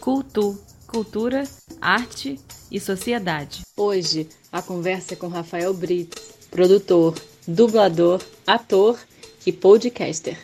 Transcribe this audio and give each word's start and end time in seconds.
Cultu, 0.00 0.58
cultura, 0.86 1.44
arte 1.78 2.40
e 2.72 2.80
sociedade. 2.80 3.60
Hoje, 3.76 4.26
a 4.50 4.62
conversa 4.62 5.12
é 5.12 5.16
com 5.16 5.28
Rafael 5.28 5.74
Brits, 5.74 6.48
produtor, 6.50 7.14
dublador, 7.46 8.22
ator 8.46 8.98
e 9.46 9.52
podcaster. 9.52 10.38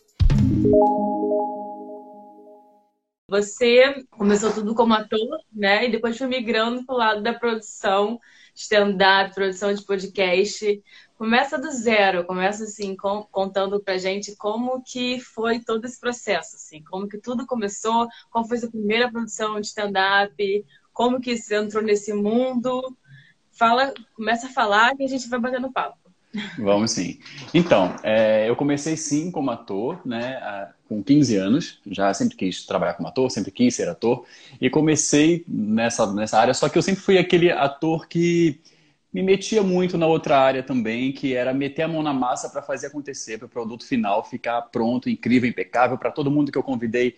Você 3.31 4.05
começou 4.11 4.53
tudo 4.53 4.75
como 4.75 4.93
ator, 4.93 5.41
né? 5.51 5.89
E 5.89 5.91
depois 5.91 6.19
foi 6.19 6.27
migrando 6.27 6.85
para 6.85 6.95
o 6.95 6.99
lado 6.99 7.23
da 7.23 7.33
produção, 7.33 8.21
stand-up, 8.55 9.35
produção 9.35 9.73
de 9.73 9.83
podcast. 9.83 10.83
Começa 11.17 11.59
do 11.59 11.71
zero, 11.71 12.25
começa 12.25 12.65
assim, 12.65 12.95
com, 12.95 13.23
contando 13.31 13.81
pra 13.81 13.97
gente 13.97 14.37
como 14.37 14.83
que 14.83 15.19
foi 15.19 15.61
todo 15.61 15.85
esse 15.85 15.99
processo, 15.99 16.57
assim, 16.57 16.83
como 16.83 17.09
que 17.09 17.19
tudo 17.19 17.47
começou, 17.47 18.07
qual 18.31 18.47
foi 18.47 18.59
a 18.59 18.61
sua 18.61 18.71
primeira 18.71 19.11
produção 19.11 19.59
de 19.59 19.67
stand-up, 19.67 20.65
como 20.93 21.21
que 21.21 21.37
você 21.37 21.57
entrou 21.57 21.83
nesse 21.83 22.13
mundo. 22.13 22.97
Fala, 23.51 23.95
começa 24.15 24.47
a 24.47 24.51
falar 24.51 24.95
e 24.99 25.05
a 25.05 25.09
gente 25.09 25.29
vai 25.29 25.41
batendo 25.41 25.73
papo. 25.73 25.99
Vamos 26.59 26.91
sim. 26.91 27.19
Então, 27.55 27.97
é, 28.03 28.49
eu 28.49 28.55
comecei 28.55 28.97
sim 28.97 29.31
como 29.31 29.51
ator, 29.51 30.01
né, 30.05 30.69
com 30.89 31.03
15 31.03 31.37
anos. 31.37 31.81
Já 31.87 32.13
sempre 32.13 32.37
quis 32.37 32.67
trabalhar 32.67 32.95
como 32.95 33.09
ator, 33.09 33.31
sempre 33.31 33.51
quis 33.51 33.75
ser 33.75 33.89
ator. 33.89 34.25
E 34.61 34.69
comecei 34.69 35.45
nessa, 35.49 36.13
nessa 36.13 36.39
área, 36.39 36.55
só 36.55 36.69
que 36.69 36.77
eu 36.77 36.83
sempre 36.83 37.01
fui 37.01 37.19
aquele 37.19 37.51
ator 37.51 38.07
que 38.07 38.61
me 39.17 39.23
metia 39.23 39.63
muito 39.63 39.97
na 39.97 40.07
outra 40.07 40.39
área 40.39 40.63
também, 40.63 41.11
que 41.11 41.35
era 41.35 41.55
meter 41.55 41.85
a 41.85 41.89
mão 41.89 42.03
na 42.03 42.13
massa 42.13 42.51
para 42.51 42.61
fazer 42.61 42.89
acontecer, 42.89 43.39
para 43.39 43.47
o 43.47 43.49
produto 43.49 43.87
final 43.87 44.23
ficar 44.23 44.61
pronto, 44.61 45.09
incrível, 45.09 45.49
impecável, 45.49 45.97
para 45.97 46.11
todo 46.11 46.31
mundo 46.31 46.53
que 46.53 46.59
eu 46.59 46.63
convidei 46.63 47.17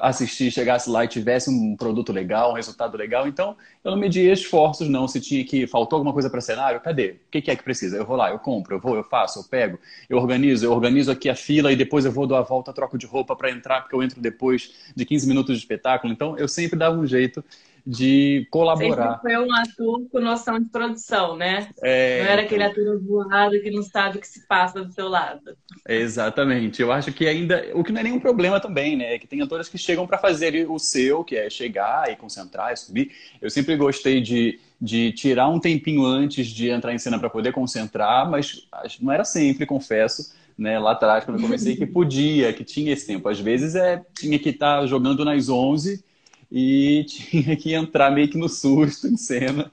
assistir, 0.00 0.50
chegasse 0.50 0.88
lá 0.88 1.04
e 1.04 1.08
tivesse 1.08 1.50
um 1.50 1.76
produto 1.76 2.10
legal, 2.10 2.52
um 2.52 2.54
resultado 2.54 2.96
legal. 2.96 3.28
Então, 3.28 3.54
eu 3.84 3.90
não 3.90 3.98
media 3.98 4.32
esforços, 4.32 4.88
não. 4.88 5.06
Se 5.06 5.20
tinha 5.20 5.44
que 5.44 5.66
faltou 5.66 5.98
alguma 5.98 6.14
coisa 6.14 6.30
para 6.30 6.40
cenário, 6.40 6.80
cadê? 6.80 7.16
O 7.26 7.30
que 7.30 7.50
é 7.50 7.54
que 7.54 7.62
precisa? 7.62 7.98
Eu 7.98 8.06
vou 8.06 8.16
lá, 8.16 8.30
eu 8.30 8.38
compro, 8.38 8.76
eu 8.76 8.80
vou, 8.80 8.96
eu 8.96 9.04
faço, 9.04 9.40
eu 9.40 9.44
pego, 9.44 9.78
eu 10.08 10.16
organizo, 10.16 10.64
eu 10.64 10.72
organizo 10.72 11.12
aqui 11.12 11.28
a 11.28 11.34
fila 11.34 11.70
e 11.70 11.76
depois 11.76 12.06
eu 12.06 12.12
vou 12.12 12.26
dar 12.26 12.38
a 12.38 12.42
volta, 12.42 12.72
troco 12.72 12.96
de 12.96 13.04
roupa 13.04 13.36
para 13.36 13.50
entrar, 13.50 13.82
porque 13.82 13.94
eu 13.94 14.02
entro 14.02 14.22
depois 14.22 14.72
de 14.96 15.04
15 15.04 15.28
minutos 15.28 15.54
de 15.54 15.60
espetáculo. 15.60 16.10
Então, 16.10 16.34
eu 16.38 16.48
sempre 16.48 16.78
dava 16.78 16.96
um 16.96 17.06
jeito 17.06 17.44
de 17.86 18.48
colaborar. 18.50 19.20
Sempre 19.20 19.20
foi 19.20 19.46
um 19.46 19.54
ator 19.54 20.08
com 20.10 20.20
noção 20.20 20.58
de 20.58 20.68
produção, 20.68 21.36
né? 21.36 21.68
É, 21.80 22.20
não 22.24 22.30
era 22.32 22.42
aquele 22.42 22.64
ator 22.64 23.00
voado 23.00 23.60
que 23.60 23.70
não 23.70 23.82
sabe 23.84 24.18
o 24.18 24.20
que 24.20 24.26
se 24.26 24.44
passa 24.48 24.84
do 24.84 24.92
seu 24.92 25.08
lado. 25.08 25.56
Exatamente. 25.88 26.82
Eu 26.82 26.90
acho 26.90 27.12
que 27.12 27.28
ainda. 27.28 27.64
O 27.74 27.84
que 27.84 27.92
não 27.92 28.00
é 28.00 28.04
nenhum 28.04 28.18
problema 28.18 28.58
também, 28.58 28.96
né? 28.96 29.14
É 29.14 29.18
que 29.20 29.28
tem 29.28 29.40
atores 29.40 29.68
que 29.68 29.78
chegam 29.78 30.04
para 30.04 30.18
fazer 30.18 30.68
o 30.68 30.80
seu, 30.80 31.22
que 31.22 31.36
é 31.36 31.48
chegar 31.48 32.10
e 32.10 32.16
concentrar 32.16 32.72
e 32.72 32.76
subir. 32.76 33.12
Eu 33.40 33.50
sempre 33.50 33.76
gostei 33.76 34.20
de, 34.20 34.58
de 34.80 35.12
tirar 35.12 35.48
um 35.48 35.60
tempinho 35.60 36.04
antes 36.04 36.48
de 36.48 36.68
entrar 36.68 36.92
em 36.92 36.98
cena 36.98 37.20
para 37.20 37.30
poder 37.30 37.52
concentrar, 37.52 38.28
mas 38.28 38.66
não 39.00 39.12
era 39.12 39.24
sempre, 39.24 39.64
confesso. 39.64 40.34
Né, 40.58 40.78
lá 40.78 40.92
atrás, 40.92 41.22
quando 41.22 41.36
eu 41.36 41.42
comecei, 41.42 41.76
que 41.76 41.84
podia, 41.86 42.50
que 42.50 42.64
tinha 42.64 42.90
esse 42.90 43.06
tempo. 43.06 43.28
Às 43.28 43.38
vezes 43.38 43.74
é, 43.74 44.02
tinha 44.18 44.38
que 44.38 44.48
estar 44.48 44.80
tá 44.80 44.86
jogando 44.86 45.22
nas 45.22 45.50
11 45.50 46.02
e 46.50 47.04
tinha 47.08 47.56
que 47.56 47.74
entrar 47.74 48.10
meio 48.10 48.28
que 48.28 48.38
no 48.38 48.48
susto 48.48 49.06
em 49.06 49.16
cena, 49.16 49.70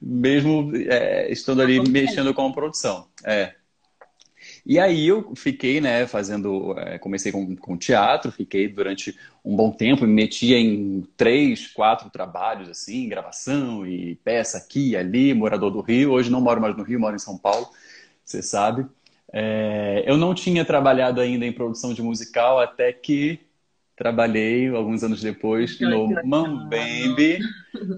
mesmo 0.00 0.72
é, 0.76 1.30
estando 1.30 1.62
ali 1.62 1.80
mexendo 1.88 2.32
com 2.32 2.46
a 2.46 2.52
produção. 2.52 3.08
É. 3.24 3.54
E 4.64 4.78
aí 4.78 5.08
eu 5.08 5.34
fiquei, 5.34 5.80
né, 5.80 6.06
fazendo, 6.06 6.78
é, 6.78 6.98
comecei 6.98 7.32
com, 7.32 7.56
com 7.56 7.76
teatro, 7.76 8.30
fiquei 8.30 8.68
durante 8.68 9.16
um 9.44 9.56
bom 9.56 9.70
tempo, 9.70 10.06
me 10.06 10.12
metia 10.12 10.58
em 10.58 11.06
três, 11.16 11.66
quatro 11.68 12.10
trabalhos, 12.10 12.68
assim, 12.68 13.08
gravação 13.08 13.86
e 13.86 14.16
peça 14.16 14.58
aqui 14.58 14.90
e 14.90 14.96
ali, 14.96 15.32
morador 15.34 15.70
do 15.70 15.80
Rio. 15.80 16.12
Hoje 16.12 16.30
não 16.30 16.40
moro 16.40 16.60
mais 16.60 16.76
no 16.76 16.82
Rio, 16.82 17.00
moro 17.00 17.16
em 17.16 17.18
São 17.18 17.38
Paulo, 17.38 17.68
você 18.24 18.42
sabe. 18.42 18.86
É, 19.32 20.04
eu 20.06 20.16
não 20.16 20.34
tinha 20.34 20.64
trabalhado 20.64 21.20
ainda 21.20 21.44
em 21.44 21.52
produção 21.52 21.92
de 21.92 22.02
musical 22.02 22.58
até 22.60 22.92
que 22.92 23.40
trabalhei 23.98 24.68
alguns 24.68 25.02
anos 25.02 25.20
depois 25.20 25.78
no 25.80 26.08
Mambembe. 26.24 27.40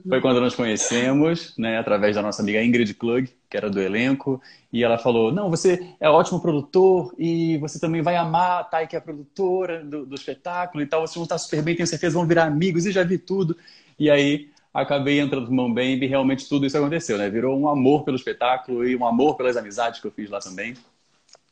Foi 0.08 0.20
quando 0.22 0.40
nós 0.40 0.54
conhecemos, 0.54 1.54
né, 1.58 1.78
através 1.78 2.16
da 2.16 2.22
nossa 2.22 2.40
amiga 2.40 2.64
Ingrid 2.64 2.94
Klug, 2.94 3.28
que 3.48 3.56
era 3.56 3.68
do 3.68 3.78
elenco, 3.78 4.40
e 4.72 4.82
ela 4.82 4.96
falou: 4.96 5.30
Não, 5.30 5.50
você 5.50 5.94
é 6.00 6.08
ótimo 6.08 6.40
produtor 6.40 7.14
e 7.18 7.58
você 7.58 7.78
também 7.78 8.00
vai 8.00 8.16
amar 8.16 8.60
a 8.60 8.64
Thay, 8.64 8.86
que 8.86 8.96
é 8.96 8.98
a 8.98 9.02
produtora 9.02 9.84
do, 9.84 10.06
do 10.06 10.14
espetáculo 10.14 10.82
e 10.82 10.86
tal. 10.86 11.02
Vocês 11.06 11.16
vão 11.16 11.24
estar 11.24 11.38
super 11.38 11.62
bem, 11.62 11.76
tenho 11.76 11.86
certeza, 11.86 12.14
vão 12.16 12.26
virar 12.26 12.44
amigos 12.44 12.86
e 12.86 12.92
já 12.92 13.04
vi 13.04 13.18
tudo. 13.18 13.54
E 13.98 14.10
aí 14.10 14.48
acabei 14.72 15.20
entrando 15.20 15.50
no 15.50 15.54
Mambembe 15.54 16.06
e 16.06 16.08
realmente 16.08 16.48
tudo 16.48 16.64
isso 16.64 16.78
aconteceu, 16.78 17.18
né? 17.18 17.28
Virou 17.28 17.58
um 17.60 17.68
amor 17.68 18.04
pelo 18.04 18.16
espetáculo 18.16 18.86
e 18.86 18.96
um 18.96 19.06
amor 19.06 19.36
pelas 19.36 19.56
amizades 19.56 20.00
que 20.00 20.06
eu 20.06 20.12
fiz 20.12 20.30
lá 20.30 20.38
também. 20.38 20.74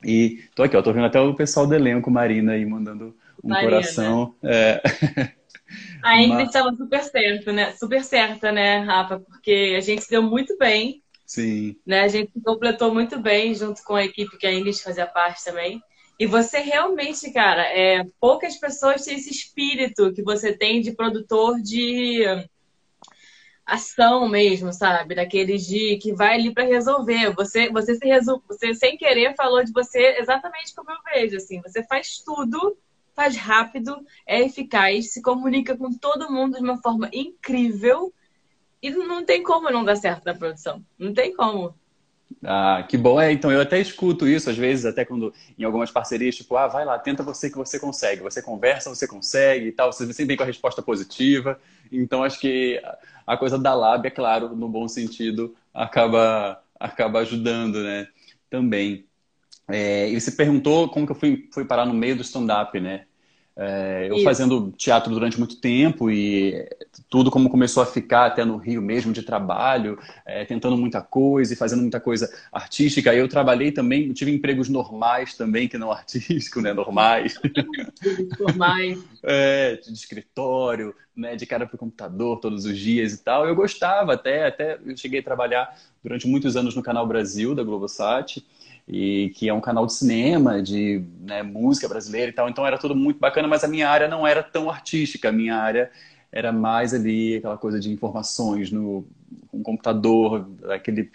E 0.05 0.45
tô 0.55 0.63
aqui, 0.63 0.77
ó, 0.77 0.83
tô 0.83 0.93
vendo 0.93 1.07
até 1.07 1.21
o 1.21 1.35
pessoal 1.35 1.67
do 1.67 1.75
elenco, 1.75 2.11
Marina, 2.11 2.53
aí 2.53 2.65
mandando 2.65 3.17
um 3.43 3.49
Maria, 3.49 3.69
coração. 3.69 4.35
É. 4.43 4.81
A 6.03 6.23
Ingrid 6.23 6.47
estava 6.47 6.75
super 6.75 7.03
certa, 7.03 7.53
né? 7.53 7.73
Super 7.73 8.05
certa, 8.05 8.53
né, 8.53 8.79
Rafa? 8.79 9.21
Porque 9.21 9.75
a 9.77 9.81
gente 9.81 10.03
se 10.03 10.11
deu 10.11 10.23
muito 10.23 10.57
bem. 10.57 11.03
Sim. 11.27 11.77
Né? 11.85 12.01
A 12.01 12.09
gente 12.09 12.33
completou 12.43 12.93
muito 12.95 13.21
bem 13.21 13.55
junto 13.55 13.83
com 13.85 13.95
a 13.95 14.05
equipe 14.05 14.39
que 14.39 14.47
a 14.47 14.53
Ingrid 14.53 14.83
fazia 14.83 15.07
parte 15.07 15.45
também. 15.45 15.83
E 16.19 16.27
você 16.27 16.59
realmente, 16.59 17.31
cara, 17.33 17.63
é, 17.63 18.05
poucas 18.21 18.57
pessoas 18.57 19.05
têm 19.05 19.17
esse 19.17 19.31
espírito 19.31 20.13
que 20.13 20.23
você 20.23 20.53
tem 20.53 20.81
de 20.81 20.93
produtor 20.93 21.61
de 21.61 22.25
ação 23.69 24.29
mesmo, 24.29 24.73
sabe? 24.73 25.15
Daqueles 25.15 25.67
de 25.67 25.97
que 25.99 26.13
vai 26.13 26.35
ali 26.35 26.53
para 26.53 26.65
resolver. 26.65 27.35
Você, 27.35 27.71
você 27.71 27.95
se 27.95 28.07
resol... 28.07 28.43
você 28.49 28.75
sem 28.75 28.97
querer 28.97 29.37
falou 29.37 29.63
de 29.63 29.73
você 29.73 30.17
exatamente 30.19 30.75
como 30.75 30.91
eu 30.91 30.97
vejo, 31.13 31.37
assim. 31.37 31.61
Você 31.63 31.83
faz 31.85 32.19
tudo 32.25 32.77
faz 33.19 33.37
rápido, 33.37 34.07
é 34.25 34.43
eficaz, 34.43 35.13
se 35.13 35.21
comunica 35.21 35.77
com 35.77 35.93
todo 35.93 36.31
mundo 36.31 36.57
de 36.57 36.63
uma 36.63 36.81
forma 36.81 37.11
incrível 37.13 38.15
e 38.81 38.91
não 38.91 39.25
tem 39.25 39.43
como 39.43 39.69
não 39.71 39.85
dar 39.85 39.97
certo 39.97 40.25
na 40.25 40.37
produção. 40.37 40.85
Não 40.97 41.13
tem 41.13 41.35
como. 41.35 41.75
Ah, 42.45 42.85
que 42.89 42.97
bom. 42.97 43.21
É, 43.21 43.33
então, 43.33 43.51
eu 43.51 43.61
até 43.61 43.81
escuto 43.81 44.27
isso, 44.29 44.51
às 44.51 44.57
vezes, 44.57 44.85
até 44.85 45.05
quando 45.05 45.33
em 45.59 45.65
algumas 45.65 45.91
parcerias, 45.91 46.37
tipo, 46.37 46.57
ah, 46.57 46.69
vai 46.69 46.85
lá, 46.85 46.99
tenta 46.99 47.23
você 47.23 47.51
que 47.51 47.57
você 47.57 47.79
consegue. 47.81 48.23
Você 48.23 48.43
conversa, 48.43 48.91
você 48.91 49.07
consegue 49.09 49.67
e 49.69 49.73
tal. 49.73 49.93
Você 49.93 50.07
sempre 50.13 50.27
vem 50.27 50.37
com 50.37 50.43
a 50.45 50.47
resposta 50.47 50.83
positiva. 50.83 51.59
Então, 51.91 52.23
acho 52.23 52.39
que 52.39 52.81
a 53.27 53.37
coisa 53.37 53.59
da 53.59 53.75
lábia, 53.75 54.09
é 54.09 54.11
claro, 54.11 54.55
no 54.55 54.69
bom 54.69 54.87
sentido, 54.89 55.55
acaba, 55.75 56.63
acaba 56.79 57.21
ajudando, 57.21 57.83
né? 57.83 58.09
Também. 58.51 59.07
É, 59.69 60.09
e 60.11 60.21
você 60.21 60.33
perguntou 60.33 60.89
como 60.91 61.07
que 61.07 61.13
eu 61.13 61.17
fui, 61.17 61.49
fui 61.53 61.65
parar 61.65 61.87
no 61.87 61.95
meio 61.95 62.17
do 62.17 62.23
stand-up, 62.23 62.81
né? 62.81 63.08
É, 63.61 64.07
eu 64.09 64.15
Isso. 64.15 64.25
fazendo 64.25 64.73
teatro 64.77 65.13
durante 65.13 65.37
muito 65.37 65.57
tempo 65.57 66.09
e 66.09 66.65
tudo 67.11 67.29
como 67.29 67.51
começou 67.51 67.83
a 67.83 67.87
ficar 67.87 68.27
até 68.27 68.45
no 68.45 68.57
Rio 68.57 68.81
mesmo 68.81 69.13
de 69.13 69.21
trabalho, 69.21 69.99
é, 70.25 70.45
tentando 70.45 70.77
muita 70.77 71.03
coisa 71.03 71.53
e 71.53 71.57
fazendo 71.57 71.81
muita 71.81 71.99
coisa 71.99 72.33
artística. 72.53 73.13
Eu 73.13 73.27
trabalhei 73.27 73.73
também, 73.73 74.13
tive 74.13 74.31
empregos 74.31 74.69
normais 74.69 75.35
também, 75.35 75.67
que 75.67 75.77
não 75.77 75.91
artístico, 75.93 76.61
né? 76.61 76.73
Normais. 76.73 77.35
Normais. 78.39 79.03
é, 79.25 79.75
de 79.75 79.93
escritório, 79.93 80.95
né? 81.17 81.35
De 81.35 81.45
cara 81.45 81.67
para 81.67 81.75
o 81.75 81.79
computador 81.79 82.39
todos 82.39 82.65
os 82.65 82.79
dias 82.79 83.13
e 83.13 83.19
tal. 83.25 83.45
Eu 83.45 83.57
gostava 83.57 84.13
até, 84.13 84.47
até 84.47 84.79
eu 84.87 84.97
cheguei 84.97 85.19
a 85.19 85.25
trabalhar 85.25 85.77
durante 86.01 86.29
muitos 86.29 86.57
anos 86.57 86.77
no 86.77 86.83
Canal 86.83 87.09
Brasil, 87.09 87.57
da 87.57 87.65
Globosat 87.65 88.41
e 88.89 89.31
que 89.37 89.49
é 89.49 89.53
um 89.53 89.61
canal 89.61 89.85
de 89.87 89.93
cinema, 89.93 90.63
de 90.63 91.05
né, 91.21 91.43
música 91.43 91.87
brasileira 91.87 92.31
e 92.31 92.35
tal. 92.35 92.49
Então 92.49 92.67
era 92.67 92.79
tudo 92.79 92.97
muito 92.97 93.21
bacana, 93.21 93.47
mas 93.47 93.63
a 93.63 93.69
minha 93.69 93.89
área 93.89 94.09
não 94.09 94.27
era 94.27 94.43
tão 94.43 94.71
artística. 94.71 95.29
A 95.29 95.33
minha 95.33 95.57
área 95.57 95.91
era 96.33 96.53
mais 96.53 96.95
ali 96.95 97.37
aquela 97.37 97.59
coisa 97.59 97.79
de 97.79 97.93
informações 97.93 98.71
no, 98.71 99.07
no 99.53 99.63
computador, 99.63 100.49
aquele 100.71 101.11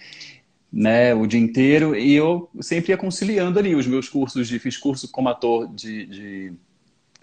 né, 0.72 1.16
o 1.16 1.26
dia 1.26 1.40
inteiro. 1.40 1.96
E 1.96 2.14
eu 2.14 2.48
sempre 2.62 2.92
ia 2.92 2.98
conciliando 2.98 3.58
ali 3.58 3.76
os 3.76 3.88
meus 3.88 4.08
cursos 4.08 4.48
de 4.48 4.60
fiz 4.60 4.78
curso 4.78 5.10
como 5.12 5.30
ator 5.30 5.68
de, 5.74 6.06
de 6.06 6.54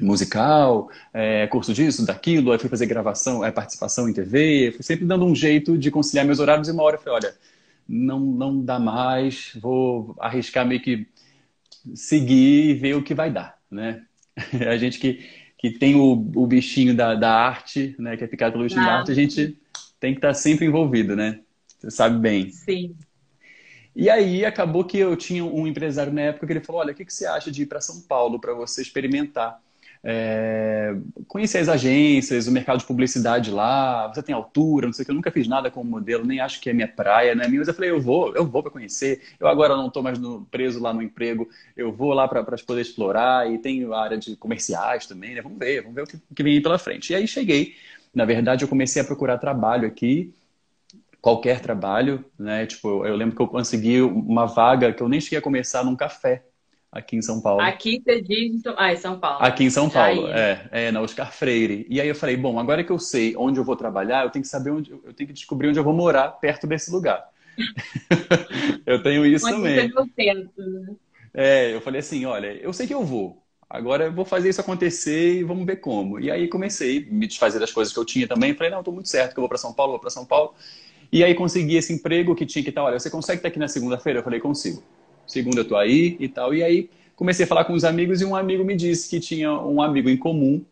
musical, 0.00 0.90
é, 1.14 1.46
curso 1.46 1.72
disso, 1.72 2.04
daquilo, 2.04 2.50
aí 2.50 2.58
fui 2.58 2.68
fazer 2.68 2.86
gravação, 2.86 3.44
é, 3.44 3.52
participação 3.52 4.08
em 4.08 4.12
TV, 4.12 4.72
fui 4.74 4.82
sempre 4.82 5.04
dando 5.04 5.24
um 5.24 5.34
jeito 5.34 5.76
de 5.76 5.90
conciliar 5.90 6.24
meus 6.24 6.40
horários 6.40 6.68
e 6.68 6.72
uma 6.72 6.82
hora 6.82 6.96
eu 6.96 7.00
falei, 7.00 7.16
olha, 7.16 7.34
não, 7.90 8.20
não 8.20 8.64
dá 8.64 8.78
mais, 8.78 9.50
vou 9.60 10.14
arriscar 10.20 10.64
meio 10.64 10.80
que 10.80 11.08
seguir 11.92 12.70
e 12.70 12.74
ver 12.74 12.94
o 12.94 13.02
que 13.02 13.14
vai 13.14 13.32
dar, 13.32 13.58
né? 13.68 14.04
A 14.68 14.76
gente 14.76 15.00
que, 15.00 15.26
que 15.58 15.72
tem 15.72 15.96
o, 15.96 16.12
o 16.36 16.46
bichinho 16.46 16.94
da, 16.94 17.16
da 17.16 17.32
arte, 17.32 17.96
né? 17.98 18.16
Que 18.16 18.22
é 18.22 18.26
picado 18.28 18.52
pelo 18.52 18.64
bichinho 18.64 18.84
da 18.84 18.98
arte, 18.98 19.10
a 19.10 19.14
gente 19.14 19.58
tem 19.98 20.12
que 20.12 20.18
estar 20.18 20.32
sempre 20.34 20.66
envolvido, 20.66 21.16
né? 21.16 21.40
Você 21.80 21.90
sabe 21.90 22.18
bem. 22.20 22.50
Sim. 22.50 22.94
E 23.94 24.08
aí 24.08 24.44
acabou 24.44 24.84
que 24.84 24.96
eu 24.96 25.16
tinha 25.16 25.44
um 25.44 25.66
empresário 25.66 26.12
na 26.12 26.20
época 26.20 26.46
que 26.46 26.52
ele 26.52 26.60
falou, 26.60 26.82
olha, 26.82 26.92
o 26.92 26.94
que, 26.94 27.04
que 27.04 27.12
você 27.12 27.26
acha 27.26 27.50
de 27.50 27.62
ir 27.62 27.66
para 27.66 27.80
São 27.80 28.00
Paulo 28.02 28.40
para 28.40 28.54
você 28.54 28.82
experimentar? 28.82 29.60
É, 30.02 30.96
conhecer 31.28 31.58
as 31.58 31.68
agências, 31.68 32.46
o 32.46 32.52
mercado 32.52 32.78
de 32.78 32.86
publicidade 32.86 33.50
lá, 33.50 34.08
você 34.08 34.22
tem 34.22 34.34
altura, 34.34 34.86
não 34.86 34.92
sei 34.92 35.02
o 35.02 35.06
que, 35.06 35.10
eu 35.10 35.14
nunca 35.14 35.30
fiz 35.30 35.46
nada 35.46 35.70
como 35.70 35.90
modelo, 35.90 36.24
nem 36.24 36.40
acho 36.40 36.60
que 36.60 36.70
é 36.70 36.72
minha 36.72 36.88
praia, 36.88 37.34
não 37.34 37.44
é 37.44 37.48
minha, 37.48 37.60
mas 37.60 37.68
eu 37.68 37.74
falei, 37.74 37.90
eu 37.90 38.00
vou, 38.00 38.34
eu 38.34 38.46
vou 38.46 38.62
para 38.62 38.72
conhecer, 38.72 39.20
eu 39.38 39.46
agora 39.46 39.76
não 39.76 39.88
estou 39.88 40.02
mais 40.02 40.18
no, 40.18 40.46
preso 40.50 40.80
lá 40.80 40.92
no 40.92 41.02
emprego, 41.02 41.48
eu 41.76 41.92
vou 41.92 42.14
lá 42.14 42.26
para 42.26 42.42
poder 42.42 42.80
explorar, 42.80 43.50
e 43.50 43.58
tenho 43.58 43.92
a 43.92 44.02
área 44.02 44.16
de 44.16 44.36
comerciais 44.36 45.06
também, 45.06 45.34
né? 45.34 45.42
Vamos 45.42 45.58
ver, 45.58 45.82
vamos 45.82 45.94
ver 45.94 46.02
o 46.02 46.06
que, 46.06 46.16
o 46.16 46.34
que 46.34 46.42
vem 46.42 46.62
pela 46.62 46.78
frente. 46.78 47.12
E 47.12 47.16
aí 47.16 47.26
cheguei, 47.28 47.74
na 48.14 48.24
verdade 48.24 48.64
eu 48.64 48.68
comecei 48.68 49.02
a 49.02 49.04
procurar 49.04 49.38
trabalho 49.38 49.86
aqui, 49.86 50.34
qualquer 51.20 51.60
trabalho, 51.60 52.24
né? 52.38 52.66
Tipo, 52.66 53.06
eu 53.06 53.14
lembro 53.14 53.36
que 53.36 53.42
eu 53.42 53.48
consegui 53.48 54.00
uma 54.00 54.46
vaga 54.46 54.92
que 54.92 55.02
eu 55.02 55.08
nem 55.08 55.20
cheguei 55.20 55.38
a 55.38 55.42
começar 55.42 55.84
num 55.84 55.94
café, 55.94 56.42
aqui 56.92 57.16
em 57.16 57.22
São 57.22 57.40
Paulo. 57.40 57.60
Aqui 57.60 58.02
você 58.04 58.20
diz. 58.20 58.62
Ah, 58.76 58.92
em 58.92 58.96
São 58.96 59.18
Paulo. 59.18 59.44
Aqui 59.44 59.64
em 59.64 59.70
São 59.70 59.88
Paulo, 59.88 60.28
é, 60.28 60.68
é, 60.70 60.92
na 60.92 61.00
Oscar 61.00 61.32
Freire. 61.32 61.86
E 61.88 62.00
aí 62.00 62.08
eu 62.08 62.14
falei, 62.14 62.36
bom, 62.36 62.58
agora 62.58 62.82
que 62.82 62.90
eu 62.90 62.98
sei 62.98 63.34
onde 63.36 63.58
eu 63.58 63.64
vou 63.64 63.76
trabalhar, 63.76 64.24
eu 64.24 64.30
tenho 64.30 64.42
que 64.42 64.48
saber 64.48 64.70
onde, 64.70 64.90
eu 64.90 65.12
tenho 65.14 65.28
que 65.28 65.34
descobrir 65.34 65.68
onde 65.68 65.78
eu 65.78 65.84
vou 65.84 65.94
morar 65.94 66.28
perto 66.28 66.66
desse 66.66 66.90
lugar. 66.90 67.28
eu 68.86 69.02
tenho 69.02 69.24
isso 69.24 69.44
Mas 69.44 69.54
também. 69.54 69.90
Você 69.90 70.10
tempo, 70.16 70.62
né? 70.62 70.94
É, 71.32 71.74
eu 71.74 71.80
falei 71.80 72.00
assim, 72.00 72.24
olha, 72.24 72.48
eu 72.60 72.72
sei 72.72 72.86
que 72.86 72.94
eu 72.94 73.04
vou. 73.04 73.40
Agora 73.68 74.06
eu 74.06 74.12
vou 74.12 74.24
fazer 74.24 74.48
isso 74.48 74.60
acontecer 74.60 75.38
e 75.38 75.44
vamos 75.44 75.64
ver 75.64 75.76
como. 75.76 76.18
E 76.18 76.28
aí 76.28 76.48
comecei 76.48 77.06
a 77.08 77.14
me 77.14 77.28
desfazer 77.28 77.60
das 77.60 77.70
coisas 77.70 77.94
que 77.94 78.00
eu 78.00 78.04
tinha 78.04 78.26
também. 78.26 78.52
Falei, 78.52 78.72
não, 78.72 78.80
estou 78.80 78.92
muito 78.92 79.08
certo 79.08 79.32
que 79.32 79.38
eu 79.38 79.42
vou 79.42 79.48
para 79.48 79.58
São 79.58 79.72
Paulo, 79.72 79.92
vou 79.92 80.00
para 80.00 80.10
São 80.10 80.26
Paulo. 80.26 80.54
E 81.12 81.22
aí 81.22 81.34
consegui 81.34 81.76
esse 81.76 81.92
emprego 81.92 82.34
que 82.34 82.44
tinha 82.44 82.64
que 82.64 82.70
estar, 82.70 82.82
olha, 82.82 82.98
você 82.98 83.08
consegue 83.08 83.38
estar 83.38 83.48
aqui 83.48 83.60
na 83.60 83.68
segunda-feira? 83.68 84.18
Eu 84.18 84.24
falei, 84.24 84.40
consigo. 84.40 84.82
Segunda 85.30 85.60
eu 85.60 85.64
tô 85.64 85.76
aí 85.76 86.16
e 86.18 86.28
tal. 86.28 86.52
E 86.52 86.62
aí 86.62 86.90
comecei 87.14 87.44
a 87.44 87.48
falar 87.48 87.64
com 87.64 87.72
os 87.72 87.84
amigos 87.84 88.20
e 88.20 88.24
um 88.24 88.34
amigo 88.34 88.64
me 88.64 88.74
disse 88.74 89.08
que 89.08 89.20
tinha 89.20 89.52
um 89.52 89.80
amigo 89.80 90.08
em 90.08 90.16
comum 90.16 90.62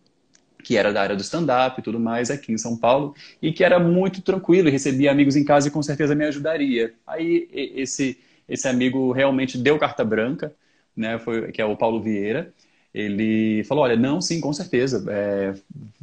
que 0.64 0.76
era 0.76 0.93
da 0.93 1.00
área 1.00 1.14
do 1.14 1.22
stand-up 1.22 1.81
e 1.81 1.82
tudo 1.82 2.00
mais 2.00 2.31
aqui 2.31 2.52
em 2.52 2.58
São 2.58 2.76
Paulo 2.76 3.14
e 3.40 3.52
que 3.52 3.62
era 3.62 3.78
muito 3.78 4.20
tranquilo, 4.20 4.69
recebia 4.69 5.12
amigos 5.12 5.37
em 5.37 5.44
casa 5.44 5.69
e 5.69 5.70
com 5.70 5.82
certeza 5.82 6.14
me 6.14 6.25
ajudaria. 6.25 6.93
Aí 7.06 7.49
esse 7.52 8.19
esse 8.49 8.66
amigo 8.66 9.12
realmente 9.12 9.58
deu 9.58 9.78
carta 9.78 10.05
branca, 10.05 10.52
né? 10.96 11.19
Foi 11.19 11.52
que 11.52 11.61
é 11.61 11.64
o 11.64 11.76
Paulo 11.76 12.02
Vieira. 12.02 12.52
Ele 12.93 13.62
falou, 13.64 13.85
olha, 13.85 13.96
não, 13.96 14.20
sim, 14.20 14.40
com 14.40 14.52
certeza, 14.52 15.05
é, 15.08 15.55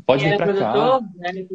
pode 0.06 0.24
vir 0.24 0.38
para 0.38 0.54
cá. 0.54 1.02
Né? 1.16 1.46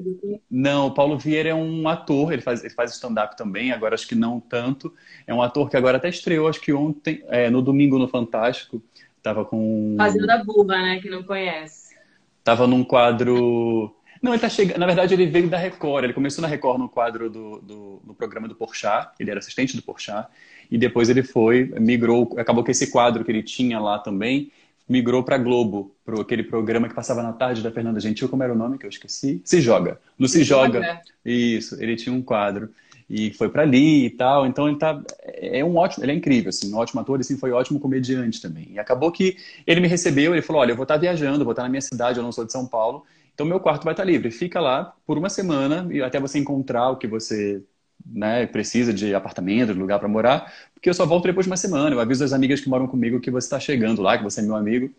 Não, 0.50 0.88
o 0.88 0.90
Paulo 0.90 1.16
Vieira 1.16 1.50
é 1.50 1.54
um 1.54 1.88
ator, 1.88 2.32
ele 2.32 2.42
faz, 2.42 2.64
ele 2.64 2.74
faz 2.74 2.92
stand-up 2.92 3.36
também, 3.36 3.70
agora 3.70 3.94
acho 3.94 4.08
que 4.08 4.14
não 4.14 4.40
tanto. 4.40 4.92
É 5.26 5.32
um 5.32 5.40
ator 5.40 5.70
que 5.70 5.76
agora 5.76 5.98
até 5.98 6.08
estreou, 6.08 6.48
acho 6.48 6.60
que 6.60 6.72
ontem, 6.72 7.22
é, 7.28 7.48
no 7.48 7.62
domingo 7.62 7.98
no 7.98 8.08
Fantástico, 8.08 8.82
tava 9.22 9.44
com... 9.44 9.94
Fazenda 9.96 10.42
Burra, 10.44 10.78
né, 10.82 11.00
que 11.00 11.08
não 11.08 11.22
conhece. 11.22 11.94
Tava 12.42 12.66
num 12.66 12.82
quadro... 12.82 13.94
Não, 14.22 14.32
ele 14.32 14.40
tá 14.40 14.50
chegando. 14.50 14.78
Na 14.78 14.84
verdade, 14.84 15.14
ele 15.14 15.24
veio 15.24 15.48
da 15.48 15.56
Record. 15.56 16.04
Ele 16.04 16.12
começou 16.12 16.42
na 16.42 16.48
Record 16.48 16.78
no 16.78 16.90
quadro 16.90 17.30
do, 17.30 17.58
do 17.60 18.02
no 18.04 18.14
programa 18.14 18.46
do 18.46 18.54
Porchat. 18.54 19.12
Ele 19.18 19.30
era 19.30 19.38
assistente 19.38 19.74
do 19.74 19.82
Porchat. 19.82 20.28
E 20.70 20.76
depois 20.76 21.08
ele 21.08 21.22
foi, 21.22 21.72
migrou. 21.80 22.34
Acabou 22.36 22.62
que 22.62 22.70
esse 22.70 22.90
quadro 22.90 23.24
que 23.24 23.30
ele 23.30 23.42
tinha 23.42 23.80
lá 23.80 23.98
também 23.98 24.52
migrou 24.90 25.22
para 25.22 25.38
Globo, 25.38 25.94
para 26.04 26.20
aquele 26.20 26.42
programa 26.42 26.88
que 26.88 26.94
passava 26.94 27.22
na 27.22 27.32
tarde 27.32 27.62
da 27.62 27.70
Fernanda 27.70 28.00
Gentil, 28.00 28.28
como 28.28 28.42
era 28.42 28.52
o 28.52 28.56
nome 28.56 28.76
que 28.76 28.84
eu 28.84 28.90
esqueci? 28.90 29.40
Se 29.44 29.60
Joga. 29.60 30.00
No 30.18 30.26
Se, 30.26 30.38
Se 30.38 30.44
Joga. 30.44 30.80
Joga. 30.80 31.00
Isso, 31.24 31.80
ele 31.80 31.94
tinha 31.94 32.12
um 32.12 32.20
quadro 32.20 32.70
e 33.08 33.32
foi 33.32 33.48
para 33.48 33.62
ali 33.62 34.06
e 34.06 34.10
tal. 34.10 34.44
Então 34.48 34.68
ele 34.68 34.78
tá 34.78 35.00
é 35.22 35.64
um 35.64 35.76
ótimo, 35.76 36.04
ele 36.04 36.10
é 36.10 36.14
incrível, 36.16 36.48
assim, 36.48 36.74
um 36.74 36.76
ótimo 36.76 37.00
ator, 37.00 37.18
e 37.18 37.20
assim 37.20 37.38
foi 37.38 37.52
um 37.52 37.54
ótimo 37.54 37.78
comediante 37.78 38.42
também. 38.42 38.68
E 38.72 38.80
acabou 38.80 39.12
que 39.12 39.36
ele 39.64 39.80
me 39.80 39.86
recebeu, 39.86 40.34
ele 40.34 40.42
falou: 40.42 40.60
"Olha, 40.60 40.72
eu 40.72 40.76
vou 40.76 40.82
estar 40.82 40.94
tá 40.94 41.00
viajando, 41.00 41.44
vou 41.44 41.52
estar 41.52 41.62
tá 41.62 41.68
na 41.68 41.70
minha 41.70 41.80
cidade, 41.80 42.18
eu 42.18 42.24
não 42.24 42.32
sou 42.32 42.44
de 42.44 42.50
São 42.50 42.66
Paulo, 42.66 43.04
então 43.32 43.46
meu 43.46 43.60
quarto 43.60 43.84
vai 43.84 43.92
estar 43.92 44.02
tá 44.02 44.10
livre. 44.10 44.32
Fica 44.32 44.60
lá 44.60 44.92
por 45.06 45.16
uma 45.16 45.30
semana 45.30 45.86
e 45.92 46.02
até 46.02 46.18
você 46.18 46.36
encontrar 46.40 46.90
o 46.90 46.96
que 46.96 47.06
você 47.06 47.62
né, 48.06 48.46
precisa 48.46 48.92
de 48.92 49.14
apartamento, 49.14 49.72
de 49.72 49.78
lugar 49.78 49.98
para 49.98 50.08
morar, 50.08 50.52
porque 50.74 50.88
eu 50.88 50.94
só 50.94 51.04
volto 51.04 51.24
depois 51.24 51.46
de 51.46 51.50
uma 51.50 51.56
semana. 51.56 51.94
Eu 51.94 52.00
aviso 52.00 52.24
as 52.24 52.32
amigas 52.32 52.60
que 52.60 52.68
moram 52.68 52.86
comigo 52.86 53.20
que 53.20 53.30
você 53.30 53.46
está 53.46 53.60
chegando 53.60 54.00
lá, 54.00 54.16
que 54.16 54.24
você 54.24 54.40
é 54.40 54.44
meu 54.44 54.56
amigo. 54.56 54.90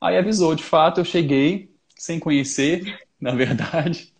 Aí 0.00 0.16
avisou, 0.16 0.54
de 0.54 0.64
fato, 0.64 1.00
eu 1.00 1.04
cheguei 1.04 1.70
sem 1.94 2.18
conhecer, 2.18 2.98
na 3.20 3.32
verdade. 3.32 4.12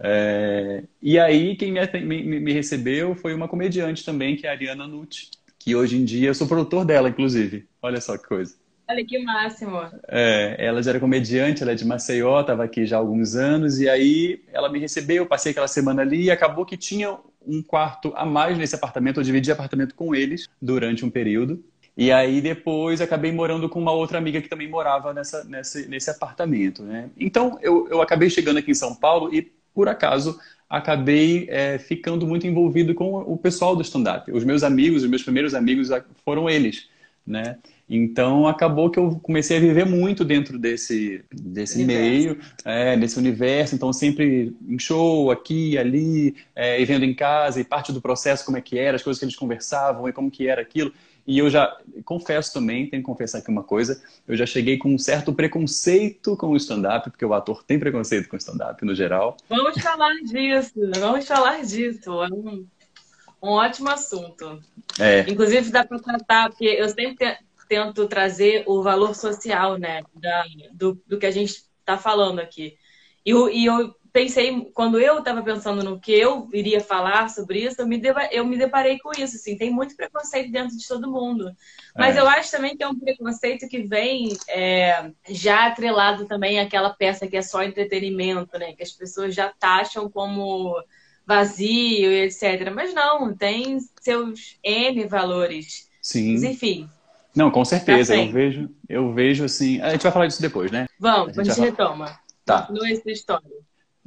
É... 0.00 0.84
E 1.00 1.18
aí 1.18 1.56
quem 1.56 1.72
me, 1.72 1.80
me, 2.22 2.40
me, 2.40 2.52
recebeu 2.52 3.14
foi 3.14 3.32
uma 3.32 3.48
comediante 3.48 4.04
também, 4.04 4.36
que 4.36 4.46
é 4.46 4.50
a 4.50 4.52
Ariana 4.52 4.86
Nutti, 4.86 5.30
que 5.58 5.74
hoje 5.74 5.96
em 5.96 6.04
dia 6.04 6.28
eu 6.28 6.34
sou 6.34 6.46
produtor 6.46 6.84
dela, 6.84 7.08
inclusive. 7.08 7.66
Olha 7.80 8.00
só 8.00 8.18
que 8.18 8.26
coisa. 8.26 8.54
Olha 8.86 9.04
que 9.04 9.18
máximo. 9.18 9.80
É, 10.08 10.56
ela 10.58 10.82
já 10.82 10.90
era 10.90 11.00
comediante, 11.00 11.62
ela 11.62 11.72
é 11.72 11.74
de 11.74 11.86
Maceió, 11.86 12.40
estava 12.40 12.64
aqui 12.64 12.84
já 12.84 12.96
há 12.96 12.98
alguns 12.98 13.34
anos, 13.34 13.80
e 13.80 13.88
aí 13.88 14.42
ela 14.52 14.70
me 14.70 14.78
recebeu, 14.78 15.24
passei 15.24 15.52
aquela 15.52 15.68
semana 15.68 16.02
ali 16.02 16.24
e 16.24 16.30
acabou 16.30 16.66
que 16.66 16.76
tinha 16.76 17.16
um 17.46 17.62
quarto 17.62 18.12
a 18.16 18.24
mais 18.24 18.58
nesse 18.58 18.74
apartamento, 18.74 19.20
eu 19.20 19.24
dividi 19.24 19.50
apartamento 19.50 19.94
com 19.94 20.14
eles 20.14 20.48
durante 20.60 21.04
um 21.04 21.10
período. 21.10 21.62
E 21.96 22.10
aí 22.10 22.40
depois 22.40 23.00
acabei 23.00 23.30
morando 23.30 23.68
com 23.68 23.78
uma 23.78 23.92
outra 23.92 24.18
amiga 24.18 24.42
que 24.42 24.48
também 24.48 24.68
morava 24.68 25.14
nessa, 25.14 25.44
nesse, 25.44 25.88
nesse 25.88 26.10
apartamento, 26.10 26.82
né? 26.82 27.08
Então 27.16 27.58
eu, 27.62 27.86
eu 27.88 28.02
acabei 28.02 28.28
chegando 28.28 28.58
aqui 28.58 28.72
em 28.72 28.74
São 28.74 28.94
Paulo 28.94 29.32
e, 29.32 29.52
por 29.72 29.88
acaso, 29.88 30.38
acabei 30.68 31.46
é, 31.48 31.78
ficando 31.78 32.26
muito 32.26 32.46
envolvido 32.46 32.94
com 32.94 33.18
o 33.18 33.36
pessoal 33.36 33.76
do 33.76 33.82
stand-up. 33.82 34.30
Os 34.32 34.42
meus 34.42 34.64
amigos, 34.64 35.04
os 35.04 35.08
meus 35.08 35.22
primeiros 35.22 35.54
amigos 35.54 35.88
foram 36.24 36.50
eles, 36.50 36.88
né? 37.24 37.58
Então 37.88 38.46
acabou 38.48 38.90
que 38.90 38.98
eu 38.98 39.20
comecei 39.22 39.58
a 39.58 39.60
viver 39.60 39.84
muito 39.84 40.24
dentro 40.24 40.58
desse, 40.58 41.22
desse 41.30 41.84
meio, 41.84 42.38
é, 42.64 42.96
desse 42.96 43.18
universo. 43.18 43.74
Então 43.74 43.92
sempre 43.92 44.56
em 44.66 44.78
show, 44.78 45.30
aqui, 45.30 45.76
ali, 45.76 46.34
é, 46.54 46.80
e 46.80 46.84
vendo 46.84 47.04
em 47.04 47.14
casa, 47.14 47.60
e 47.60 47.64
parte 47.64 47.92
do 47.92 48.00
processo 48.00 48.44
como 48.44 48.56
é 48.56 48.60
que 48.60 48.78
era, 48.78 48.96
as 48.96 49.02
coisas 49.02 49.18
que 49.18 49.24
eles 49.24 49.36
conversavam 49.36 50.08
e 50.08 50.12
como 50.12 50.30
que 50.30 50.48
era 50.48 50.62
aquilo. 50.62 50.92
E 51.26 51.38
eu 51.38 51.48
já 51.48 51.74
confesso 52.04 52.52
também, 52.52 52.86
tenho 52.88 53.02
que 53.02 53.06
confessar 53.06 53.38
aqui 53.38 53.50
uma 53.50 53.62
coisa, 53.62 54.02
eu 54.28 54.36
já 54.36 54.44
cheguei 54.44 54.76
com 54.76 54.94
um 54.94 54.98
certo 54.98 55.32
preconceito 55.32 56.36
com 56.36 56.48
o 56.48 56.56
stand-up, 56.56 57.10
porque 57.10 57.24
o 57.24 57.32
ator 57.32 57.64
tem 57.64 57.78
preconceito 57.78 58.28
com 58.28 58.36
o 58.36 58.38
stand-up 58.38 58.84
no 58.84 58.94
geral. 58.94 59.36
Vamos 59.48 59.80
falar 59.80 60.14
disso, 60.22 60.74
vamos 60.98 61.26
falar 61.26 61.62
disso. 61.62 62.22
É 62.22 62.28
um, 62.28 62.66
um 63.42 63.48
ótimo 63.48 63.88
assunto. 63.88 64.60
É. 64.98 65.24
Inclusive 65.26 65.70
dá 65.70 65.82
para 65.82 65.98
tratar, 65.98 66.50
porque 66.50 66.66
eu 66.66 66.90
sempre 66.90 67.38
tento 67.68 68.08
trazer 68.08 68.64
o 68.66 68.82
valor 68.82 69.14
social, 69.14 69.78
né, 69.78 70.02
da, 70.14 70.44
do, 70.72 71.02
do 71.06 71.18
que 71.18 71.26
a 71.26 71.30
gente 71.30 71.64
está 71.80 71.98
falando 71.98 72.40
aqui. 72.40 72.76
E, 73.24 73.32
e 73.32 73.66
eu 73.66 73.94
pensei, 74.14 74.70
quando 74.72 75.00
eu 75.00 75.18
estava 75.18 75.42
pensando 75.42 75.82
no 75.82 75.98
que 75.98 76.12
eu 76.12 76.48
iria 76.52 76.80
falar 76.80 77.28
sobre 77.28 77.64
isso, 77.64 77.80
eu 77.80 77.86
me, 77.86 78.00
eu 78.30 78.46
me 78.46 78.56
deparei 78.56 78.96
com 79.00 79.10
isso, 79.10 79.34
assim, 79.34 79.56
tem 79.56 79.72
muito 79.72 79.96
preconceito 79.96 80.52
dentro 80.52 80.76
de 80.76 80.86
todo 80.86 81.10
mundo. 81.10 81.50
Mas 81.96 82.16
é. 82.16 82.20
eu 82.20 82.28
acho 82.28 82.48
também 82.52 82.76
que 82.76 82.84
é 82.84 82.88
um 82.88 82.98
preconceito 82.98 83.66
que 83.66 83.82
vem 83.82 84.36
é, 84.48 85.10
já 85.28 85.66
atrelado 85.66 86.26
também 86.26 86.60
àquela 86.60 86.90
peça 86.90 87.26
que 87.26 87.36
é 87.36 87.42
só 87.42 87.64
entretenimento, 87.64 88.56
né, 88.56 88.72
que 88.74 88.84
as 88.84 88.92
pessoas 88.92 89.34
já 89.34 89.48
taxam 89.48 90.08
como 90.08 90.80
vazio 91.26 92.12
e 92.12 92.22
etc. 92.22 92.70
Mas 92.72 92.94
não, 92.94 93.34
tem 93.34 93.78
seus 94.00 94.58
N 94.62 95.06
valores. 95.08 95.88
Sim. 96.00 96.34
Mas, 96.34 96.44
enfim, 96.44 96.88
não, 97.34 97.50
com 97.50 97.64
certeza. 97.64 98.16
Eu 98.16 98.30
vejo, 98.30 98.70
eu 98.88 99.12
vejo 99.12 99.44
assim. 99.44 99.80
A 99.80 99.90
gente 99.90 100.02
vai 100.02 100.12
falar 100.12 100.26
disso 100.26 100.40
depois, 100.40 100.70
né? 100.70 100.86
Vamos, 100.98 101.38
a 101.38 101.42
gente, 101.42 101.52
a 101.52 101.54
gente 101.54 101.64
retoma. 101.64 102.18
Tá. 102.44 102.62
Continua 102.62 102.90
essa 102.90 103.10
história. 103.10 103.50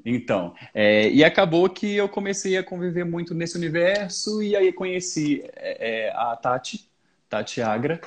Então, 0.06 0.54
é, 0.74 1.10
e 1.10 1.24
acabou 1.24 1.68
que 1.70 1.96
eu 1.96 2.08
comecei 2.08 2.56
a 2.56 2.64
conviver 2.64 3.04
muito 3.04 3.34
nesse 3.34 3.58
universo 3.58 4.42
e 4.42 4.56
aí 4.56 4.72
conheci 4.72 5.44
é, 5.56 6.08
é 6.08 6.12
a 6.12 6.36
Tati, 6.36 6.88
Tati 7.28 7.62
Agra, 7.62 8.00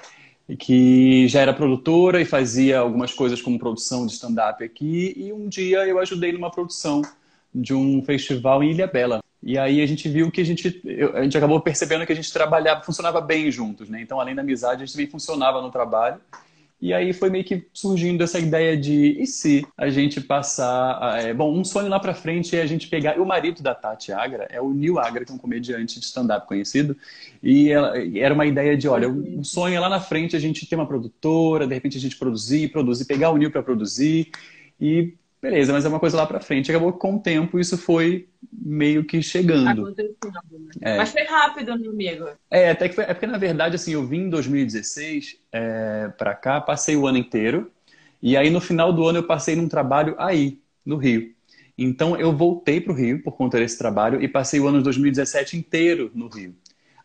que 0.58 1.28
já 1.28 1.40
era 1.40 1.52
produtora 1.52 2.20
e 2.20 2.24
fazia 2.24 2.78
algumas 2.78 3.12
coisas 3.12 3.42
como 3.42 3.58
produção 3.58 4.06
de 4.06 4.12
stand-up 4.12 4.64
aqui. 4.64 5.12
E 5.16 5.32
um 5.32 5.48
dia 5.48 5.86
eu 5.86 5.98
ajudei 5.98 6.32
numa 6.32 6.50
produção 6.50 7.02
de 7.54 7.74
um 7.74 8.02
festival 8.02 8.62
em 8.62 8.70
Ilha 8.70 8.86
Bela. 8.86 9.20
E 9.42 9.58
aí 9.58 9.80
a 9.80 9.86
gente 9.86 10.08
viu 10.08 10.30
que 10.30 10.40
a 10.40 10.44
gente, 10.44 10.82
a 11.14 11.22
gente 11.22 11.36
acabou 11.36 11.60
percebendo 11.60 12.04
que 12.04 12.12
a 12.12 12.16
gente 12.16 12.32
trabalhava, 12.32 12.82
funcionava 12.82 13.20
bem 13.20 13.50
juntos, 13.50 13.88
né? 13.88 14.00
Então, 14.00 14.20
além 14.20 14.34
da 14.34 14.42
amizade, 14.42 14.82
a 14.82 14.86
gente 14.86 14.92
também 14.92 15.06
funcionava 15.06 15.62
no 15.62 15.70
trabalho. 15.70 16.20
E 16.80 16.94
aí 16.94 17.12
foi 17.12 17.28
meio 17.28 17.44
que 17.44 17.66
surgindo 17.74 18.24
essa 18.24 18.38
ideia 18.38 18.74
de 18.74 19.20
e 19.20 19.26
se 19.26 19.66
a 19.76 19.90
gente 19.90 20.18
passar. 20.18 21.18
É, 21.20 21.34
bom, 21.34 21.54
um 21.54 21.62
sonho 21.62 21.88
lá 21.88 22.00
pra 22.00 22.14
frente 22.14 22.56
é 22.56 22.62
a 22.62 22.66
gente 22.66 22.88
pegar. 22.88 23.20
O 23.20 23.26
marido 23.26 23.62
da 23.62 23.74
Tati 23.74 24.12
Agra 24.12 24.46
é 24.50 24.62
o 24.62 24.72
Neil 24.72 24.98
Agra, 24.98 25.24
que 25.24 25.30
é 25.30 25.34
um 25.34 25.38
comediante 25.38 26.00
de 26.00 26.06
stand-up 26.06 26.46
conhecido. 26.46 26.96
E 27.42 27.70
ela, 27.70 27.92
era 27.98 28.32
uma 28.32 28.46
ideia 28.46 28.78
de: 28.78 28.88
olha, 28.88 29.10
um 29.10 29.44
sonho 29.44 29.74
é 29.74 29.80
lá 29.80 29.90
na 29.90 30.00
frente 30.00 30.34
a 30.34 30.38
gente 30.38 30.66
ter 30.66 30.74
uma 30.74 30.86
produtora, 30.86 31.66
de 31.66 31.74
repente 31.74 31.98
a 31.98 32.00
gente 32.00 32.16
produzir, 32.16 32.72
produzir, 32.72 33.04
pegar 33.04 33.30
o 33.30 33.36
Neil 33.36 33.50
para 33.50 33.62
produzir. 33.62 34.30
E 34.80 35.12
beleza, 35.40 35.72
mas 35.72 35.84
é 35.84 35.88
uma 35.88 36.00
coisa 36.00 36.16
lá 36.16 36.26
para 36.26 36.40
frente. 36.40 36.70
Acabou 36.70 36.92
que 36.92 36.98
com 36.98 37.16
o 37.16 37.20
tempo 37.20 37.58
isso 37.58 37.78
foi 37.78 38.28
meio 38.52 39.04
que 39.04 39.22
chegando. 39.22 39.82
Acontecendo. 39.82 40.16
Né? 40.24 40.70
É. 40.82 40.96
Mas 40.98 41.12
foi 41.12 41.24
rápido, 41.24 41.78
meu 41.78 41.90
amigo. 41.90 42.28
É, 42.50 42.70
até 42.70 42.88
que 42.88 42.94
foi, 42.94 43.04
é 43.04 43.14
porque 43.14 43.26
na 43.26 43.38
verdade 43.38 43.76
assim, 43.76 43.92
eu 43.92 44.06
vim 44.06 44.22
em 44.22 44.30
2016 44.30 45.38
é, 45.52 46.08
para 46.16 46.34
cá, 46.34 46.60
passei 46.60 46.96
o 46.96 47.06
ano 47.06 47.18
inteiro 47.18 47.70
E 48.22 48.36
aí, 48.36 48.50
no 48.50 48.60
final 48.60 48.92
do 48.92 49.06
ano, 49.06 49.18
eu 49.18 49.26
passei 49.26 49.56
num 49.56 49.68
trabalho 49.68 50.14
aí, 50.18 50.60
no 50.84 50.96
Rio. 50.96 51.34
Então, 51.76 52.14
eu 52.16 52.36
voltei 52.36 52.78
para 52.80 52.92
o 52.92 52.96
Rio 52.96 53.22
por 53.22 53.32
conta 53.32 53.58
desse 53.58 53.78
trabalho 53.78 54.22
e 54.22 54.28
passei 54.28 54.60
o 54.60 54.68
ano 54.68 54.78
de 54.78 54.84
2017 54.84 55.56
inteiro 55.56 56.10
no 56.14 56.28
Rio. 56.28 56.54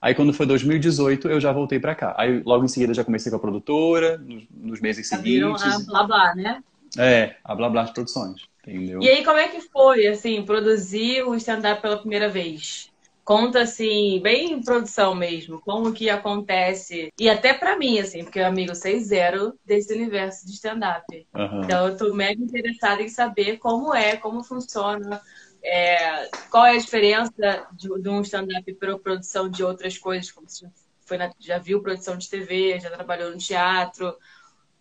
Aí, 0.01 0.13
quando 0.13 0.33
foi 0.33 0.45
2018, 0.45 1.29
eu 1.29 1.39
já 1.39 1.53
voltei 1.53 1.79
para 1.79 1.95
cá. 1.95 2.13
Aí, 2.17 2.43
logo 2.45 2.65
em 2.65 2.67
seguida, 2.67 2.93
já 2.93 3.03
comecei 3.03 3.29
com 3.29 3.37
a 3.37 3.39
produtora, 3.39 4.17
nos, 4.17 4.43
nos 4.53 4.81
meses 4.81 5.07
já 5.07 5.15
seguintes. 5.17 5.63
a 5.63 5.79
Blá 5.79 6.03
Blá, 6.03 6.35
né? 6.35 6.61
É, 6.97 7.35
a 7.43 7.55
Blá 7.55 7.69
Blá 7.69 7.83
de 7.83 7.93
Produções, 7.93 8.41
entendeu? 8.65 9.01
E 9.01 9.09
aí, 9.09 9.23
como 9.23 9.37
é 9.37 9.47
que 9.47 9.61
foi, 9.61 10.07
assim, 10.07 10.43
produzir 10.43 11.23
o 11.23 11.35
stand-up 11.35 11.81
pela 11.81 11.97
primeira 11.97 12.29
vez? 12.29 12.89
Conta 13.23 13.61
assim, 13.61 14.19
bem 14.21 14.51
em 14.51 14.61
produção 14.61 15.15
mesmo, 15.15 15.59
como 15.59 15.91
que 15.91 16.11
acontece. 16.11 17.11
E 17.19 17.27
até 17.27 17.55
para 17.55 17.75
mim, 17.75 17.97
assim, 17.97 18.23
porque 18.23 18.37
eu 18.37 18.45
amigo 18.45 18.75
sei 18.75 18.99
zero 18.99 19.57
desse 19.65 19.91
universo 19.91 20.45
de 20.45 20.53
stand-up. 20.53 21.27
Uhum. 21.33 21.63
Então 21.63 21.87
eu 21.87 21.97
tô 21.97 22.13
mega 22.13 22.39
interessada 22.39 23.01
em 23.01 23.09
saber 23.09 23.57
como 23.57 23.95
é, 23.95 24.15
como 24.15 24.43
funciona, 24.43 25.19
é, 25.63 26.29
qual 26.51 26.67
é 26.67 26.75
a 26.75 26.79
diferença 26.79 27.67
de, 27.73 27.89
de 27.99 28.09
um 28.09 28.21
stand-up 28.21 28.71
para 28.75 28.99
produção 28.99 29.49
de 29.49 29.63
outras 29.63 29.97
coisas, 29.97 30.31
como 30.31 30.47
você 30.47 30.67
foi 31.05 31.17
na, 31.17 31.31
já 31.39 31.57
viu 31.57 31.81
produção 31.81 32.17
de 32.17 32.29
TV, 32.29 32.79
já 32.79 32.91
trabalhou 32.91 33.31
no 33.31 33.37
teatro. 33.37 34.15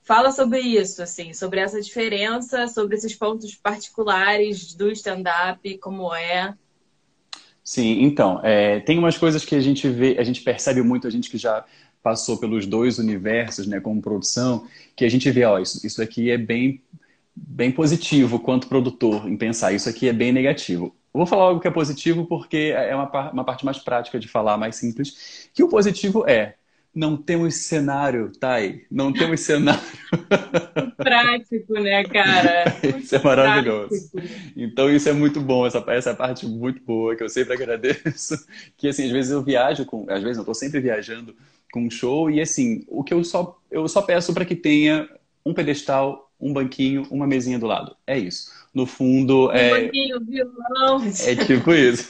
Fala 0.05 0.31
sobre 0.31 0.61
isso, 0.61 1.03
assim, 1.03 1.33
sobre 1.33 1.61
essa 1.61 1.81
diferença, 1.81 2.69
sobre 2.69 2.95
esses 2.95 3.15
pontos 3.15 3.55
particulares 3.55 4.75
do 4.75 4.91
stand-up, 4.91 5.79
como 5.79 6.15
é. 6.15 6.55
Sim, 7.63 8.03
então, 8.03 8.39
é, 8.45 8.81
tem 8.81 8.99
umas 8.99 9.17
coisas 9.17 9.47
que 9.47 9.55
a 9.55 9.61
gente 9.61 9.89
vê, 9.89 10.17
a 10.19 10.23
gente 10.23 10.43
percebe 10.43 10.83
muito, 10.83 11.07
a 11.07 11.11
gente 11.11 11.31
que 11.31 11.39
já 11.39 11.65
passou 12.03 12.37
pelos 12.37 12.67
dois 12.67 12.99
universos, 12.99 13.67
né, 13.67 13.81
como 13.81 14.03
produção, 14.03 14.69
que 14.95 15.07
a 15.07 15.09
gente 15.09 15.31
vê, 15.31 15.45
ó, 15.47 15.59
isso, 15.59 15.87
isso 15.87 16.03
aqui 16.03 16.31
é 16.31 16.37
bem, 16.37 16.83
bem 17.35 17.73
positivo 17.73 18.39
quanto 18.39 18.69
produtor 18.69 19.27
em 19.27 19.39
pensar, 19.39 19.73
isso 19.73 19.89
aqui 19.89 20.07
é 20.07 20.13
bem 20.13 20.33
negativo. 20.33 20.95
Vou 21.15 21.25
falar 21.25 21.45
algo 21.45 21.61
que 21.61 21.69
é 21.69 21.71
positivo 21.71 22.27
porque 22.27 22.75
é 22.77 22.95
uma, 22.95 23.31
uma 23.31 23.45
parte 23.45 23.65
mais 23.65 23.79
prática 23.79 24.19
de 24.19 24.29
falar, 24.29 24.59
mais 24.59 24.77
simples, 24.77 25.49
que 25.55 25.63
o 25.63 25.69
positivo 25.69 26.29
é 26.29 26.57
não 26.95 27.17
temos 27.17 27.57
cenário, 27.57 28.31
Thay. 28.39 28.85
Não 28.91 29.13
temos 29.13 29.41
cenário. 29.41 29.83
Prático, 30.97 31.75
né, 31.75 32.05
cara? 32.05 32.65
Isso 32.99 33.17
é 33.17 33.23
maravilhoso. 33.23 34.11
Prático. 34.11 34.53
Então, 34.57 34.89
isso 34.89 35.09
é 35.09 35.13
muito 35.13 35.41
bom. 35.41 35.67
Essa, 35.67 35.85
essa 35.89 36.15
parte 36.15 36.47
muito 36.47 36.83
boa 36.85 37.17
que 37.17 37.23
eu 37.25 37.29
sempre 37.29 37.55
agradeço. 37.55 38.35
Que, 38.77 38.89
assim, 38.89 39.07
às 39.07 39.11
vezes 39.11 39.31
eu 39.33 39.43
viajo 39.43 39.85
com... 39.85 40.07
Às 40.09 40.23
vezes 40.23 40.37
eu 40.37 40.43
estou 40.43 40.55
sempre 40.55 40.81
viajando 40.81 41.35
com 41.73 41.85
um 41.85 41.91
show 41.91 42.31
e, 42.31 42.41
assim, 42.41 42.85
o 42.89 43.03
que 43.03 43.13
eu 43.13 43.25
só, 43.25 43.59
eu 43.71 43.89
só 43.89 44.03
peço 44.03 44.33
para 44.33 44.45
que 44.45 44.55
tenha 44.55 45.09
um 45.45 45.53
pedestal, 45.53 46.31
um 46.41 46.53
banquinho, 46.53 47.07
uma 47.11 47.27
mesinha 47.27 47.59
do 47.59 47.67
lado. 47.67 47.97
É 48.07 48.19
isso. 48.19 48.51
No 48.75 48.87
fundo, 48.87 49.53
é... 49.53 49.89
violão. 49.89 51.01
É 51.25 51.37
tipo 51.37 51.73
isso. 51.73 52.09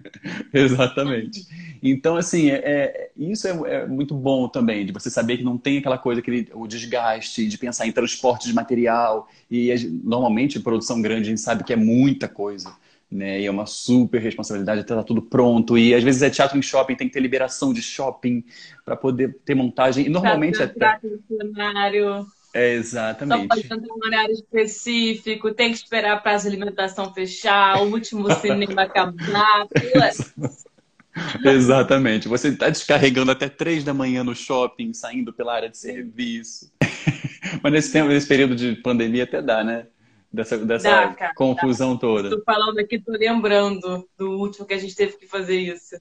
Exatamente. 0.52 1.46
Então, 1.82 2.16
assim, 2.16 2.50
é, 2.50 2.56
é 2.56 3.10
isso 3.16 3.48
é, 3.48 3.50
é, 3.50 3.86
muito 3.86 4.14
bom 4.14 4.46
também, 4.46 4.84
de 4.84 4.92
você 4.92 5.08
saber 5.08 5.38
que 5.38 5.42
não 5.42 5.56
tem 5.56 5.78
aquela 5.78 5.96
coisa, 5.96 6.20
aquele, 6.20 6.48
o 6.52 6.66
desgaste 6.66 7.48
de 7.48 7.56
pensar 7.58 7.86
em 7.86 7.92
transporte 7.92 8.46
de 8.46 8.54
material. 8.54 9.26
E 9.50 9.74
normalmente, 10.04 10.60
produção 10.60 11.00
grande, 11.00 11.22
a 11.22 11.30
gente 11.30 11.40
sabe 11.40 11.64
que 11.64 11.72
é 11.72 11.76
muita 11.76 12.28
coisa. 12.28 12.76
Né? 13.10 13.40
E 13.40 13.46
é 13.46 13.50
uma 13.50 13.66
super 13.66 14.20
responsabilidade 14.20 14.84
ter 14.84 15.04
tudo 15.04 15.22
pronto. 15.22 15.78
E 15.78 15.94
às 15.94 16.04
vezes 16.04 16.22
é 16.22 16.30
teatro 16.30 16.58
em 16.58 16.62
shopping, 16.62 16.94
tem 16.94 17.08
que 17.08 17.14
ter 17.14 17.20
liberação 17.20 17.72
de 17.72 17.82
shopping 17.82 18.44
para 18.84 18.96
poder 18.96 19.38
ter 19.44 19.54
montagem. 19.54 20.06
E 20.06 20.08
normalmente 20.08 20.62
até. 20.62 20.98
Cenário. 21.26 22.26
É, 22.54 22.74
exatamente. 22.74 23.42
Só 23.42 23.48
pode 23.48 23.64
entrar 23.64 23.94
um 23.94 24.06
horário 24.06 24.34
específico, 24.34 25.54
tem 25.54 25.70
que 25.70 25.78
esperar 25.78 26.12
a 26.12 26.20
praça 26.20 26.48
de 26.48 26.54
alimentação 26.54 27.12
fechar, 27.14 27.80
o 27.82 27.90
último 27.90 28.30
cinema 28.36 28.82
acabar. 28.82 29.66
Exatamente. 31.44 32.28
Você 32.28 32.48
está 32.48 32.68
descarregando 32.68 33.30
até 33.30 33.48
três 33.48 33.84
da 33.84 33.94
manhã 33.94 34.22
no 34.22 34.34
shopping, 34.34 34.92
saindo 34.92 35.32
pela 35.32 35.54
área 35.54 35.70
de 35.70 35.78
serviço. 35.78 36.70
Mas 37.62 37.72
nesse, 37.72 37.92
tempo, 37.92 38.08
nesse 38.08 38.26
período 38.26 38.54
de 38.54 38.76
pandemia 38.76 39.24
até 39.24 39.40
dá, 39.40 39.64
né? 39.64 39.86
Dessa, 40.32 40.56
dessa 40.56 40.88
dá, 40.88 41.14
cara, 41.14 41.34
confusão 41.34 41.94
dá. 41.94 42.00
toda. 42.00 42.28
Estou 42.28 42.42
falando 42.44 42.78
aqui, 42.78 42.96
estou 42.96 43.14
lembrando 43.14 44.08
do 44.16 44.30
último 44.38 44.66
que 44.66 44.72
a 44.74 44.78
gente 44.78 44.96
teve 44.96 45.16
que 45.16 45.26
fazer 45.26 45.58
isso. 45.58 45.96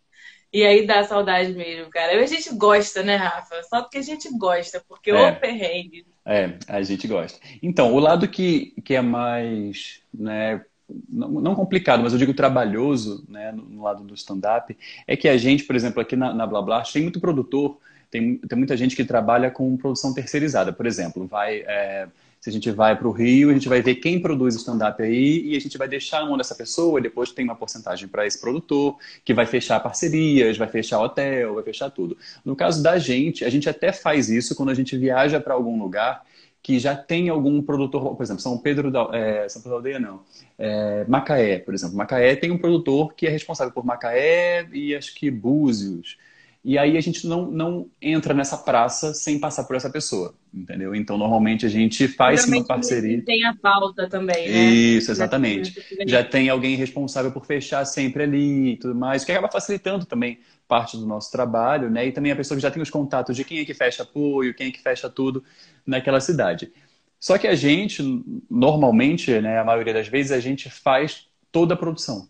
E 0.54 0.66
aí 0.66 0.86
dá 0.86 1.04
saudade 1.04 1.54
mesmo, 1.54 1.90
cara. 1.90 2.20
A 2.20 2.26
gente 2.26 2.54
gosta, 2.56 3.02
né, 3.04 3.16
Rafa? 3.16 3.64
Só 3.64 3.82
porque 3.82 4.00
a 4.00 4.02
gente 4.02 4.30
gosta, 4.38 4.84
porque 4.88 5.12
é. 5.12 5.32
o 5.32 5.40
perrengue. 5.40 6.06
É, 6.26 6.58
a 6.68 6.82
gente 6.84 7.08
gosta. 7.08 7.40
Então, 7.64 7.94
o 7.94 8.00
lado 8.00 8.28
que, 8.28 8.74
que 8.84 8.94
é 8.94 9.02
mais 9.02 10.02
né, 10.14 10.62
não, 11.10 11.30
não, 11.30 11.56
complicado, 11.56 12.04
mas 12.04 12.14
eu 12.14 12.20
digo 12.20 12.34
trabalhoso, 12.34 13.26
né, 13.28 13.52
no, 13.52 13.64
no 13.64 13.84
lado 13.84 14.04
do 14.04 14.14
stand-up, 14.14 14.76
é 15.08 15.16
que 15.16 15.28
a 15.28 15.38
gente, 15.38 15.64
por 15.64 15.76
exemplo, 15.76 16.02
aqui 16.02 16.16
na, 16.16 16.34
na 16.34 16.46
Blabla, 16.46 16.84
tem 16.84 17.04
muito 17.04 17.20
produtor, 17.20 17.78
tem, 18.10 18.38
tem 18.38 18.58
muita 18.58 18.76
gente 18.76 18.96
que 18.96 19.06
trabalha 19.06 19.50
com 19.50 19.78
produção 19.78 20.14
terceirizada. 20.14 20.74
Por 20.74 20.86
exemplo, 20.86 21.26
vai, 21.26 21.60
é, 21.60 22.08
se 22.42 22.50
a 22.50 22.54
gente 22.54 22.72
vai 22.72 22.98
para 22.98 23.08
o 23.08 23.12
Rio, 23.12 23.52
a 23.52 23.54
gente 23.54 23.70
vai 23.70 23.84
ver 23.84 23.96
quem 23.96 24.20
produz 24.20 24.56
stand-up 24.56 25.02
aí 25.02 25.44
e 25.46 25.56
a 25.56 25.62
gente 25.62 25.78
vai 25.78 25.88
deixar 25.88 26.22
a 26.22 26.26
mão 26.26 26.36
dessa 26.36 26.56
pessoa 26.56 27.00
depois 27.00 27.32
tem 27.32 27.46
uma 27.46 27.56
porcentagem 27.56 28.08
para 28.08 28.26
esse 28.26 28.42
produtor 28.42 28.98
que 29.24 29.32
vai 29.32 29.46
fechar 29.46 29.80
parcerias, 29.80 30.58
vai 30.58 30.68
fechar 30.68 31.00
hotel, 31.00 31.54
vai 31.54 31.64
fechar 31.64 31.92
tudo. 31.92 32.18
No 32.44 32.56
caso 32.56 32.82
da 32.82 32.98
gente, 32.98 33.46
a 33.46 33.50
gente 33.50 33.70
até 33.70 33.94
faz 33.94 34.28
isso 34.28 34.56
quando 34.56 34.70
a 34.70 34.74
gente 34.74 34.98
viaja 34.98 35.40
para 35.40 35.54
algum 35.54 35.80
lugar 35.80 36.24
que 36.64 36.80
já 36.80 36.96
tem 36.96 37.30
algum 37.30 37.62
produtor, 37.62 38.16
por 38.16 38.24
exemplo, 38.24 38.42
São 38.42 38.58
Pedro 38.58 38.90
da, 38.90 39.08
é, 39.14 39.48
São 39.48 39.62
Pedro 39.62 39.72
da 39.72 39.78
Aldeia 39.78 40.00
não, 40.00 40.22
é, 40.58 41.06
Macaé, 41.08 41.60
por 41.60 41.76
exemplo, 41.76 41.96
Macaé 41.96 42.36
tem 42.36 42.50
um 42.50 42.58
produtor 42.58 43.14
que 43.14 43.28
é 43.28 43.30
responsável 43.30 43.72
por 43.72 43.86
Macaé 43.86 44.68
e 44.74 44.96
acho 44.96 45.14
que 45.14 45.30
Búzios, 45.30 46.18
e 46.64 46.78
aí 46.78 46.96
a 46.96 47.02
gente 47.02 47.26
não, 47.26 47.50
não 47.50 47.90
entra 48.00 48.36
nessa 48.36 48.56
praça 48.56 49.16
sem 49.16 49.40
passar 49.40 49.64
por 49.64 49.76
essa 49.76 49.90
pessoa, 49.90 50.36
entendeu? 50.54 50.94
Então, 50.94 51.18
normalmente 51.18 51.66
a 51.66 51.70
gente 51.70 52.08
faz 52.08 52.46
uma 52.46 52.64
parceria. 52.64 53.24
Tem 53.26 53.44
a 53.46 53.56
pauta 53.56 54.08
também, 54.08 54.48
né? 54.48 54.70
Isso, 54.70 55.10
exatamente. 55.10 55.74
Já 56.06 56.24
tem 56.24 56.50
alguém 56.50 56.76
responsável 56.76 57.32
por 57.32 57.48
fechar 57.48 57.84
sempre 57.86 58.24
ali 58.24 58.74
e 58.74 58.78
tudo 58.78 58.94
mais, 58.94 59.26
que 59.26 59.32
acaba 59.32 59.50
facilitando 59.52 60.06
também 60.06 60.40
parte 60.68 60.98
do 60.98 61.06
nosso 61.06 61.32
trabalho, 61.32 61.90
né? 61.90 62.06
E 62.06 62.12
também 62.12 62.32
a 62.32 62.36
pessoa 62.36 62.56
que 62.56 62.62
já 62.62 62.70
tem 62.70 62.82
os 62.82 62.92
contatos 62.92 63.36
de 63.36 63.44
quem 63.44 63.60
é 63.60 63.66
que 63.66 63.74
fecha 63.74 64.04
apoio, 64.04 64.54
quem 64.54 64.68
é 64.68 64.72
que 64.72 64.82
fecha 64.82 65.10
tudo 65.10 65.44
naquela 65.84 66.20
cidade. 66.20 66.72
Só 67.20 67.40
que 67.40 67.48
a 67.48 67.56
gente, 67.56 68.04
normalmente, 68.50 69.32
né, 69.42 69.60
a 69.60 69.64
maioria 69.64 69.94
das 69.94 70.08
vezes, 70.08 70.32
a 70.32 70.40
gente 70.40 70.70
faz 70.70 71.28
toda 71.52 71.74
a 71.74 71.78
produção. 71.78 72.30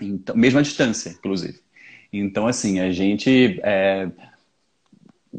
Então, 0.00 0.36
mesmo 0.36 0.58
à 0.58 0.62
distância, 0.62 1.10
inclusive. 1.10 1.63
Então, 2.18 2.46
assim, 2.46 2.80
a 2.80 2.92
gente 2.92 3.60
é, 3.62 4.08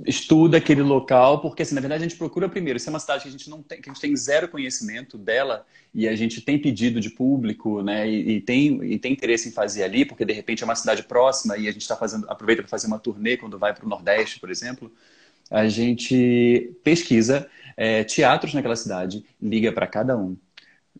estuda 0.05 0.57
aquele 0.57 0.81
local, 0.81 1.39
porque, 1.39 1.63
assim, 1.63 1.75
na 1.75 1.81
verdade, 1.81 2.03
a 2.03 2.07
gente 2.07 2.17
procura 2.17 2.49
primeiro. 2.49 2.79
Se 2.79 2.87
é 2.87 2.89
uma 2.89 2.99
cidade 2.99 3.23
que 3.23 3.29
a 3.29 3.31
gente 3.31 3.49
não 3.49 3.61
tem, 3.61 3.81
que 3.81 3.89
a 3.89 3.93
gente 3.93 4.01
tem 4.01 4.15
zero 4.15 4.47
conhecimento 4.47 5.17
dela 5.17 5.65
e 5.93 6.07
a 6.07 6.15
gente 6.15 6.41
tem 6.41 6.59
pedido 6.59 6.99
de 6.99 7.09
público, 7.09 7.81
né, 7.81 8.09
e, 8.09 8.37
e 8.37 8.41
tem, 8.41 8.83
e 8.83 8.99
tem 8.99 9.13
interesse 9.13 9.47
em 9.49 9.51
fazer 9.51 9.83
ali, 9.83 10.03
porque 10.03 10.25
de 10.25 10.33
repente 10.33 10.63
é 10.63 10.65
uma 10.65 10.75
cidade 10.75 11.03
próxima 11.03 11.57
e 11.57 11.67
a 11.67 11.71
gente 11.71 11.83
está 11.83 11.95
fazendo, 11.95 12.29
aproveita 12.29 12.61
para 12.61 12.69
fazer 12.69 12.87
uma 12.87 12.99
turnê 12.99 13.37
quando 13.37 13.57
vai 13.57 13.73
para 13.73 13.85
o 13.85 13.89
Nordeste, 13.89 14.39
por 14.39 14.49
exemplo, 14.49 14.91
a 15.49 15.67
gente 15.69 16.75
pesquisa 16.83 17.47
é, 17.77 18.03
teatros 18.03 18.53
naquela 18.53 18.75
cidade, 18.75 19.23
liga 19.41 19.71
para 19.71 19.87
cada 19.87 20.17
um 20.17 20.35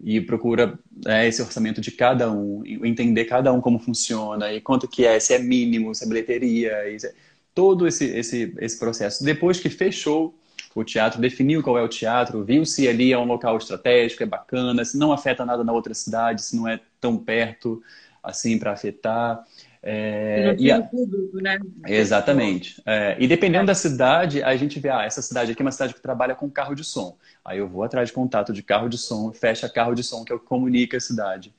e 0.03 0.21
procura 0.21 0.77
é, 1.05 1.27
esse 1.27 1.41
orçamento 1.41 1.81
de 1.81 1.91
cada 1.91 2.31
um, 2.31 2.63
entender 2.65 3.25
cada 3.25 3.51
um 3.51 3.61
como 3.61 3.79
funciona 3.79 4.53
e 4.53 4.61
quanto 4.61 4.87
que 4.87 5.05
é, 5.05 5.19
se 5.19 5.33
é 5.33 5.39
mínimo, 5.39 5.93
se 5.93 6.03
é 6.03 6.07
bilheteria, 6.07 6.99
se 6.99 7.07
é... 7.07 7.13
todo 7.53 7.87
esse, 7.87 8.05
esse, 8.05 8.53
esse 8.59 8.77
processo. 8.77 9.23
Depois 9.23 9.59
que 9.59 9.69
fechou 9.69 10.37
o 10.75 10.83
teatro, 10.83 11.21
definiu 11.21 11.63
qual 11.63 11.77
é 11.77 11.81
o 11.81 11.87
teatro, 11.87 12.43
viu 12.43 12.65
se 12.65 12.87
ali 12.87 13.13
é 13.13 13.17
um 13.17 13.23
local 13.23 13.57
estratégico, 13.57 14.23
é 14.23 14.25
bacana, 14.25 14.83
se 14.83 14.97
não 14.97 15.13
afeta 15.13 15.45
nada 15.45 15.63
na 15.63 15.71
outra 15.71 15.93
cidade, 15.93 16.41
se 16.41 16.55
não 16.55 16.67
é 16.67 16.79
tão 16.99 17.17
perto 17.17 17.81
assim 18.21 18.57
para 18.59 18.73
afetar. 18.73 19.45
É, 19.87 20.55
e 20.57 20.71
a... 20.71 20.81
público, 20.81 21.37
né? 21.37 21.59
Exatamente. 21.85 22.81
É, 22.85 23.15
e 23.19 23.27
dependendo 23.27 23.67
da 23.67 23.75
cidade, 23.75 24.41
a 24.41 24.55
gente 24.55 24.79
vê, 24.79 24.89
ah, 24.89 25.03
essa 25.03 25.21
cidade 25.21 25.51
aqui 25.51 25.61
é 25.61 25.65
uma 25.65 25.71
cidade 25.71 25.93
que 25.93 26.01
trabalha 26.01 26.33
com 26.33 26.49
carro 26.49 26.73
de 26.73 26.83
som. 26.83 27.15
Aí 27.43 27.59
eu 27.59 27.67
vou 27.67 27.83
atrás 27.83 28.09
de 28.09 28.13
contato 28.13 28.51
de 28.51 28.63
carro 28.63 28.89
de 28.89 28.97
som, 28.97 29.31
fecha 29.31 29.69
carro 29.69 29.93
de 29.93 30.03
som, 30.03 30.25
que 30.25 30.33
é 30.33 30.35
o 30.35 30.39
que 30.39 30.45
comunica 30.47 30.97
a 30.97 30.99
cidade 30.99 31.53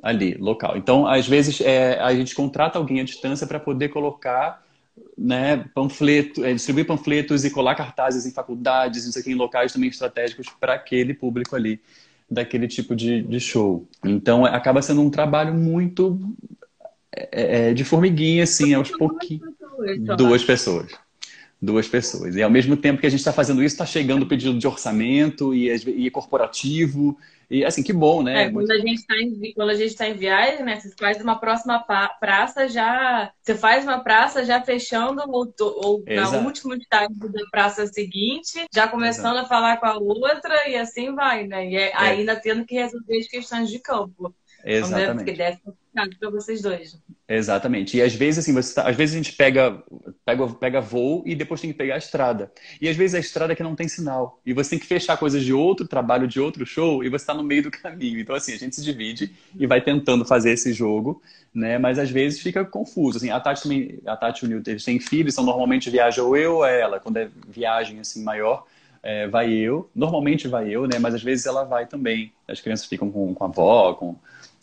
ali, 0.00 0.34
local. 0.34 0.76
Então, 0.76 1.06
às 1.08 1.26
vezes, 1.26 1.60
é, 1.60 1.98
a 1.98 2.14
gente 2.14 2.36
contrata 2.36 2.78
alguém 2.78 3.00
à 3.00 3.04
distância 3.04 3.46
para 3.46 3.58
poder 3.58 3.88
colocar 3.88 4.64
né, 5.18 5.64
panfleto, 5.74 6.44
é, 6.44 6.54
distribuir 6.54 6.86
panfletos 6.86 7.44
e 7.44 7.50
colar 7.50 7.74
cartazes 7.74 8.26
em 8.26 8.30
faculdades, 8.30 9.06
isso 9.06 9.18
aqui, 9.18 9.32
em 9.32 9.34
locais 9.34 9.72
também 9.72 9.88
estratégicos 9.88 10.46
para 10.60 10.74
aquele 10.74 11.14
público 11.14 11.56
ali, 11.56 11.80
daquele 12.30 12.68
tipo 12.68 12.94
de, 12.94 13.22
de 13.22 13.40
show. 13.40 13.86
Então, 14.04 14.44
acaba 14.44 14.80
sendo 14.82 15.02
um 15.02 15.10
trabalho 15.10 15.52
muito 15.52 16.18
é, 17.16 17.70
é, 17.70 17.74
de 17.74 17.84
formiguinha, 17.84 18.44
assim, 18.44 18.74
aos 18.74 18.90
pouquinhos. 18.90 19.54
Duas 20.16 20.44
pessoas. 20.44 20.92
duas 21.60 21.88
pessoas. 21.88 22.36
E 22.36 22.42
ao 22.42 22.50
mesmo 22.50 22.76
tempo 22.76 23.00
que 23.00 23.06
a 23.06 23.10
gente 23.10 23.20
está 23.20 23.32
fazendo 23.32 23.62
isso, 23.62 23.74
está 23.74 23.86
chegando 23.86 24.24
o 24.24 24.28
pedido 24.28 24.58
de 24.58 24.66
orçamento 24.66 25.54
e, 25.54 25.70
e 25.70 26.10
corporativo. 26.10 27.16
E 27.48 27.64
assim, 27.64 27.82
que 27.82 27.92
bom, 27.92 28.22
né? 28.22 28.44
É, 28.44 28.50
quando, 28.50 28.70
a 28.70 28.76
gente 28.76 28.94
está 28.94 29.16
em, 29.16 29.52
quando 29.54 29.70
a 29.70 29.74
gente 29.74 29.90
está 29.90 30.08
em 30.08 30.14
viagem, 30.14 30.64
né? 30.64 30.80
Você 30.80 30.92
faz 30.98 31.20
uma 31.22 31.38
próxima 31.38 31.78
praça 32.20 32.68
já. 32.68 33.30
Você 33.40 33.54
faz 33.54 33.84
uma 33.84 34.00
praça 34.00 34.44
já 34.44 34.60
fechando 34.60 35.22
ou, 35.28 35.54
ou 35.60 36.04
na 36.06 36.38
última 36.40 36.76
estágio 36.76 37.32
da 37.32 37.42
praça 37.50 37.86
seguinte, 37.86 38.66
já 38.74 38.88
começando 38.88 39.36
Exato. 39.36 39.46
a 39.46 39.48
falar 39.48 39.76
com 39.78 39.86
a 39.86 39.96
outra 39.96 40.68
e 40.68 40.76
assim 40.76 41.14
vai, 41.14 41.46
né? 41.46 41.70
E 41.70 41.76
é, 41.76 41.90
é. 41.90 41.96
ainda 41.96 42.34
tendo 42.34 42.64
que 42.64 42.74
resolver 42.74 43.16
as 43.16 43.28
questões 43.28 43.70
de 43.70 43.78
campo. 43.78 44.34
Exatamente. 44.64 45.24
Porque 45.24 45.36
deve 45.96 46.16
para 46.16 46.30
vocês 46.30 46.60
dois. 46.60 46.98
Exatamente. 47.28 47.96
E 47.96 48.02
às 48.02 48.14
vezes, 48.14 48.38
assim, 48.38 48.52
você 48.52 48.74
tá, 48.74 48.88
às 48.88 48.94
vezes 48.94 49.14
a 49.14 49.18
gente 49.18 49.32
pega, 49.32 49.82
pega, 50.24 50.46
pega 50.48 50.80
voo 50.80 51.22
e 51.26 51.34
depois 51.34 51.60
tem 51.60 51.72
que 51.72 51.76
pegar 51.76 51.94
a 51.94 51.98
estrada. 51.98 52.52
E 52.80 52.88
às 52.88 52.96
vezes 52.96 53.14
a 53.14 53.18
estrada 53.18 53.52
é 53.52 53.56
que 53.56 53.62
não 53.62 53.74
tem 53.74 53.88
sinal. 53.88 54.40
E 54.44 54.52
você 54.52 54.70
tem 54.70 54.78
que 54.78 54.86
fechar 54.86 55.16
coisas 55.16 55.42
de 55.42 55.52
outro 55.52 55.88
trabalho, 55.88 56.28
de 56.28 56.38
outro 56.38 56.64
show, 56.66 57.02
e 57.02 57.08
você 57.08 57.22
está 57.22 57.34
no 57.34 57.42
meio 57.42 57.62
do 57.64 57.70
caminho. 57.72 58.20
Então, 58.20 58.36
assim, 58.36 58.52
a 58.52 58.58
gente 58.58 58.76
se 58.76 58.84
divide 58.84 59.34
e 59.58 59.66
vai 59.66 59.80
tentando 59.80 60.24
fazer 60.24 60.52
esse 60.52 60.72
jogo, 60.72 61.22
né? 61.52 61.78
Mas 61.78 61.98
às 61.98 62.10
vezes 62.10 62.40
fica 62.40 62.64
confuso. 62.64 63.16
Assim, 63.16 63.30
a 63.30 63.40
Tati 63.40 63.62
também, 63.62 63.98
a 64.06 64.16
Tati 64.16 64.44
e 64.44 64.46
o 64.46 64.50
Newton, 64.50 64.70
eles 64.70 64.84
têm 64.84 65.00
filhos, 65.00 65.34
então 65.34 65.44
normalmente 65.44 65.90
viaja 65.90 66.22
ou 66.22 66.36
eu 66.36 66.56
ou 66.56 66.66
ela. 66.66 67.00
Quando 67.00 67.16
é 67.16 67.28
viagem 67.48 67.98
assim 67.98 68.22
maior, 68.22 68.66
é, 69.02 69.26
vai 69.26 69.52
eu. 69.52 69.88
Normalmente 69.94 70.48
vai 70.48 70.68
eu, 70.68 70.86
né? 70.86 70.98
Mas 70.98 71.14
às 71.14 71.22
vezes 71.22 71.46
ela 71.46 71.64
vai 71.64 71.86
também. 71.86 72.32
As 72.46 72.60
crianças 72.60 72.86
ficam 72.86 73.10
com, 73.10 73.34
com 73.34 73.44
a 73.44 73.46
avó, 73.46 73.94
com 73.94 74.16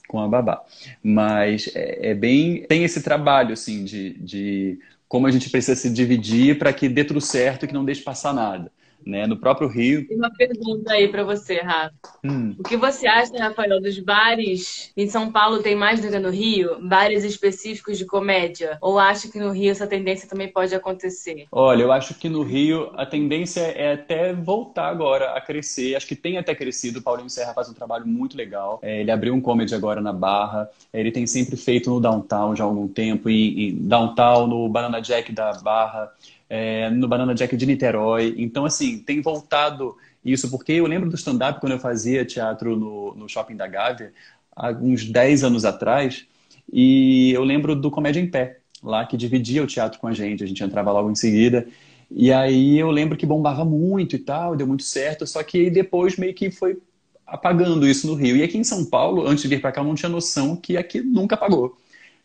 com 0.08 0.20
a 0.20 0.28
babá. 0.28 0.64
Mas 1.02 1.70
é, 1.76 2.12
é 2.12 2.14
bem. 2.14 2.64
Tem 2.68 2.84
esse 2.84 3.02
trabalho, 3.02 3.54
assim, 3.54 3.84
de, 3.84 4.14
de 4.20 4.80
como 5.08 5.28
a 5.28 5.32
gente 5.32 5.50
precisa 5.50 5.76
se 5.76 5.90
dividir 5.90 6.58
para 6.58 6.74
que 6.74 6.90
dê 6.90 7.04
tudo 7.04 7.22
certo 7.22 7.64
e 7.64 7.68
que 7.68 7.74
não 7.74 7.86
deixe 7.86 8.02
passar 8.02 8.34
nada 8.34 8.72
né? 9.06 9.28
No 9.28 9.38
próprio 9.38 9.68
Rio. 9.68 10.08
Tem 10.08 10.18
uma 10.18 10.32
pergunta 10.32 10.94
aí 10.94 11.08
para 11.08 11.24
você, 11.24 11.60
Rafa. 11.60 11.94
Hum. 12.24 12.56
O 12.58 12.64
que 12.64 12.78
você 12.78 13.08
acha, 13.08 13.32
Rafael, 13.38 13.82
dos 13.82 14.00
bares 14.00 14.92
em 14.96 15.08
São 15.08 15.32
Paulo 15.32 15.62
tem 15.62 15.76
mais 15.76 16.00
do 16.00 16.10
que 16.10 16.20
no 16.20 16.30
Rio? 16.30 16.78
Bares 16.82 17.24
específicos 17.24 17.98
de 17.98 18.06
comédia? 18.06 18.78
Ou 18.82 19.00
acha 19.00 19.30
que 19.30 19.40
no 19.40 19.52
Rio 19.52 19.72
essa 19.72 19.88
tendência 19.88 20.28
também 20.28 20.52
pode 20.52 20.74
acontecer? 20.74 21.46
Olha, 21.52 21.84
eu 21.84 21.92
acho 21.92 22.14
que 22.16 22.30
no 22.30 22.44
Rio 22.44 22.92
a 22.96 23.06
tendência 23.06 23.62
é 23.62 23.94
até 23.94 24.34
voltar 24.34 24.88
agora 24.88 25.32
a 25.32 25.42
crescer. 25.42 25.96
Acho 25.96 26.08
que 26.08 26.16
tem 26.16 26.38
até 26.38 26.56
crescido. 26.56 27.00
O 27.00 27.02
Paulinho 27.02 27.30
Serra 27.30 27.54
faz 27.54 27.70
um 27.70 27.74
trabalho 27.74 28.08
muito 28.08 28.38
legal. 28.38 28.80
É, 28.82 29.02
ele 29.02 29.12
abriu 29.12 29.34
um 29.34 29.42
comedy 29.42 29.76
agora 29.76 30.02
na 30.02 30.14
Barra. 30.14 30.70
É, 30.92 31.00
ele 31.00 31.12
tem 31.12 31.26
sempre 31.28 31.56
feito 31.56 31.90
no 31.90 32.00
Downtown 32.00 32.56
já 32.56 32.64
há 32.64 32.68
algum 32.68 32.88
tempo. 32.88 33.30
E, 33.30 33.70
e 33.70 33.72
Downtown, 33.72 34.48
no 34.48 34.70
Banana 34.70 35.02
Jack 35.02 35.32
da 35.32 35.54
Barra 35.54 36.12
é, 36.56 36.88
no 36.92 37.08
Banana 37.08 37.34
Jack 37.34 37.58
de 37.58 37.66
Niterói. 37.66 38.36
Então, 38.38 38.64
assim, 38.64 39.00
tem 39.00 39.20
voltado 39.22 39.98
isso, 40.24 40.52
porque 40.52 40.74
eu 40.74 40.86
lembro 40.86 41.10
do 41.10 41.16
stand-up 41.16 41.60
quando 41.60 41.72
eu 41.72 41.80
fazia 41.80 42.24
teatro 42.24 42.76
no, 42.76 43.16
no 43.16 43.28
Shopping 43.28 43.56
da 43.56 43.66
Gávea, 43.66 44.14
há 44.56 44.70
uns 44.70 45.04
10 45.04 45.46
anos 45.46 45.66
atrás, 45.66 46.28
e 46.72 47.32
eu 47.34 47.44
lembro 47.44 47.76
do 47.76 47.90
Comédia 47.90 48.20
em 48.20 48.30
Pé, 48.30 48.60
lá 48.84 49.04
que 49.04 49.18
dividia 49.18 49.64
o 49.64 49.68
teatro 49.68 50.00
com 50.00 50.06
a 50.06 50.14
gente, 50.14 50.44
a 50.44 50.48
gente 50.48 50.64
entrava 50.64 50.92
logo 50.92 51.10
em 51.10 51.16
seguida. 51.16 51.66
E 52.12 52.32
aí 52.32 52.78
eu 52.78 52.92
lembro 52.92 53.18
que 53.18 53.26
bombava 53.26 53.66
muito 53.66 54.16
e 54.16 54.20
tal, 54.20 54.56
deu 54.56 54.68
muito 54.68 54.84
certo, 54.84 55.26
só 55.26 55.42
que 55.42 55.72
depois 55.72 56.18
meio 56.18 56.36
que 56.36 56.52
foi 56.52 56.78
apagando 57.26 57.88
isso 57.88 58.06
no 58.06 58.14
Rio. 58.14 58.38
E 58.38 58.44
aqui 58.44 58.60
em 58.60 58.64
São 58.64 58.86
Paulo, 58.86 59.26
antes 59.26 59.42
de 59.42 59.50
vir 59.50 59.60
para 59.60 59.72
cá, 59.72 59.82
eu 59.82 59.86
não 59.86 59.96
tinha 59.96 60.10
noção 60.10 60.56
que 60.56 60.78
aqui 60.78 61.02
nunca 61.02 61.34
apagou. 61.34 61.76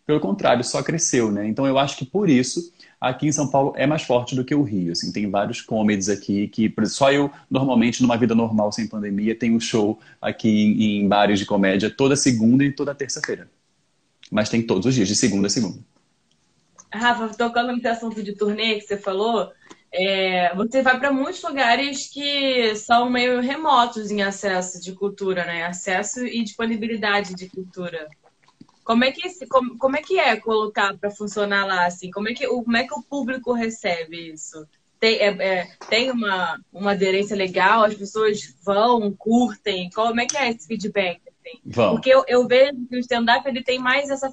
Pelo 0.04 0.20
contrário, 0.20 0.62
só 0.62 0.82
cresceu, 0.82 1.32
né? 1.32 1.48
Então 1.48 1.66
eu 1.66 1.78
acho 1.78 1.96
que 1.96 2.04
por 2.04 2.28
isso 2.28 2.70
aqui 3.00 3.26
em 3.26 3.32
São 3.32 3.48
Paulo 3.48 3.72
é 3.76 3.86
mais 3.86 4.02
forte 4.02 4.34
do 4.34 4.44
que 4.44 4.54
o 4.54 4.62
Rio. 4.62 4.92
Assim, 4.92 5.12
tem 5.12 5.30
vários 5.30 5.60
comedies 5.60 6.08
aqui 6.08 6.48
que 6.48 6.72
só 6.86 7.12
eu, 7.12 7.30
normalmente, 7.50 8.02
numa 8.02 8.16
vida 8.16 8.34
normal, 8.34 8.72
sem 8.72 8.88
pandemia, 8.88 9.38
tenho 9.38 9.60
show 9.60 9.98
aqui 10.20 10.48
em, 10.48 11.00
em 11.00 11.08
bares 11.08 11.38
de 11.38 11.46
comédia 11.46 11.90
toda 11.90 12.16
segunda 12.16 12.64
e 12.64 12.72
toda 12.72 12.94
terça-feira. 12.94 13.48
Mas 14.30 14.48
tem 14.48 14.62
todos 14.62 14.86
os 14.86 14.94
dias, 14.94 15.08
de 15.08 15.16
segunda 15.16 15.46
a 15.46 15.50
segunda. 15.50 15.78
Rafa, 16.92 17.28
tocando 17.36 17.72
nesse 17.72 17.88
assunto 17.88 18.22
de 18.22 18.34
turnê 18.34 18.76
que 18.76 18.82
você 18.82 18.96
falou, 18.96 19.50
é, 19.92 20.54
você 20.54 20.82
vai 20.82 20.98
para 20.98 21.12
muitos 21.12 21.42
lugares 21.42 22.08
que 22.08 22.74
são 22.76 23.08
meio 23.08 23.40
remotos 23.40 24.10
em 24.10 24.22
acesso 24.22 24.82
de 24.82 24.92
cultura, 24.92 25.44
né? 25.44 25.64
Acesso 25.64 26.26
e 26.26 26.42
disponibilidade 26.42 27.34
de 27.34 27.48
cultura. 27.48 28.08
Como 28.88 29.04
é 29.04 29.12
que, 29.12 29.46
como, 29.48 29.76
como 29.76 29.96
é, 29.98 30.00
que 30.00 30.18
é 30.18 30.34
colocar 30.40 30.96
para 30.96 31.10
funcionar 31.10 31.66
lá? 31.66 31.84
Assim? 31.84 32.10
Como, 32.10 32.26
é 32.26 32.32
que, 32.32 32.46
como 32.46 32.74
é 32.74 32.86
que 32.86 32.94
o 32.94 33.02
público 33.02 33.52
recebe 33.52 34.32
isso? 34.32 34.66
Tem, 34.98 35.16
é, 35.16 35.26
é, 35.26 35.68
tem 35.90 36.10
uma, 36.10 36.58
uma 36.72 36.92
aderência 36.92 37.36
legal? 37.36 37.84
As 37.84 37.92
pessoas 37.92 38.56
vão, 38.64 39.12
curtem? 39.12 39.90
Como 39.90 40.18
é 40.18 40.24
que 40.24 40.38
é 40.38 40.48
esse 40.48 40.66
feedback? 40.66 41.20
Assim? 41.28 41.60
Porque 41.70 42.08
eu, 42.08 42.24
eu 42.26 42.48
vejo 42.48 42.86
que 42.88 42.96
o 42.96 43.00
stand-up 43.00 43.46
ele 43.46 43.62
tem 43.62 43.78
mais 43.78 44.08
essa, 44.08 44.32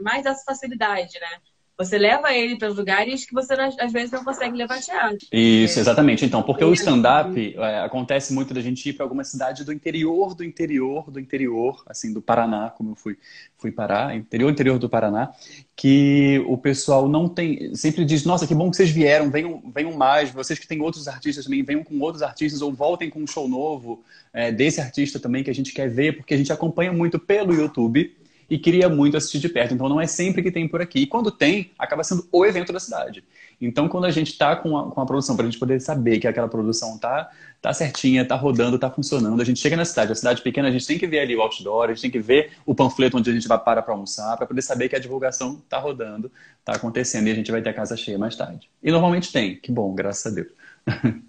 mais 0.00 0.24
essa 0.24 0.44
facilidade, 0.44 1.18
né? 1.18 1.40
Você 1.78 1.98
leva 1.98 2.32
ele 2.32 2.56
para 2.56 2.70
os 2.70 2.76
lugares 2.76 3.26
que 3.26 3.34
você 3.34 3.52
às 3.52 3.92
vezes 3.92 4.10
não 4.10 4.24
consegue 4.24 4.56
levar 4.56 4.80
teatro. 4.80 5.26
Isso, 5.30 5.78
exatamente. 5.78 6.24
Então, 6.24 6.42
porque 6.42 6.64
o 6.64 6.72
stand-up 6.72 7.54
é, 7.54 7.80
acontece 7.80 8.32
muito 8.32 8.54
da 8.54 8.62
gente 8.62 8.88
ir 8.88 8.94
para 8.94 9.04
alguma 9.04 9.22
cidade 9.22 9.62
do 9.62 9.72
interior, 9.72 10.34
do 10.34 10.42
interior, 10.42 11.10
do 11.10 11.20
interior, 11.20 11.82
assim, 11.86 12.14
do 12.14 12.22
Paraná, 12.22 12.70
como 12.70 12.92
eu 12.92 12.94
fui, 12.94 13.18
fui 13.58 13.70
parar, 13.70 14.16
interior, 14.16 14.50
interior 14.50 14.78
do 14.78 14.88
Paraná, 14.88 15.30
que 15.74 16.42
o 16.48 16.56
pessoal 16.56 17.06
não 17.06 17.28
tem, 17.28 17.74
sempre 17.74 18.06
diz, 18.06 18.24
nossa, 18.24 18.46
que 18.46 18.54
bom 18.54 18.70
que 18.70 18.76
vocês 18.78 18.90
vieram, 18.90 19.30
venham, 19.30 19.62
venham 19.74 19.92
mais, 19.92 20.30
vocês 20.30 20.58
que 20.58 20.66
têm 20.66 20.80
outros 20.80 21.06
artistas 21.06 21.44
também, 21.44 21.62
venham 21.62 21.84
com 21.84 21.98
outros 22.00 22.22
artistas 22.22 22.62
ou 22.62 22.72
voltem 22.72 23.10
com 23.10 23.20
um 23.20 23.26
show 23.26 23.46
novo 23.46 24.02
é, 24.32 24.50
desse 24.50 24.80
artista 24.80 25.20
também 25.20 25.44
que 25.44 25.50
a 25.50 25.54
gente 25.54 25.74
quer 25.74 25.90
ver, 25.90 26.16
porque 26.16 26.32
a 26.32 26.38
gente 26.38 26.50
acompanha 26.50 26.90
muito 26.90 27.18
pelo 27.18 27.52
YouTube 27.52 28.16
e 28.48 28.58
queria 28.58 28.88
muito 28.88 29.16
assistir 29.16 29.38
de 29.38 29.48
perto. 29.48 29.74
Então 29.74 29.88
não 29.88 30.00
é 30.00 30.06
sempre 30.06 30.42
que 30.42 30.50
tem 30.50 30.68
por 30.68 30.80
aqui. 30.80 31.00
E 31.00 31.06
quando 31.06 31.30
tem, 31.30 31.72
acaba 31.78 32.04
sendo 32.04 32.26
o 32.30 32.44
evento 32.44 32.72
da 32.72 32.80
cidade. 32.80 33.24
Então 33.60 33.88
quando 33.88 34.04
a 34.04 34.10
gente 34.10 34.32
está 34.32 34.54
com, 34.54 34.76
a, 34.76 34.90
com 34.90 35.00
a 35.00 35.06
produção, 35.06 35.36
para 35.36 35.46
a 35.46 35.50
gente 35.50 35.58
poder 35.58 35.80
saber 35.80 36.18
que 36.18 36.26
aquela 36.26 36.48
produção 36.48 36.98
tá, 36.98 37.30
tá 37.60 37.72
certinha, 37.72 38.24
tá 38.24 38.36
rodando, 38.36 38.78
tá 38.78 38.90
funcionando, 38.90 39.40
a 39.40 39.44
gente 39.44 39.60
chega 39.60 39.76
na 39.76 39.84
cidade. 39.84 40.12
A 40.12 40.14
cidade 40.14 40.42
pequena, 40.42 40.68
a 40.68 40.70
gente 40.70 40.86
tem 40.86 40.98
que 40.98 41.06
ver 41.06 41.20
ali 41.20 41.34
o 41.34 41.40
outdoor, 41.40 41.84
a 41.84 41.88
gente 41.88 42.02
tem 42.02 42.10
que 42.10 42.20
ver 42.20 42.52
o 42.64 42.74
panfleto 42.74 43.16
onde 43.16 43.30
a 43.30 43.32
gente 43.32 43.48
vai 43.48 43.58
para 43.58 43.82
para 43.82 43.92
almoçar, 43.94 44.36
para 44.36 44.46
poder 44.46 44.62
saber 44.62 44.88
que 44.88 44.96
a 44.96 45.00
divulgação 45.00 45.62
tá 45.68 45.78
rodando, 45.78 46.30
tá 46.64 46.74
acontecendo 46.74 47.28
e 47.28 47.30
a 47.30 47.34
gente 47.34 47.50
vai 47.50 47.62
ter 47.62 47.70
a 47.70 47.74
casa 47.74 47.96
cheia 47.96 48.18
mais 48.18 48.36
tarde. 48.36 48.70
E 48.82 48.90
normalmente 48.90 49.32
tem. 49.32 49.56
Que 49.56 49.72
bom, 49.72 49.94
graças 49.94 50.32
a 50.32 50.34
Deus. 50.34 50.48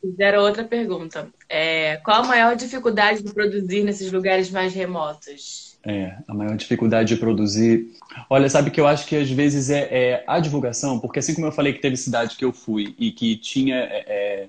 Fizeram 0.00 0.42
outra 0.42 0.64
pergunta. 0.64 1.28
É, 1.48 1.96
qual 1.98 2.22
a 2.22 2.26
maior 2.26 2.54
dificuldade 2.54 3.22
de 3.22 3.34
produzir 3.34 3.82
nesses 3.82 4.12
lugares 4.12 4.48
mais 4.48 4.72
remotos? 4.72 5.67
É, 5.90 6.18
a 6.28 6.34
maior 6.34 6.54
dificuldade 6.54 7.14
de 7.14 7.16
produzir. 7.18 7.88
Olha, 8.28 8.46
sabe 8.50 8.70
que 8.70 8.78
eu 8.78 8.86
acho 8.86 9.06
que 9.06 9.16
às 9.16 9.30
vezes 9.30 9.70
é, 9.70 9.88
é, 9.90 10.24
a 10.26 10.38
divulgação, 10.38 11.00
porque 11.00 11.18
assim 11.18 11.34
como 11.34 11.46
eu 11.46 11.52
falei 11.52 11.72
que 11.72 11.80
teve 11.80 11.96
cidade 11.96 12.36
que 12.36 12.44
eu 12.44 12.52
fui 12.52 12.94
e 12.98 13.10
que 13.10 13.36
tinha. 13.36 13.76
É, 13.76 14.04
é 14.06 14.48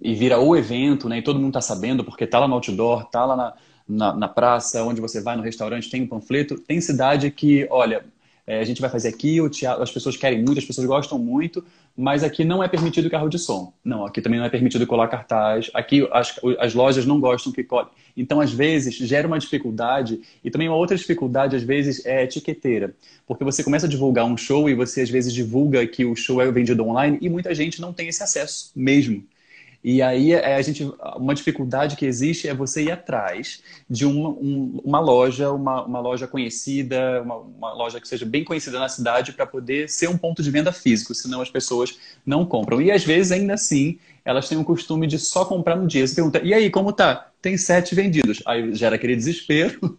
e 0.00 0.14
vira 0.14 0.38
o 0.38 0.56
evento, 0.56 1.08
né? 1.08 1.18
E 1.18 1.22
todo 1.22 1.38
mundo 1.38 1.52
tá 1.52 1.60
sabendo, 1.60 2.04
porque 2.04 2.26
tá 2.26 2.38
lá 2.38 2.48
no 2.48 2.54
outdoor, 2.54 3.04
tá 3.06 3.24
lá 3.26 3.36
na, 3.36 3.54
na, 3.86 4.16
na 4.16 4.28
praça, 4.28 4.82
onde 4.82 5.00
você 5.00 5.20
vai 5.20 5.36
no 5.36 5.42
restaurante, 5.42 5.90
tem 5.90 6.02
um 6.02 6.06
panfleto. 6.06 6.58
Tem 6.58 6.80
cidade 6.80 7.30
que, 7.30 7.66
olha, 7.70 8.04
é, 8.46 8.60
a 8.60 8.64
gente 8.64 8.80
vai 8.80 8.88
fazer 8.88 9.08
aqui, 9.08 9.46
teatro, 9.50 9.82
as 9.82 9.90
pessoas 9.90 10.16
querem 10.16 10.42
muito, 10.42 10.58
as 10.58 10.64
pessoas 10.64 10.86
gostam 10.86 11.18
muito, 11.18 11.62
mas 11.98 12.22
aqui 12.22 12.44
não 12.44 12.62
é 12.62 12.68
permitido 12.68 13.10
carro 13.10 13.28
de 13.28 13.40
som. 13.40 13.72
Não, 13.84 14.06
aqui 14.06 14.22
também 14.22 14.38
não 14.38 14.46
é 14.46 14.48
permitido 14.48 14.86
colar 14.86 15.08
cartaz. 15.08 15.68
Aqui 15.74 16.08
as, 16.12 16.38
as 16.60 16.72
lojas 16.72 17.04
não 17.04 17.18
gostam 17.18 17.50
que 17.50 17.64
cole. 17.64 17.88
Então, 18.16 18.40
às 18.40 18.52
vezes, 18.52 18.94
gera 18.94 19.26
uma 19.26 19.36
dificuldade. 19.36 20.20
E 20.44 20.48
também 20.48 20.68
uma 20.68 20.76
outra 20.76 20.96
dificuldade, 20.96 21.56
às 21.56 21.64
vezes, 21.64 22.06
é 22.06 22.22
etiqueteira. 22.22 22.94
Porque 23.26 23.42
você 23.42 23.64
começa 23.64 23.86
a 23.86 23.88
divulgar 23.88 24.24
um 24.26 24.36
show 24.36 24.70
e 24.70 24.76
você, 24.76 25.00
às 25.00 25.10
vezes, 25.10 25.34
divulga 25.34 25.84
que 25.88 26.04
o 26.04 26.14
show 26.14 26.40
é 26.40 26.48
vendido 26.52 26.86
online 26.86 27.18
e 27.20 27.28
muita 27.28 27.52
gente 27.52 27.80
não 27.80 27.92
tem 27.92 28.06
esse 28.06 28.22
acesso 28.22 28.70
mesmo. 28.76 29.24
E 29.82 30.02
aí 30.02 30.32
é, 30.32 30.56
a 30.56 30.62
gente, 30.62 30.90
uma 31.16 31.34
dificuldade 31.34 31.96
que 31.96 32.04
existe 32.04 32.48
é 32.48 32.54
você 32.54 32.82
ir 32.84 32.90
atrás 32.90 33.62
de 33.88 34.04
uma, 34.04 34.28
um, 34.30 34.80
uma 34.84 35.00
loja, 35.00 35.52
uma, 35.52 35.84
uma 35.84 36.00
loja 36.00 36.26
conhecida, 36.26 37.22
uma, 37.22 37.36
uma, 37.36 37.72
loja 37.74 38.00
que 38.00 38.08
seja 38.08 38.26
bem 38.26 38.44
conhecida 38.44 38.78
na 38.78 38.88
cidade 38.88 39.32
para 39.32 39.46
poder 39.46 39.88
ser 39.88 40.08
um 40.08 40.18
ponto 40.18 40.42
de 40.42 40.50
venda 40.50 40.72
físico, 40.72 41.14
senão 41.14 41.40
as 41.40 41.50
pessoas 41.50 41.98
não 42.26 42.44
compram. 42.44 42.82
E 42.82 42.90
às 42.90 43.04
vezes, 43.04 43.30
ainda 43.30 43.54
assim, 43.54 43.98
elas 44.24 44.48
têm 44.48 44.58
o 44.58 44.64
costume 44.64 45.06
de 45.06 45.18
só 45.18 45.44
comprar 45.44 45.76
no 45.76 45.86
dia. 45.86 46.06
Você 46.06 46.16
pergunta, 46.16 46.40
e 46.42 46.52
aí, 46.52 46.70
como 46.70 46.92
tá? 46.92 47.30
Tem 47.40 47.56
sete 47.56 47.94
vendidos. 47.94 48.42
Aí 48.44 48.74
gera 48.74 48.96
aquele 48.96 49.14
desespero. 49.14 49.98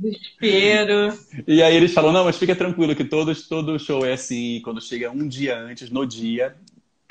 Desespero. 0.00 1.18
E 1.46 1.62
aí 1.62 1.76
eles 1.76 1.92
falam, 1.92 2.12
não, 2.12 2.24
mas 2.24 2.38
fica 2.38 2.56
tranquilo 2.56 2.96
que 2.96 3.04
todos, 3.04 3.46
todo 3.46 3.78
show 3.78 4.06
é 4.06 4.14
assim, 4.14 4.60
quando 4.64 4.80
chega 4.80 5.10
um 5.10 5.28
dia 5.28 5.58
antes, 5.58 5.90
no 5.90 6.06
dia, 6.06 6.56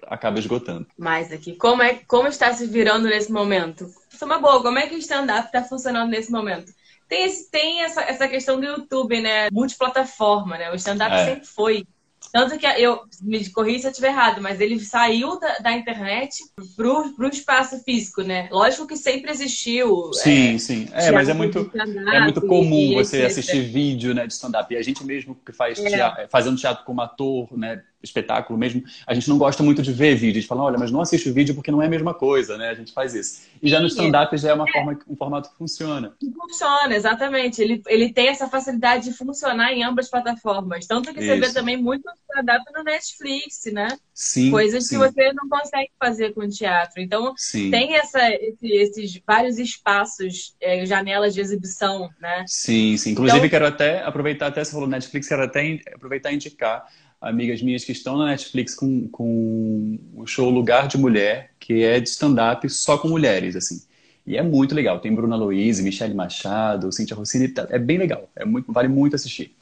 acaba 0.08 0.40
esgotando. 0.40 0.88
Mais 0.98 1.32
aqui, 1.32 1.54
como 1.56 1.82
é 1.82 1.96
como 2.08 2.28
está 2.28 2.54
se 2.54 2.66
virando 2.66 3.08
nesse 3.08 3.32
momento? 3.32 3.86
Isso 4.12 4.24
é 4.24 4.26
uma 4.26 4.40
boa, 4.40 4.62
como 4.62 4.80
é 4.80 4.88
que 4.88 4.96
o 4.96 5.00
stand-up 5.00 5.48
está 5.48 5.64
funcionando 5.64 6.10
nesse 6.10 6.32
momento? 6.32 6.72
Tem, 7.08 7.24
esse, 7.24 7.50
tem 7.50 7.84
essa, 7.84 8.02
essa 8.02 8.28
questão 8.28 8.60
do 8.60 8.66
YouTube, 8.66 9.22
né? 9.22 9.50
Multiplataforma, 9.52 10.58
né? 10.58 10.72
O 10.72 10.76
stand-up 10.76 11.14
é. 11.14 11.26
sempre 11.26 11.48
foi 11.48 11.88
Tanto 12.32 12.58
que 12.58 12.66
eu, 12.66 13.02
me 13.22 13.50
corri 13.50 13.80
se 13.80 13.88
eu 13.88 13.92
estiver 13.92 14.10
errado, 14.10 14.42
mas 14.42 14.60
ele 14.60 14.80
saiu 14.80 15.40
da, 15.40 15.60
da 15.60 15.72
internet 15.72 16.44
pro, 16.76 17.14
pro 17.16 17.30
espaço 17.30 17.82
físico, 17.84 18.22
né? 18.22 18.50
Lógico 18.52 18.88
que 18.88 18.98
sempre 18.98 19.32
existiu. 19.32 20.12
Sim, 20.14 20.56
é, 20.56 20.58
sim. 20.58 20.90
É, 20.92 21.12
mas 21.12 21.30
é 21.30 21.34
muito, 21.34 21.72
é 21.76 22.20
muito 22.22 22.42
comum 22.42 22.96
você 22.96 23.24
assistir 23.24 23.62
vídeo 23.62 24.14
né, 24.14 24.28
de 24.28 24.34
stand-up. 24.34 24.74
E 24.74 24.78
a 24.78 24.82
gente 24.82 25.06
mesmo 25.06 25.36
que 25.46 25.54
faz 25.54 25.80
é. 25.80 25.90
teatro, 25.90 26.28
fazendo 26.30 26.58
teatro 26.58 26.84
como 26.86 27.02
ator, 27.02 27.48
né? 27.58 27.82
Espetáculo 28.02 28.58
mesmo, 28.58 28.84
a 29.06 29.14
gente 29.14 29.28
não 29.30 29.38
gosta 29.38 29.64
muito 29.64 29.82
de 29.82 29.92
ver 29.92 30.16
vídeo. 30.16 30.38
A 30.38 30.42
gente 30.42 30.48
fala, 30.48 30.64
olha, 30.64 30.78
mas 30.78 30.92
não 30.92 31.02
assiste 31.02 31.30
o 31.30 31.34
vídeo 31.34 31.56
porque 31.56 31.72
não 31.72 31.82
é 31.82 31.88
a 31.88 31.90
mesma 31.90 32.14
coisa, 32.14 32.58
né? 32.58 32.70
A 32.70 32.74
gente 32.74 32.94
faz 32.94 33.14
isso. 33.16 33.42
E 33.62 33.70
já 33.70 33.80
no 33.80 33.88
stand-up 33.88 34.36
já 34.38 34.52
é 34.52 34.54
uma 34.54 34.68
é. 34.68 34.72
forma, 34.72 35.00
um 35.08 35.16
formato 35.16 35.50
que 35.50 35.58
funciona. 35.58 36.14
Funciona, 36.40 36.96
exatamente. 36.96 37.62
Ele, 37.62 37.82
ele 37.88 38.14
tem 38.14 38.28
essa 38.28 38.48
facilidade 38.48 39.06
de 39.06 39.14
funcionar 39.14 39.74
em 39.74 39.84
ambas 39.84 40.10
plataformas. 40.10 40.86
Tanto 40.86 41.14
que 41.14 41.20
isso. 41.20 41.28
você 41.28 41.40
vê 41.40 41.54
também 41.54 41.78
muito 41.78 42.08
stand-up 42.30 42.64
no 42.74 42.84
Netflix, 42.84 43.66
né? 43.72 43.88
Sim. 44.14 44.52
Coisas 44.52 44.86
sim. 44.86 44.96
que 44.96 44.98
você 44.98 45.34
não 45.34 45.50
consegue 45.50 45.90
fazer 46.00 46.34
com 46.34 46.42
o 46.42 46.50
teatro. 46.50 47.02
Então, 47.02 47.34
sim. 47.36 47.72
tem 47.72 47.96
essa, 47.96 48.30
esse, 48.32 48.68
esses 48.68 49.22
vários 49.26 49.58
espaços, 49.58 50.56
é, 50.62 50.86
janelas 50.86 51.34
de 51.34 51.42
exibição, 51.42 52.10
né? 52.20 52.44
Sim, 52.48 52.96
sim. 52.98 53.12
Inclusive, 53.12 53.40
então... 53.40 53.50
quero 53.50 53.68
até 53.68 54.04
aproveitar, 54.04 54.48
até 54.48 54.64
você 54.64 54.72
falou 54.72 54.88
Netflix, 54.88 55.28
quero 55.28 55.44
até 55.44 55.80
aproveitar 55.94 56.32
e 56.32 56.36
indicar 56.36 56.86
amigas 57.22 57.62
minhas 57.62 57.84
que 57.84 57.92
estão 57.92 58.18
na 58.18 58.28
Netflix 58.28 58.76
com, 58.76 59.08
com 59.10 60.00
o 60.16 60.26
show 60.26 60.50
Lugar 60.50 60.88
de 60.88 60.98
Mulher, 60.98 61.52
que 61.60 61.84
é 61.84 62.00
de 62.00 62.10
stand-up 62.10 62.70
só 62.70 62.98
com 62.98 63.08
mulheres, 63.08 63.56
assim. 63.56 63.82
E 64.26 64.36
é 64.36 64.44
muito 64.44 64.76
legal. 64.76 65.00
Tem 65.00 65.14
Bruna 65.14 65.36
Louise, 65.36 65.82
Michelle 65.82 66.14
Machado, 66.14 66.92
Cintia 66.92 67.16
Rossini. 67.16 67.48
Tá, 67.48 67.66
é 67.70 67.80
bem 67.80 67.98
legal. 67.98 68.30
É 68.36 68.44
muito, 68.44 68.72
vale 68.72 68.90
muito 68.90 69.16
assistir. 69.16 69.56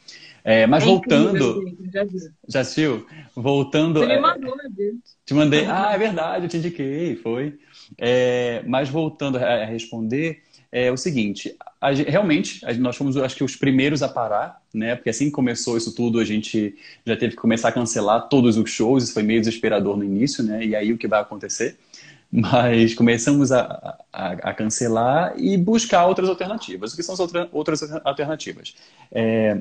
É, 0.43 0.67
mas 0.67 0.83
é 0.83 0.85
voltando. 0.85 1.61
Incrível, 1.61 1.91
já, 1.91 2.05
já 2.47 2.59
assistiu? 2.61 3.05
Voltando. 3.35 3.99
Você 3.99 4.07
me 4.07 4.13
é, 4.13 4.19
mandou, 4.19 4.55
né? 4.55 4.63
Te 5.25 5.33
mandei. 5.33 5.65
Ah, 5.65 5.91
é 5.93 5.97
verdade, 5.97 6.45
eu 6.45 6.49
te 6.49 6.57
indiquei, 6.57 7.15
foi. 7.15 7.57
É, 7.97 8.63
mas 8.67 8.89
voltando 8.89 9.37
a 9.37 9.65
responder, 9.65 10.43
é 10.75 10.91
o 10.91 10.97
seguinte: 10.97 11.55
a, 11.79 11.91
realmente, 11.91 12.63
a, 12.65 12.73
nós 12.73 12.97
fomos, 12.97 13.15
acho 13.15 13.35
que, 13.38 13.43
os 13.43 13.55
primeiros 13.55 14.03
a 14.03 14.09
parar, 14.09 14.61
né? 14.73 14.93
Porque 14.95 15.09
assim 15.09 15.25
que 15.27 15.31
começou 15.31 15.77
isso 15.77 15.95
tudo, 15.95 16.19
a 16.19 16.25
gente 16.25 16.75
já 17.05 17.15
teve 17.15 17.35
que 17.35 17.41
começar 17.41 17.69
a 17.69 17.71
cancelar 17.71 18.27
todos 18.27 18.57
os 18.57 18.69
shows, 18.69 19.05
isso 19.05 19.13
foi 19.13 19.23
meio 19.23 19.39
desesperador 19.39 19.95
no 19.95 20.03
início, 20.03 20.43
né? 20.43 20.65
E 20.65 20.75
aí 20.75 20.91
o 20.91 20.97
que 20.97 21.07
vai 21.07 21.21
acontecer? 21.21 21.77
Mas 22.29 22.93
começamos 22.93 23.53
a, 23.53 23.97
a, 24.11 24.31
a 24.33 24.53
cancelar 24.53 25.33
e 25.38 25.55
buscar 25.57 26.05
outras 26.07 26.27
alternativas. 26.27 26.91
O 26.91 26.97
que 26.97 27.03
são 27.03 27.13
as 27.13 27.19
outra, 27.21 27.47
outras 27.53 27.81
alternativas? 28.03 28.75
É, 29.09 29.57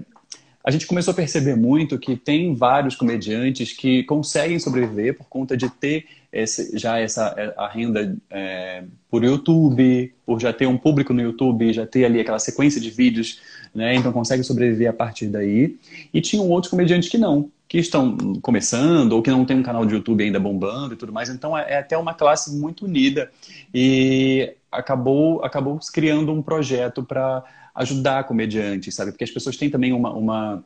a 0.64 0.70
gente 0.70 0.86
começou 0.86 1.12
a 1.12 1.14
perceber 1.14 1.54
muito 1.54 1.98
que 1.98 2.16
tem 2.16 2.54
vários 2.54 2.96
comediantes 2.96 3.74
que 3.74 4.02
conseguem 4.04 4.58
sobreviver 4.58 5.14
por 5.14 5.26
conta 5.26 5.54
de 5.54 5.68
ter 5.68 6.06
esse, 6.32 6.76
já 6.78 6.98
essa 6.98 7.54
a 7.56 7.68
renda 7.68 8.16
é, 8.30 8.82
por 9.10 9.22
YouTube, 9.22 10.12
por 10.24 10.40
já 10.40 10.54
ter 10.54 10.66
um 10.66 10.78
público 10.78 11.12
no 11.12 11.20
YouTube, 11.20 11.70
já 11.72 11.86
ter 11.86 12.06
ali 12.06 12.18
aquela 12.18 12.38
sequência 12.38 12.80
de 12.80 12.90
vídeos, 12.90 13.40
né? 13.74 13.94
Então 13.94 14.10
consegue 14.10 14.42
sobreviver 14.42 14.88
a 14.88 14.92
partir 14.92 15.26
daí. 15.28 15.76
E 16.12 16.20
tinham 16.22 16.48
outros 16.48 16.70
comediantes 16.70 17.10
que 17.10 17.18
não, 17.18 17.50
que 17.68 17.78
estão 17.78 18.16
começando 18.40 19.12
ou 19.12 19.22
que 19.22 19.30
não 19.30 19.44
tem 19.44 19.58
um 19.58 19.62
canal 19.62 19.84
de 19.84 19.94
YouTube 19.94 20.24
ainda 20.24 20.40
bombando 20.40 20.94
e 20.94 20.96
tudo 20.96 21.12
mais. 21.12 21.28
Então 21.28 21.56
é, 21.56 21.74
é 21.74 21.78
até 21.78 21.96
uma 21.98 22.14
classe 22.14 22.56
muito 22.56 22.86
unida 22.86 23.30
e 23.72 24.54
acabou 24.72 25.44
acabou 25.44 25.78
criando 25.92 26.32
um 26.32 26.42
projeto 26.42 27.02
para 27.02 27.44
ajudar 27.74 28.24
comediantes, 28.24 28.94
sabe? 28.94 29.10
Porque 29.10 29.24
as 29.24 29.30
pessoas 29.30 29.56
têm 29.56 29.70
também 29.70 29.92
uma, 29.92 30.12
uma 30.12 30.64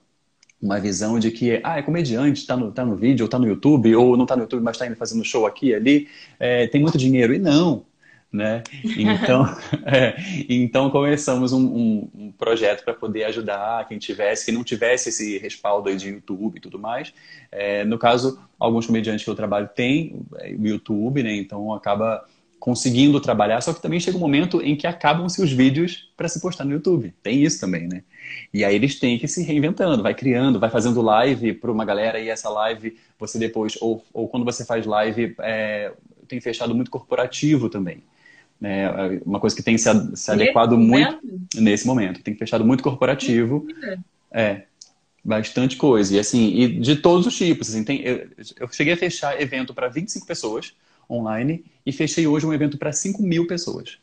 uma 0.61 0.81
visão 0.81 1.19
de 1.19 1.31
que, 1.31 1.61
ah, 1.63 1.79
é 1.79 1.83
comediante, 1.83 2.41
está 2.41 2.57
no, 2.57 2.73
tá 2.73 2.85
no 2.85 2.97
vídeo, 2.97 3.23
ou 3.23 3.27
está 3.27 3.39
no 3.39 3.47
YouTube, 3.47 3.95
ou 3.95 4.17
não 4.17 4.25
está 4.25 4.35
no 4.35 4.43
YouTube, 4.43 4.63
mas 4.63 4.75
está 4.75 4.87
indo 4.87 4.97
fazendo 4.97 5.25
show 5.25 5.47
aqui 5.47 5.73
ali, 5.73 6.09
é, 6.39 6.67
tem 6.67 6.81
muito 6.81 6.99
dinheiro. 6.99 7.33
E 7.33 7.39
não, 7.39 7.87
né? 8.33 8.63
Então, 8.85 9.47
é, 9.87 10.17
então 10.49 10.91
começamos 10.91 11.53
um, 11.53 11.65
um, 11.65 12.11
um 12.15 12.33
projeto 12.33 12.85
para 12.85 12.93
poder 12.93 13.25
ajudar 13.25 13.87
quem 13.87 13.99
tivesse, 13.99 14.47
quem 14.47 14.55
não 14.55 14.65
tivesse 14.65 15.11
esse 15.11 15.39
respaldo 15.39 15.89
aí 15.89 15.97
de 15.97 16.09
YouTube 16.09 16.57
e 16.57 16.61
tudo 16.61 16.79
mais. 16.79 17.13
É, 17.53 17.85
no 17.85 17.99
caso, 17.99 18.41
alguns 18.59 18.87
comediantes 18.87 19.25
que 19.25 19.31
eu 19.31 19.37
trabalho 19.37 19.69
têm 19.69 20.21
é, 20.39 20.53
o 20.53 20.67
YouTube, 20.67 21.23
né? 21.23 21.35
Então 21.37 21.73
acaba 21.73 22.25
conseguindo 22.59 23.21
trabalhar, 23.21 23.61
só 23.61 23.73
que 23.73 23.81
também 23.81 24.01
chega 24.01 24.17
um 24.17 24.21
momento 24.21 24.61
em 24.61 24.77
que 24.77 24.87
acabam-se 24.87 25.41
os 25.41 25.53
vídeos 25.53 26.11
para 26.17 26.29
se 26.29 26.41
postar 26.41 26.65
no 26.65 26.73
YouTube. 26.73 27.15
Tem 27.23 27.43
isso 27.43 27.61
também, 27.61 27.87
né? 27.87 28.03
E 28.53 28.65
aí 28.65 28.75
eles 28.75 28.99
têm 28.99 29.19
que 29.19 29.29
se 29.29 29.43
reinventando, 29.43 30.03
vai 30.03 30.15
criando, 30.15 30.59
vai 30.59 30.71
fazendo 30.71 31.01
live 31.01 31.55
para 31.55 31.71
uma 31.71 31.85
galera 31.85 32.19
e 32.21 32.29
essa 32.29 32.49
live 32.51 32.97
você 33.19 33.39
depois, 33.39 33.79
ou, 33.81 34.05
ou 34.13 34.29
quando 34.29 34.45
você 34.45 34.65
faz 34.65 34.85
live, 34.85 35.35
é, 35.41 35.93
tem 36.27 36.41
fechado 36.41 36.75
muito 36.75 36.91
corporativo 36.91 37.69
também. 37.69 38.03
Né? 38.61 38.91
Uma 39.25 39.39
coisa 39.39 39.55
que 39.55 39.63
tem 39.63 39.79
se, 39.79 39.89
se 40.17 40.31
adequado 40.31 40.77
muito 40.77 41.21
nesse 41.55 41.87
momento. 41.87 42.23
Tem 42.23 42.35
fechado 42.35 42.65
muito 42.65 42.83
corporativo. 42.83 43.67
É, 44.33 44.63
bastante 45.25 45.77
coisa. 45.77 46.17
E 46.17 46.19
assim, 46.19 46.49
e 46.55 46.81
de 46.81 46.97
todos 46.97 47.27
os 47.27 47.37
tipos. 47.37 47.69
Assim, 47.69 47.85
tem, 47.85 48.01
eu, 48.03 48.29
eu 48.61 48.69
cheguei 48.73 48.95
a 48.95 48.97
fechar 48.97 49.41
evento 49.41 49.73
para 49.73 49.89
25 49.89 50.27
pessoas 50.27 50.75
online 51.09 51.65
e 51.85 51.93
fechei 51.93 52.27
hoje 52.27 52.47
um 52.47 52.53
evento 52.53 52.77
para 52.79 52.93
5 52.93 53.23
mil 53.23 53.47
pessoas 53.47 53.99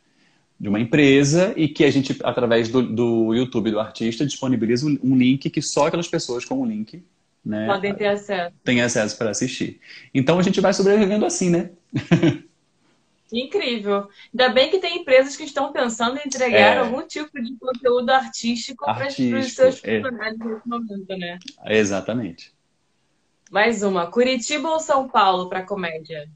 de 0.60 0.70
uma 0.70 0.80
empresa 0.80 1.54
e 1.56 1.68
que 1.68 1.84
a 1.84 1.92
gente, 1.92 2.18
através 2.24 2.70
do, 2.70 2.82
do 2.82 3.34
YouTube 3.34 3.72
do 3.72 3.80
artista, 3.80 4.26
disponibiliza 4.26 4.86
um 4.86 5.18
link 5.18 5.50
que 5.50 5.62
só 5.62 5.88
aquelas 5.88 6.08
pessoas 6.08 6.46
com 6.46 6.62
o 6.62 6.66
link 6.66 7.04
né, 7.46 7.68
podem 7.68 7.94
ter 7.94 8.08
acesso. 8.08 8.56
Tem 8.64 8.82
acesso 8.82 9.18
para 9.18 9.30
assistir. 9.30 9.80
Então 10.14 10.40
a 10.40 10.42
gente 10.42 10.60
vai 10.60 10.74
sobrevivendo 10.74 11.26
assim, 11.26 11.50
né? 11.50 11.72
Incrível. 13.32 14.08
Ainda 14.34 14.54
bem 14.54 14.70
que 14.70 14.80
tem 14.80 15.00
empresas 15.00 15.36
que 15.36 15.44
estão 15.44 15.72
pensando 15.72 16.18
em 16.18 16.22
entregar 16.26 16.78
é. 16.78 16.78
algum 16.78 17.06
tipo 17.06 17.42
de 17.42 17.56
conteúdo 17.58 18.10
artístico, 18.10 18.88
artístico 18.90 19.30
para 19.30 19.40
os 19.40 19.54
seus 19.54 19.80
funcionários 19.80 20.42
é. 20.42 20.46
nesse 20.46 20.68
momento, 20.68 21.18
né? 21.18 21.40
Exatamente. 21.66 22.54
Mais 23.52 23.84
uma. 23.84 24.08
Curitiba 24.08 24.70
ou 24.70 24.80
São 24.80 25.08
Paulo 25.08 25.50
para 25.50 25.64
comédia? 25.64 26.30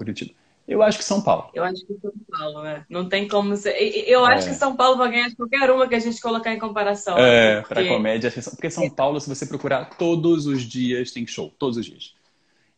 Curitiba. 0.00 0.32
Eu 0.66 0.82
acho 0.82 0.98
que 0.98 1.04
São 1.04 1.20
Paulo. 1.20 1.50
Eu 1.52 1.64
acho 1.64 1.84
que 1.84 1.94
São 2.00 2.12
Paulo, 2.30 2.62
né? 2.62 2.84
Não 2.88 3.08
tem 3.08 3.26
como 3.26 3.56
ser. 3.56 3.72
Eu 4.08 4.24
acho 4.24 4.46
é. 4.46 4.50
que 4.50 4.56
São 4.56 4.76
Paulo 4.76 4.96
vai 4.96 5.10
ganhar 5.10 5.28
de 5.28 5.36
qualquer 5.36 5.68
uma 5.70 5.88
que 5.88 5.94
a 5.94 5.98
gente 5.98 6.20
colocar 6.20 6.54
em 6.54 6.58
comparação. 6.58 7.18
É, 7.18 7.60
porque... 7.60 7.74
para 7.74 7.88
comédia. 7.88 8.30
Porque 8.30 8.70
São 8.70 8.88
Paulo, 8.88 9.20
se 9.20 9.28
você 9.28 9.44
procurar, 9.46 9.90
todos 9.98 10.46
os 10.46 10.62
dias 10.62 11.10
tem 11.10 11.26
show. 11.26 11.52
Todos 11.58 11.76
os 11.76 11.84
dias. 11.84 12.14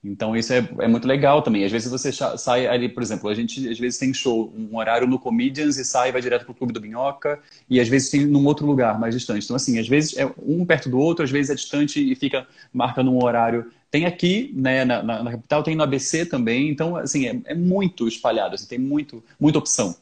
Então 0.05 0.35
isso 0.37 0.53
é, 0.53 0.69
é 0.81 0.89
muito 0.89 1.07
legal 1.07 1.43
também. 1.43 1.65
Às 1.65 1.71
vezes 1.71 1.91
você 1.91 2.11
sai 2.11 2.67
ali, 2.67 2.89
por 2.89 3.03
exemplo, 3.03 3.29
a 3.29 3.35
gente 3.35 3.69
às 3.69 3.79
vezes 3.79 3.99
tem 4.01 4.13
show, 4.13 4.53
um 4.57 4.77
horário 4.77 5.07
no 5.07 5.19
Comedians 5.19 5.77
e 5.77 5.85
sai 5.85 6.11
vai 6.11 6.21
direto 6.21 6.45
pro 6.45 6.55
Clube 6.55 6.73
do 6.73 6.81
Minhoca 6.81 7.39
e 7.71 7.79
às 7.79 7.87
vezes 7.87 8.11
tem 8.11 8.27
num 8.27 8.45
outro 8.47 8.67
lugar 8.67 8.99
mais 8.99 9.15
distante. 9.15 9.45
Então 9.45 9.55
assim, 9.55 9.79
às 9.79 9.87
vezes 9.87 10.17
é 10.17 10.29
um 10.45 10.67
perto 10.67 10.89
do 10.89 10.99
outro, 10.99 11.25
às 11.25 11.31
vezes 11.31 11.51
é 11.51 11.55
distante 11.55 12.11
e 12.11 12.17
fica 12.17 12.47
marca 12.73 13.03
num 13.03 13.23
horário. 13.23 13.71
Tem 13.93 14.07
aqui, 14.07 14.51
né, 14.55 14.87
na, 14.87 15.03
na, 15.03 15.23
na 15.23 15.31
capital, 15.33 15.63
tem 15.63 15.77
no 15.77 15.83
ABC 15.83 16.25
também. 16.25 16.71
Então 16.71 16.97
assim 16.97 17.29
é, 17.29 17.41
é 17.45 17.55
muito 17.55 18.09
espalhado, 18.09 18.55
assim, 18.55 18.67
tem 18.67 18.79
muito 18.79 19.23
muita 19.39 19.59
opção. 19.59 19.95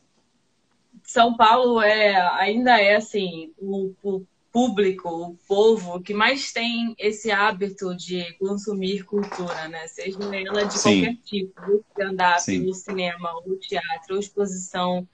São 1.03 1.37
Paulo 1.37 1.83
é 1.83 2.15
ainda 2.39 2.81
é 2.81 2.95
assim 2.95 3.53
o, 3.59 3.93
o 4.01 4.25
público, 4.53 5.09
o 5.09 5.37
povo 5.49 6.01
que 6.01 6.15
mais 6.15 6.53
tem 6.53 6.95
esse 6.99 7.33
hábito 7.33 7.93
de 7.97 8.33
consumir 8.35 9.05
cultura, 9.05 9.67
né? 9.67 9.89
Seja 9.89 10.19
ela 10.21 10.65
de 10.65 10.79
Sim. 10.79 11.03
qualquer 11.03 11.17
tipo, 11.25 11.85
stand-up, 11.91 12.69
o 12.69 12.75
cinema, 12.75 13.33
o 13.45 13.57
teatro, 13.57 14.15
ou 14.15 14.21
exposição. 14.21 15.07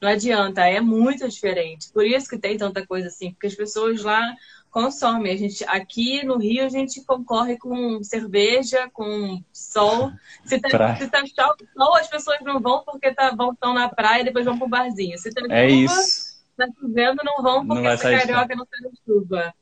Não 0.00 0.08
adianta, 0.08 0.66
é 0.66 0.80
muito 0.80 1.28
diferente. 1.28 1.90
Por 1.92 2.04
isso 2.04 2.28
que 2.28 2.38
tem 2.38 2.56
tanta 2.56 2.84
coisa 2.84 3.06
assim, 3.06 3.30
porque 3.30 3.46
as 3.46 3.54
pessoas 3.54 4.02
lá 4.02 4.36
consomem. 4.70 5.32
A 5.32 5.36
gente, 5.36 5.64
aqui 5.64 6.24
no 6.24 6.38
Rio 6.38 6.64
a 6.64 6.68
gente 6.68 7.04
concorre 7.04 7.56
com 7.58 8.02
cerveja, 8.02 8.88
com 8.92 9.42
sol. 9.52 10.12
Se 10.44 10.58
tá, 10.60 10.96
se 10.96 11.08
tá 11.08 11.24
sol, 11.26 11.96
as 11.96 12.08
pessoas 12.08 12.38
não 12.42 12.60
vão 12.60 12.82
porque 12.84 13.12
tá, 13.12 13.34
vão, 13.34 13.52
estão 13.52 13.74
na 13.74 13.88
praia 13.88 14.22
e 14.22 14.24
depois 14.24 14.44
vão 14.44 14.58
pro 14.58 14.68
barzinho. 14.68 15.18
Se 15.18 15.30
tá 15.32 15.42
é 15.48 15.68
chuva, 15.68 15.84
isso 15.84 16.36
tá 16.56 16.66
chovendo, 16.80 17.22
não 17.22 17.42
vão 17.42 17.66
porque 17.66 17.82
não 17.82 17.90
essa 17.90 18.10
carioca 18.10 18.56
não 18.56 18.66
sai 18.66 18.90
de 18.90 18.98
chuva. 19.04 19.54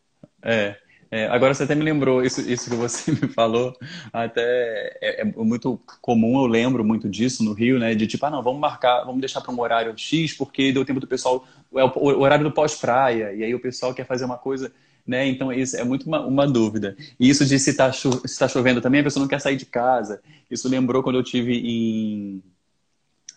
É. 0.43 0.77
É, 1.11 1.29
agora 1.29 1.55
você 1.55 1.63
até 1.63 1.77
me 1.77 1.85
lembrou 1.85 2.25
isso, 2.25 2.41
isso 2.41 2.69
que 2.69 2.75
você 2.75 3.13
me 3.15 3.29
falou, 3.29 3.73
até 4.13 4.99
é, 5.01 5.21
é, 5.21 5.25
muito 5.25 5.81
comum, 6.01 6.41
eu 6.41 6.47
lembro 6.47 6.85
muito 6.85 7.09
disso 7.09 7.45
no 7.45 7.53
Rio, 7.53 7.79
né? 7.79 7.95
De 7.95 8.05
tipo, 8.05 8.27
ah, 8.27 8.31
não, 8.31 8.43
vamos 8.43 8.61
marcar, 8.61 9.05
vamos 9.05 9.21
deixar 9.21 9.41
para 9.41 9.55
um 9.55 9.61
horário 9.61 9.97
X, 9.97 10.33
porque 10.33 10.73
deu 10.73 10.85
tempo 10.85 10.99
do 10.99 11.07
pessoal, 11.07 11.47
é 11.77 11.85
o, 11.85 11.93
o 11.95 12.21
horário 12.21 12.43
do 12.43 12.51
pós-praia, 12.51 13.33
e 13.33 13.45
aí 13.45 13.55
o 13.55 13.61
pessoal 13.61 13.95
quer 13.95 14.05
fazer 14.05 14.25
uma 14.25 14.39
coisa, 14.39 14.73
né? 15.07 15.27
Então 15.27 15.53
isso 15.53 15.77
é 15.77 15.85
muito 15.85 16.07
uma, 16.07 16.25
uma 16.27 16.47
dúvida. 16.47 16.97
E 17.19 17.29
isso 17.29 17.45
de 17.45 17.59
se 17.59 17.71
está 17.71 17.91
tá 17.91 18.49
chovendo 18.49 18.81
também, 18.81 19.01
a 19.01 19.05
pessoa 19.05 19.23
não 19.23 19.29
quer 19.29 19.41
sair 19.41 19.57
de 19.57 19.67
casa. 19.67 20.21
Isso 20.51 20.69
lembrou 20.69 21.03
quando 21.03 21.17
eu 21.17 21.23
tive 21.23 21.55
em. 21.55 22.43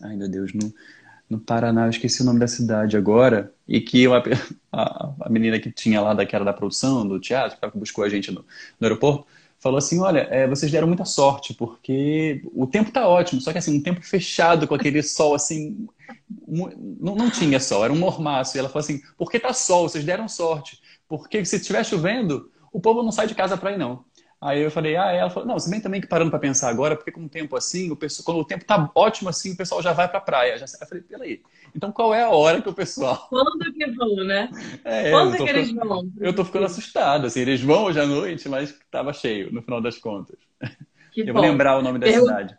Ai, 0.00 0.16
meu 0.16 0.28
Deus, 0.28 0.52
não 0.54 0.72
no 1.28 1.38
Paraná, 1.38 1.84
eu 1.84 1.90
esqueci 1.90 2.22
o 2.22 2.24
nome 2.24 2.40
da 2.40 2.48
cidade 2.48 2.96
agora, 2.96 3.52
e 3.66 3.80
que 3.80 4.06
uma, 4.06 4.22
a, 4.72 5.12
a 5.20 5.28
menina 5.28 5.58
que 5.58 5.70
tinha 5.70 6.00
lá, 6.00 6.24
que 6.24 6.34
era 6.34 6.44
da 6.44 6.52
produção, 6.52 7.06
do 7.06 7.20
teatro, 7.20 7.58
que 7.60 7.78
buscou 7.78 8.04
a 8.04 8.08
gente 8.08 8.30
no, 8.30 8.40
no 8.80 8.86
aeroporto, 8.86 9.26
falou 9.58 9.78
assim: 9.78 10.00
Olha, 10.00 10.20
é, 10.30 10.48
vocês 10.48 10.72
deram 10.72 10.88
muita 10.88 11.04
sorte, 11.04 11.52
porque 11.52 12.42
o 12.54 12.66
tempo 12.66 12.90
tá 12.90 13.06
ótimo, 13.06 13.40
só 13.40 13.52
que 13.52 13.58
assim, 13.58 13.76
um 13.76 13.82
tempo 13.82 14.00
fechado 14.02 14.66
com 14.66 14.74
aquele 14.74 15.02
sol 15.02 15.34
assim. 15.34 15.86
Não, 16.46 17.14
não 17.14 17.30
tinha 17.30 17.60
sol, 17.60 17.84
era 17.84 17.92
um 17.92 17.98
mormaço. 17.98 18.56
E 18.56 18.58
ela 18.58 18.68
falou 18.68 18.80
assim: 18.80 19.02
Porque 19.16 19.38
tá 19.38 19.52
sol, 19.52 19.88
vocês 19.88 20.04
deram 20.04 20.28
sorte. 20.28 20.80
Porque 21.08 21.44
se 21.44 21.56
estiver 21.56 21.84
chovendo, 21.84 22.50
o 22.72 22.80
povo 22.80 23.02
não 23.02 23.10
sai 23.10 23.26
de 23.26 23.34
casa 23.34 23.56
para 23.56 23.72
ir, 23.72 23.78
não. 23.78 24.04
Aí 24.40 24.60
eu 24.60 24.70
falei, 24.70 24.94
ah, 24.96 25.10
ela 25.10 25.30
falou, 25.30 25.48
não, 25.48 25.58
se 25.58 25.68
bem 25.68 25.80
também 25.80 26.00
que 26.00 26.06
parando 26.06 26.30
para 26.30 26.38
pensar 26.38 26.68
agora, 26.68 26.94
porque 26.94 27.10
com 27.10 27.24
o 27.24 27.28
tempo 27.28 27.56
assim, 27.56 27.90
o 27.90 27.96
pessoal, 27.96 28.24
quando 28.24 28.40
o 28.40 28.44
tempo 28.44 28.64
tá 28.64 28.88
ótimo 28.94 29.28
assim, 29.28 29.52
o 29.52 29.56
pessoal 29.56 29.82
já 29.82 29.92
vai 29.92 30.06
para 30.06 30.18
a 30.18 30.22
praia. 30.22 30.56
Já... 30.56 30.64
Eu 30.80 30.86
falei, 30.86 31.02
peraí, 31.02 31.42
então 31.74 31.90
qual 31.90 32.14
é 32.14 32.22
a 32.22 32.30
hora 32.30 32.62
que 32.62 32.68
o 32.68 32.74
pessoal. 32.74 33.26
Quando 33.30 33.72
que 33.72 33.86
vão, 33.90 34.14
né? 34.24 34.48
É, 34.84 35.10
Quando 35.10 35.32
que 35.32 35.38
ficando... 35.38 35.58
eles 35.58 35.72
vão? 35.72 36.12
Eu 36.20 36.32
tô 36.32 36.44
ficando 36.44 36.66
assustado, 36.66 37.26
assim, 37.26 37.40
eles 37.40 37.60
vão 37.60 37.84
hoje 37.84 37.98
à 37.98 38.06
noite, 38.06 38.48
mas 38.48 38.78
tava 38.92 39.12
cheio, 39.12 39.52
no 39.52 39.60
final 39.60 39.80
das 39.80 39.98
contas. 39.98 40.36
Que 41.10 41.22
eu 41.28 41.34
bom. 41.34 41.40
vou 41.40 41.42
lembrar 41.42 41.76
o 41.76 41.82
nome 41.82 41.98
da 41.98 42.06
Pergun- 42.06 42.26
cidade. 42.26 42.56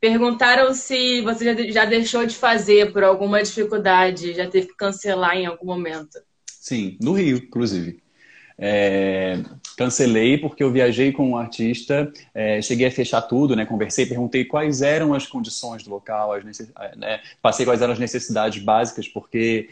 Perguntaram 0.00 0.74
se 0.74 1.20
você 1.22 1.72
já 1.72 1.84
deixou 1.84 2.26
de 2.26 2.34
fazer 2.34 2.92
por 2.92 3.04
alguma 3.04 3.42
dificuldade, 3.42 4.34
já 4.34 4.48
teve 4.48 4.68
que 4.68 4.76
cancelar 4.76 5.36
em 5.36 5.46
algum 5.46 5.66
momento. 5.66 6.18
Sim, 6.68 6.98
no 7.00 7.12
Rio, 7.14 7.38
inclusive. 7.38 8.02
É, 8.58 9.38
cancelei 9.74 10.36
porque 10.36 10.62
eu 10.62 10.70
viajei 10.70 11.12
com 11.12 11.30
um 11.30 11.36
artista, 11.38 12.12
é, 12.34 12.60
cheguei 12.60 12.86
a 12.86 12.90
fechar 12.90 13.22
tudo, 13.22 13.56
né? 13.56 13.64
Conversei, 13.64 14.04
perguntei 14.04 14.44
quais 14.44 14.82
eram 14.82 15.14
as 15.14 15.26
condições 15.26 15.82
do 15.82 15.88
local, 15.88 16.34
as 16.34 16.44
necess... 16.44 16.70
né? 16.94 17.22
passei 17.40 17.64
quais 17.64 17.80
eram 17.80 17.94
as 17.94 17.98
necessidades 17.98 18.62
básicas, 18.62 19.08
porque 19.08 19.70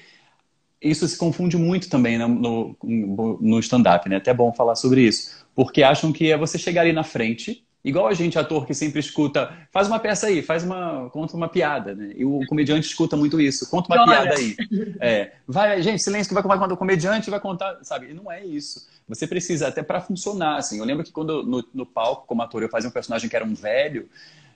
isso 0.80 1.06
se 1.06 1.18
confunde 1.18 1.58
muito 1.58 1.90
também 1.90 2.16
né, 2.16 2.26
no, 2.26 2.74
no, 2.82 3.38
no 3.42 3.60
stand-up, 3.60 4.08
né? 4.08 4.16
Até 4.16 4.30
é 4.30 4.34
bom 4.34 4.50
falar 4.54 4.74
sobre 4.74 5.02
isso, 5.02 5.46
porque 5.54 5.82
acham 5.82 6.14
que 6.14 6.32
é 6.32 6.38
você 6.38 6.56
chegar 6.56 6.80
ali 6.80 6.94
na 6.94 7.04
frente, 7.04 7.62
igual 7.88 8.08
a 8.08 8.14
gente, 8.14 8.36
ator 8.36 8.66
que 8.66 8.74
sempre 8.74 8.98
escuta, 8.98 9.56
faz 9.70 9.86
uma 9.86 10.00
peça 10.00 10.26
aí, 10.26 10.42
faz 10.42 10.64
uma, 10.64 11.08
conta 11.10 11.36
uma 11.36 11.48
piada, 11.48 11.94
né? 11.94 12.12
E 12.16 12.24
o 12.24 12.44
comediante 12.46 12.86
escuta 12.86 13.16
muito 13.16 13.40
isso, 13.40 13.70
conta 13.70 13.88
uma 13.94 14.02
Olha. 14.02 14.22
piada 14.22 14.34
aí. 14.34 14.56
É, 15.00 15.32
vai, 15.46 15.80
gente, 15.80 16.02
silêncio 16.02 16.28
que 16.28 16.34
vai 16.34 16.42
contar 16.42 16.72
o 16.72 16.76
comediante 16.76 17.30
vai 17.30 17.38
contar, 17.38 17.78
sabe? 17.82 18.10
E 18.10 18.14
não 18.14 18.30
é 18.30 18.44
isso. 18.44 18.88
Você 19.08 19.24
precisa 19.26 19.68
até 19.68 19.84
para 19.84 20.00
funcionar, 20.00 20.56
assim. 20.56 20.80
Eu 20.80 20.84
lembro 20.84 21.04
que 21.04 21.12
quando 21.12 21.44
no, 21.44 21.64
no 21.72 21.86
palco, 21.86 22.26
como 22.26 22.42
ator, 22.42 22.60
eu 22.62 22.68
fazia 22.68 22.90
um 22.90 22.92
personagem 22.92 23.30
que 23.30 23.36
era 23.36 23.44
um 23.44 23.54
velho, 23.54 24.08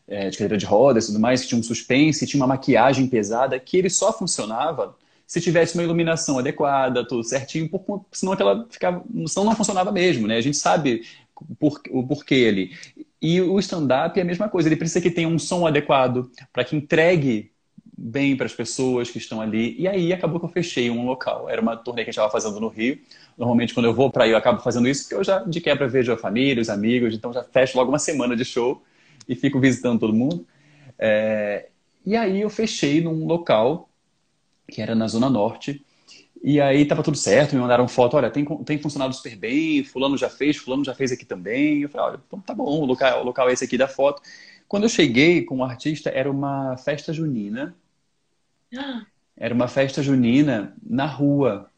é, 0.08 0.28
de 0.28 0.36
cadeira 0.36 0.58
de 0.58 0.66
rodas 0.66 1.04
e 1.04 1.06
tudo 1.08 1.20
mais, 1.20 1.42
que 1.42 1.48
tinha 1.48 1.58
um 1.60 1.62
suspense, 1.62 2.26
tinha 2.26 2.40
uma 2.40 2.48
maquiagem 2.48 3.06
pesada, 3.06 3.58
que 3.60 3.76
ele 3.76 3.88
só 3.88 4.12
funcionava 4.12 4.96
se 5.24 5.40
tivesse 5.40 5.74
uma 5.74 5.84
iluminação 5.84 6.40
adequada, 6.40 7.06
tudo 7.06 7.22
certinho, 7.22 7.68
por, 7.68 8.04
senão 8.10 8.32
aquela 8.32 8.66
ficava, 8.68 9.04
senão 9.28 9.46
não 9.46 9.54
funcionava 9.54 9.92
mesmo, 9.92 10.26
né? 10.26 10.36
A 10.36 10.40
gente 10.40 10.56
sabe 10.56 11.06
por- 11.58 11.80
o 11.90 12.04
porquê 12.04 12.46
ali. 12.48 12.70
E 13.22 13.40
o 13.40 13.58
stand-up 13.58 14.18
é 14.18 14.22
a 14.22 14.24
mesma 14.24 14.48
coisa, 14.48 14.68
ele 14.68 14.76
precisa 14.76 15.00
que 15.00 15.10
tenha 15.10 15.28
um 15.28 15.38
som 15.38 15.66
adequado 15.66 16.30
para 16.52 16.64
que 16.64 16.76
entregue 16.76 17.52
bem 17.96 18.34
para 18.36 18.46
as 18.46 18.54
pessoas 18.54 19.10
que 19.10 19.18
estão 19.18 19.40
ali. 19.40 19.76
E 19.78 19.86
aí 19.86 20.12
acabou 20.12 20.40
que 20.40 20.46
eu 20.46 20.50
fechei 20.50 20.90
um 20.90 21.04
local. 21.04 21.48
Era 21.50 21.60
uma 21.60 21.76
turnê 21.76 22.02
que 22.02 22.10
a 22.10 22.12
gente 22.12 22.18
estava 22.18 22.30
fazendo 22.32 22.58
no 22.58 22.68
Rio. 22.68 22.98
Normalmente, 23.36 23.74
quando 23.74 23.86
eu 23.86 23.94
vou 23.94 24.10
para 24.10 24.24
aí, 24.24 24.30
eu 24.30 24.38
acabo 24.38 24.60
fazendo 24.62 24.88
isso, 24.88 25.02
porque 25.02 25.14
eu 25.16 25.24
já 25.24 25.40
de 25.40 25.60
quebra 25.60 25.86
vejo 25.88 26.12
a 26.12 26.16
família, 26.16 26.62
os 26.62 26.70
amigos, 26.70 27.14
então 27.14 27.32
já 27.32 27.44
fecho 27.44 27.76
logo 27.76 27.90
uma 27.90 27.98
semana 27.98 28.34
de 28.34 28.44
show 28.44 28.82
e 29.28 29.34
fico 29.34 29.60
visitando 29.60 30.00
todo 30.00 30.14
mundo. 30.14 30.46
É, 30.98 31.68
E 32.06 32.16
aí 32.16 32.40
eu 32.42 32.50
fechei 32.50 33.00
num 33.02 33.26
local 33.26 33.90
que 34.68 34.80
era 34.82 34.94
na 34.94 35.06
Zona 35.08 35.28
Norte. 35.30 35.84
E 36.42 36.60
aí 36.60 36.86
tava 36.86 37.02
tudo 37.02 37.16
certo, 37.18 37.54
me 37.54 37.60
mandaram 37.60 37.86
foto, 37.86 38.16
olha, 38.16 38.30
tem, 38.30 38.44
tem 38.64 38.78
funcionado 38.78 39.14
super 39.14 39.36
bem, 39.36 39.84
fulano 39.84 40.16
já 40.16 40.30
fez, 40.30 40.56
fulano 40.56 40.84
já 40.84 40.94
fez 40.94 41.12
aqui 41.12 41.24
também. 41.24 41.82
Eu 41.82 41.88
falei, 41.88 42.06
olha, 42.12 42.20
então 42.26 42.40
tá 42.40 42.54
bom, 42.54 42.64
o 42.80 42.84
local, 42.86 43.20
o 43.20 43.24
local 43.24 43.50
é 43.50 43.52
esse 43.52 43.64
aqui 43.64 43.76
da 43.76 43.86
foto. 43.88 44.22
Quando 44.66 44.84
eu 44.84 44.88
cheguei 44.88 45.44
com 45.44 45.58
o 45.58 45.64
artista, 45.64 46.10
era 46.10 46.30
uma 46.30 46.76
festa 46.78 47.12
junina. 47.12 47.74
Era 49.36 49.54
uma 49.54 49.68
festa 49.68 50.02
junina 50.02 50.76
na 50.82 51.06
rua. 51.06 51.69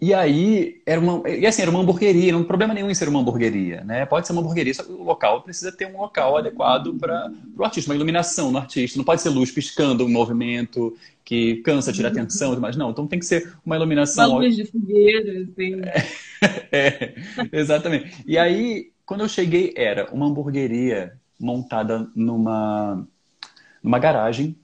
E 0.00 0.14
aí, 0.14 0.80
era 0.86 0.98
uma, 0.98 1.28
e 1.28 1.46
assim, 1.46 1.60
era 1.60 1.70
uma 1.70 1.80
hamburgueria, 1.80 2.32
não 2.32 2.40
tem 2.40 2.48
problema 2.48 2.72
nenhum 2.72 2.90
em 2.90 2.94
ser 2.94 3.06
uma 3.08 3.20
hamburgueria, 3.20 3.84
né? 3.84 4.06
Pode 4.06 4.26
ser 4.26 4.32
uma 4.32 4.40
hamburgueria, 4.40 4.72
só 4.72 4.82
que 4.82 4.90
o 4.90 5.02
local 5.02 5.42
precisa 5.42 5.70
ter 5.70 5.86
um 5.86 5.98
local 6.00 6.38
adequado 6.38 6.94
para 6.98 7.30
o 7.54 7.62
artista, 7.62 7.90
uma 7.90 7.96
iluminação 7.96 8.50
no 8.50 8.56
artista. 8.56 8.96
Não 8.96 9.04
pode 9.04 9.20
ser 9.20 9.28
luz 9.28 9.50
piscando, 9.50 10.06
um 10.06 10.08
movimento 10.08 10.96
que 11.22 11.56
cansa, 11.56 11.92
tira 11.92 12.08
atenção, 12.08 12.58
mas 12.58 12.76
não. 12.76 12.90
Então 12.90 13.06
tem 13.06 13.18
que 13.18 13.26
ser 13.26 13.52
uma 13.64 13.76
Uma 13.76 13.76
iluminação 13.76 14.38
luz 14.38 14.56
de 14.56 14.64
fogueira, 14.64 15.42
assim. 15.42 15.80
é, 16.72 17.14
exatamente. 17.52 18.24
E 18.26 18.38
aí, 18.38 18.90
quando 19.04 19.20
eu 19.20 19.28
cheguei, 19.28 19.74
era 19.76 20.10
uma 20.12 20.26
hamburgueria 20.26 21.12
montada 21.38 22.08
numa, 22.14 23.06
numa 23.82 23.98
garagem, 23.98 24.56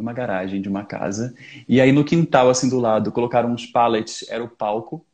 numa 0.00 0.12
garagem 0.12 0.60
de 0.60 0.68
uma 0.68 0.84
casa. 0.84 1.34
E 1.68 1.80
aí 1.80 1.92
no 1.92 2.04
quintal, 2.04 2.50
assim, 2.50 2.68
do 2.68 2.78
lado, 2.78 3.12
colocaram 3.12 3.52
uns 3.52 3.66
pallets, 3.66 4.24
era 4.28 4.42
o 4.42 4.48
palco. 4.48 5.04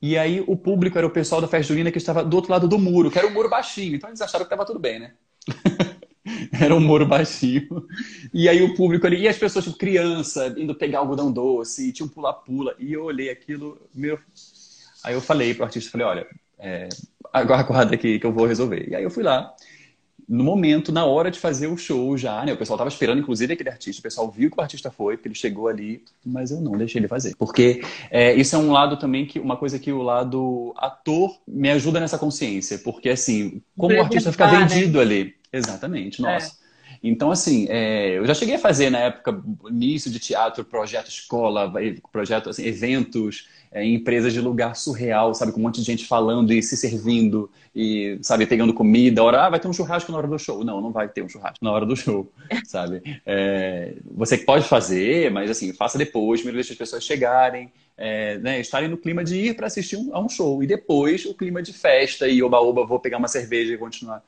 E 0.00 0.18
aí 0.18 0.42
o 0.46 0.56
público 0.56 0.98
era 0.98 1.06
o 1.06 1.10
pessoal 1.10 1.40
da 1.40 1.48
festa 1.48 1.72
junina 1.72 1.90
que 1.90 1.98
estava 1.98 2.24
do 2.24 2.36
outro 2.36 2.52
lado 2.52 2.68
do 2.68 2.78
muro, 2.78 3.10
que 3.10 3.18
era 3.18 3.26
um 3.26 3.32
muro 3.32 3.48
baixinho. 3.48 3.94
Então 3.96 4.10
eles 4.10 4.20
acharam 4.20 4.44
que 4.44 4.52
estava 4.52 4.66
tudo 4.66 4.78
bem, 4.78 4.98
né? 5.00 5.12
Era 6.52 6.74
um 6.74 6.80
muro 6.80 7.06
baixinho. 7.06 7.86
E 8.32 8.48
aí 8.48 8.62
o 8.62 8.74
público 8.74 9.06
ali, 9.06 9.22
e 9.22 9.28
as 9.28 9.36
pessoas, 9.36 9.64
tipo, 9.64 9.76
criança, 9.76 10.54
indo 10.56 10.74
pegar 10.74 11.00
algodão 11.00 11.32
doce, 11.32 11.92
tinha 11.92 12.06
um 12.06 12.08
pula-pula. 12.08 12.76
E 12.78 12.92
eu 12.92 13.04
olhei 13.04 13.28
aquilo, 13.28 13.80
meu. 13.92 14.18
Aí 15.02 15.14
eu 15.14 15.20
falei 15.20 15.52
pro 15.52 15.64
artista, 15.64 15.90
falei, 15.90 16.06
olha, 16.06 16.26
é, 16.58 16.88
aguarda 17.32 17.94
aqui 17.94 18.18
que 18.20 18.26
eu 18.26 18.32
vou 18.32 18.46
resolver. 18.46 18.88
E 18.88 18.94
aí 18.94 19.02
eu 19.02 19.10
fui 19.10 19.24
lá, 19.24 19.52
no 20.28 20.44
momento, 20.44 20.92
na 20.92 21.04
hora 21.04 21.30
de 21.30 21.38
fazer 21.38 21.66
o 21.66 21.76
show 21.76 22.16
já, 22.16 22.44
né? 22.44 22.52
O 22.52 22.56
pessoal 22.56 22.78
tava 22.78 22.88
esperando, 22.88 23.20
inclusive, 23.20 23.52
aquele 23.52 23.68
artista. 23.68 24.00
O 24.00 24.02
pessoal 24.02 24.30
viu 24.30 24.50
que 24.50 24.58
o 24.58 24.60
artista 24.60 24.90
foi, 24.90 25.16
porque 25.16 25.28
ele 25.28 25.34
chegou 25.34 25.68
ali, 25.68 26.04
mas 26.24 26.50
eu 26.50 26.60
não 26.60 26.72
deixei 26.72 27.00
ele 27.00 27.08
fazer. 27.08 27.34
Porque 27.36 27.82
é, 28.10 28.34
isso 28.34 28.54
é 28.54 28.58
um 28.58 28.70
lado 28.70 28.96
também, 28.96 29.26
que 29.26 29.38
uma 29.38 29.56
coisa 29.56 29.78
que 29.78 29.92
o 29.92 30.02
lado 30.02 30.72
ator 30.76 31.36
me 31.46 31.70
ajuda 31.70 32.00
nessa 32.00 32.18
consciência. 32.18 32.78
Porque, 32.78 33.08
assim, 33.08 33.60
como 33.76 33.94
o 33.94 34.00
artista 34.00 34.32
fica 34.32 34.50
né? 34.50 34.66
vendido 34.66 35.00
ali. 35.00 35.34
Exatamente, 35.52 36.22
nossa. 36.22 36.61
Então, 37.02 37.32
assim, 37.32 37.66
é, 37.68 38.16
eu 38.16 38.24
já 38.24 38.32
cheguei 38.32 38.54
a 38.54 38.58
fazer 38.58 38.88
na 38.88 38.98
época 38.98 39.42
início 39.68 40.10
de 40.10 40.20
teatro, 40.20 40.64
projeto 40.64 41.08
escola, 41.08 41.72
projeto, 42.12 42.48
assim, 42.48 42.64
eventos, 42.64 43.48
é, 43.72 43.82
em 43.82 43.94
empresas 43.94 44.32
de 44.32 44.40
lugar 44.40 44.76
surreal, 44.76 45.34
sabe, 45.34 45.50
com 45.50 45.58
um 45.58 45.62
monte 45.64 45.80
de 45.80 45.86
gente 45.86 46.06
falando 46.06 46.52
e 46.52 46.62
se 46.62 46.76
servindo 46.76 47.50
e, 47.74 48.18
sabe, 48.22 48.46
pegando 48.46 48.72
comida. 48.72 49.22
Hora, 49.22 49.46
ah, 49.46 49.50
vai 49.50 49.58
ter 49.58 49.66
um 49.66 49.72
churrasco 49.72 50.12
na 50.12 50.18
hora 50.18 50.28
do 50.28 50.38
show. 50.38 50.62
Não, 50.62 50.80
não 50.80 50.92
vai 50.92 51.08
ter 51.08 51.22
um 51.22 51.28
churrasco 51.28 51.64
na 51.64 51.72
hora 51.72 51.84
do 51.84 51.96
show, 51.96 52.30
sabe? 52.64 53.02
É, 53.26 53.94
você 54.14 54.38
pode 54.38 54.68
fazer, 54.68 55.30
mas, 55.32 55.50
assim, 55.50 55.72
faça 55.72 55.98
depois, 55.98 56.40
primeiro 56.40 56.58
deixa 56.58 56.72
as 56.72 56.78
pessoas 56.78 57.02
chegarem, 57.02 57.72
é, 57.96 58.38
né, 58.38 58.60
estarem 58.60 58.88
no 58.88 58.96
clima 58.96 59.24
de 59.24 59.36
ir 59.36 59.56
para 59.56 59.66
assistir 59.66 59.96
um, 59.96 60.14
a 60.14 60.20
um 60.20 60.28
show 60.28 60.62
e 60.62 60.66
depois 60.66 61.24
o 61.24 61.34
clima 61.34 61.62
de 61.62 61.72
festa 61.72 62.28
e 62.28 62.42
oba-oba, 62.42 62.86
vou 62.86 63.00
pegar 63.00 63.18
uma 63.18 63.28
cerveja 63.28 63.74
e 63.74 63.78
continuar. 63.78 64.22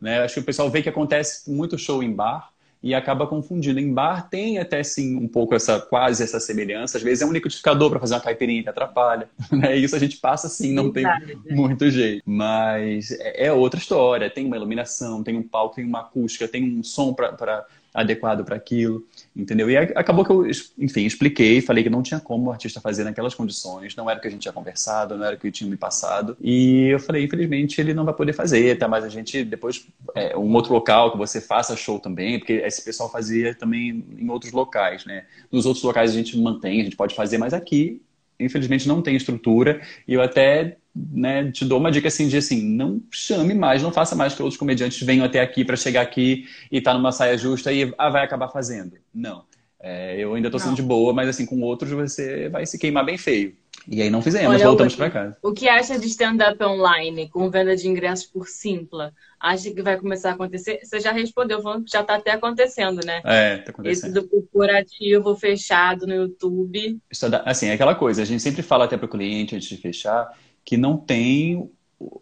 Né? 0.00 0.20
Acho 0.20 0.34
que 0.34 0.40
o 0.40 0.44
pessoal 0.44 0.70
vê 0.70 0.82
que 0.82 0.88
acontece 0.88 1.50
muito 1.50 1.78
show 1.78 2.02
em 2.02 2.12
bar 2.12 2.50
e 2.82 2.94
acaba 2.94 3.26
confundindo. 3.26 3.80
Em 3.80 3.92
bar 3.92 4.28
tem 4.28 4.58
até 4.58 4.82
sim 4.82 5.16
um 5.16 5.26
pouco 5.26 5.54
essa 5.54 5.80
quase 5.80 6.22
essa 6.22 6.38
semelhança. 6.38 6.98
Às 6.98 7.02
vezes 7.02 7.22
é 7.22 7.26
um 7.26 7.32
liquidificador 7.32 7.90
para 7.90 7.98
fazer 7.98 8.14
uma 8.14 8.20
caipirinha 8.20 8.62
que 8.62 8.68
atrapalha. 8.68 9.28
Né? 9.50 9.76
Isso 9.76 9.96
a 9.96 9.98
gente 9.98 10.18
passa 10.18 10.48
sim, 10.48 10.72
não 10.72 10.92
tem 10.92 11.04
muito 11.50 11.88
jeito. 11.90 12.22
Mas 12.26 13.10
é 13.12 13.46
é 13.46 13.52
outra 13.52 13.80
história. 13.80 14.30
Tem 14.30 14.46
uma 14.46 14.56
iluminação, 14.56 15.22
tem 15.22 15.36
um 15.36 15.42
palco, 15.42 15.76
tem 15.76 15.84
uma 15.84 16.00
acústica, 16.00 16.46
tem 16.46 16.78
um 16.78 16.82
som 16.82 17.12
para 17.14 17.66
adequado 17.94 18.44
para 18.44 18.56
aquilo, 18.56 19.02
entendeu? 19.36 19.70
E 19.70 19.76
acabou 19.76 20.24
que 20.24 20.32
eu, 20.32 20.46
enfim, 20.78 21.04
expliquei, 21.04 21.60
falei 21.60 21.84
que 21.84 21.90
não 21.90 22.02
tinha 22.02 22.18
como 22.18 22.48
o 22.48 22.50
artista 22.50 22.80
fazer 22.80 23.04
naquelas 23.04 23.34
condições, 23.34 23.94
não 23.94 24.08
era 24.08 24.18
o 24.18 24.22
que 24.22 24.28
a 24.28 24.30
gente 24.30 24.40
tinha 24.40 24.52
conversado, 24.52 25.16
não 25.16 25.24
era 25.24 25.36
o 25.36 25.38
que 25.38 25.50
tinha 25.50 25.68
me 25.68 25.76
passado. 25.76 26.36
E 26.40 26.88
eu 26.88 26.98
falei, 26.98 27.24
infelizmente, 27.24 27.78
ele 27.80 27.92
não 27.92 28.04
vai 28.04 28.14
poder 28.14 28.32
fazer, 28.32 28.78
tá? 28.78 28.88
Mas 28.88 29.04
a 29.04 29.08
gente 29.08 29.44
depois, 29.44 29.86
é, 30.14 30.36
um 30.36 30.52
outro 30.54 30.72
local 30.72 31.12
que 31.12 31.18
você 31.18 31.40
faça 31.40 31.76
show 31.76 32.00
também, 32.00 32.38
porque 32.38 32.54
esse 32.54 32.82
pessoal 32.82 33.10
fazia 33.10 33.54
também 33.54 34.04
em 34.18 34.28
outros 34.30 34.52
locais, 34.52 35.04
né? 35.04 35.26
Nos 35.52 35.66
outros 35.66 35.84
locais 35.84 36.10
a 36.10 36.14
gente 36.14 36.38
mantém, 36.38 36.80
a 36.80 36.84
gente 36.84 36.96
pode 36.96 37.14
fazer, 37.14 37.36
mas 37.36 37.52
aqui, 37.52 38.00
infelizmente, 38.40 38.88
não 38.88 39.02
tem 39.02 39.14
estrutura. 39.14 39.82
E 40.08 40.14
eu 40.14 40.22
até 40.22 40.78
né, 40.96 41.50
te 41.50 41.64
dou 41.64 41.78
uma 41.78 41.90
dica 41.90 42.08
assim 42.08 42.28
de 42.28 42.36
assim, 42.36 42.62
não 42.62 43.02
chame 43.10 43.54
mais, 43.54 43.82
não 43.82 43.92
faça 43.92 44.14
mais 44.14 44.34
que 44.34 44.42
outros 44.42 44.58
comediantes 44.58 45.04
venham 45.04 45.24
até 45.24 45.40
aqui 45.40 45.64
para 45.64 45.76
chegar 45.76 46.00
aqui 46.00 46.46
e 46.72 46.80
tá 46.80 46.94
numa 46.94 47.12
saia 47.12 47.36
justa 47.36 47.72
e 47.72 47.92
ah, 47.98 48.08
vai 48.08 48.24
acabar 48.24 48.48
fazendo. 48.48 48.96
Não. 49.14 49.44
É, 49.78 50.18
eu 50.18 50.34
ainda 50.34 50.48
estou 50.48 50.58
sendo 50.58 50.70
Não. 50.70 50.76
de 50.76 50.82
boa, 50.82 51.12
mas 51.12 51.28
assim, 51.28 51.44
com 51.44 51.60
outros 51.60 51.90
você 51.90 52.48
vai 52.48 52.64
se 52.64 52.78
queimar 52.78 53.04
bem 53.04 53.18
feio. 53.18 53.54
E 53.88 54.02
aí 54.02 54.10
não 54.10 54.20
fizemos, 54.20 54.48
Olha, 54.48 54.66
voltamos 54.66 54.96
para 54.96 55.10
casa. 55.10 55.36
O 55.42 55.52
que 55.52 55.68
acha 55.68 55.98
de 55.98 56.06
stand-up 56.08 56.60
online 56.64 57.28
com 57.28 57.48
venda 57.48 57.76
de 57.76 57.86
ingressos 57.86 58.26
por 58.26 58.48
Simpla? 58.48 59.12
Acha 59.38 59.70
que 59.70 59.82
vai 59.82 59.96
começar 59.96 60.30
a 60.30 60.32
acontecer? 60.32 60.80
Você 60.82 60.98
já 60.98 61.12
respondeu, 61.12 61.62
falando 61.62 61.84
que 61.84 61.92
já 61.92 62.00
está 62.00 62.16
até 62.16 62.32
acontecendo, 62.32 63.04
né? 63.04 63.20
É, 63.24 63.58
tá 63.58 63.70
acontecendo. 63.70 64.06
Esse 64.06 64.12
do 64.12 64.26
corporativo 64.26 65.36
fechado 65.36 66.04
no 66.04 66.14
YouTube. 66.14 66.98
Assim, 67.44 67.66
é 67.66 67.74
aquela 67.74 67.94
coisa, 67.94 68.22
a 68.22 68.24
gente 68.24 68.42
sempre 68.42 68.62
fala 68.62 68.86
até 68.86 68.96
para 68.96 69.06
o 69.06 69.10
cliente 69.10 69.54
antes 69.54 69.68
de 69.68 69.76
fechar 69.76 70.36
que 70.66 70.76
não 70.76 70.98
tem 70.98 71.70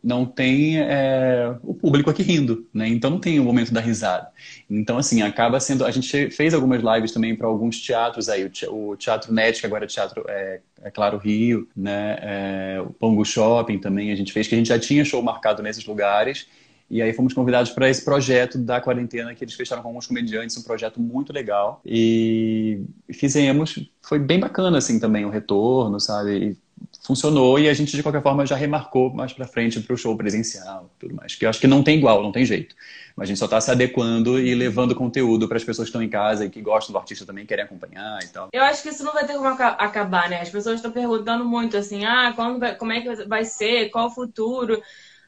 não 0.03 0.25
tem 0.25 0.79
é, 0.79 1.57
o 1.63 1.75
público 1.75 2.09
aqui 2.09 2.23
rindo, 2.23 2.69
né? 2.73 2.87
Então 2.87 3.11
não 3.11 3.19
tem 3.19 3.41
o 3.41 3.45
momento 3.45 3.73
da 3.73 3.81
risada. 3.81 4.29
Então, 4.71 4.99
assim, 4.99 5.21
acaba 5.23 5.59
sendo. 5.59 5.85
A 5.85 5.91
gente 5.91 6.31
fez 6.31 6.55
algumas 6.55 6.81
lives 6.81 7.11
também 7.11 7.35
para 7.35 7.49
alguns 7.49 7.81
teatros 7.81 8.29
aí, 8.29 8.49
o 8.69 8.97
Teatro 8.97 9.33
Net, 9.33 9.59
que 9.59 9.67
agora 9.67 9.85
é 9.85 9.89
Teatro, 9.89 10.25
é, 10.29 10.61
é 10.83 10.91
Claro 10.91 11.19
Rio, 11.19 11.69
né? 11.77 12.19
É, 12.21 12.81
o 12.81 12.91
Pongo 12.91 13.25
Shopping 13.25 13.79
também 13.79 14.13
a 14.13 14.15
gente 14.15 14.33
fez, 14.33 14.47
que 14.47 14.55
a 14.55 14.59
gente 14.59 14.69
já 14.69 14.79
tinha 14.79 15.05
show 15.05 15.21
marcado 15.23 15.63
nesses 15.63 15.85
lugares. 15.85 16.47
E 16.89 17.03
aí 17.03 17.13
fomos 17.13 17.33
convidados 17.33 17.73
para 17.73 17.89
esse 17.89 18.05
projeto 18.05 18.59
da 18.59 18.81
quarentena 18.81 19.35
que 19.35 19.43
eles 19.43 19.55
fecharam 19.55 19.83
com 19.83 19.89
alguns 19.89 20.07
comediantes, 20.07 20.57
um 20.57 20.63
projeto 20.63 21.01
muito 21.01 21.33
legal. 21.33 21.81
E 21.85 22.83
fizemos, 23.13 23.89
foi 24.03 24.19
bem 24.19 24.39
bacana 24.39 24.79
assim 24.79 25.01
também 25.01 25.25
o 25.25 25.31
retorno, 25.31 25.99
sabe? 25.99 26.57
Funcionou 27.07 27.59
e 27.59 27.69
a 27.69 27.75
gente 27.75 27.95
de 27.95 28.03
qualquer 28.03 28.23
forma 28.23 28.47
já 28.47 28.57
remarcou 28.57 29.13
mais 29.13 29.31
para 29.31 29.47
frente 29.47 29.79
para 29.79 29.93
o 29.93 29.97
show 29.97 30.17
presencial, 30.17 30.91
tudo 30.99 31.15
mais. 31.15 31.35
Que 31.35 31.45
eu 31.45 31.51
acho 31.51 31.61
que 31.61 31.67
não 31.67 31.83
tem 31.83 31.99
igual, 31.99 32.23
não 32.23 32.33
tem 32.33 32.47
jeito. 32.47 32.75
Mas 33.15 33.25
a 33.25 33.29
gente 33.29 33.39
só 33.39 33.45
está 33.45 33.61
se 33.61 33.71
adequando 33.71 34.39
e 34.41 34.55
levando 34.55 34.95
conteúdo 34.95 35.47
para 35.47 35.59
as 35.59 35.65
pessoas 35.65 35.87
que 35.87 35.91
estão 35.91 36.03
em 36.03 36.09
casa 36.09 36.47
e 36.47 36.51
que 36.51 36.63
gostam 36.63 36.95
do 36.95 36.99
artista 36.99 37.27
também 37.27 37.45
querem 37.45 37.67
acompanhar 37.67 38.21
e 38.25 38.29
tal. 38.29 38.49
Eu 38.51 38.63
acho 38.63 38.83
que 38.83 38.89
isso 38.89 39.05
não 39.05 39.13
vai 39.13 39.27
ter 39.27 39.35
como 39.35 39.47
acabar, 39.47 40.31
né? 40.31 40.41
As 40.41 40.49
pessoas 40.49 40.77
estão 40.77 40.91
perguntando 40.91 41.45
muito 41.45 41.77
assim, 41.77 42.07
ah, 42.07 42.33
quando 42.35 42.59
como 42.79 42.93
é 42.93 43.03
que 43.03 43.27
vai 43.27 43.45
ser, 43.45 43.91
qual 43.91 44.07
o 44.07 44.11
futuro? 44.11 44.81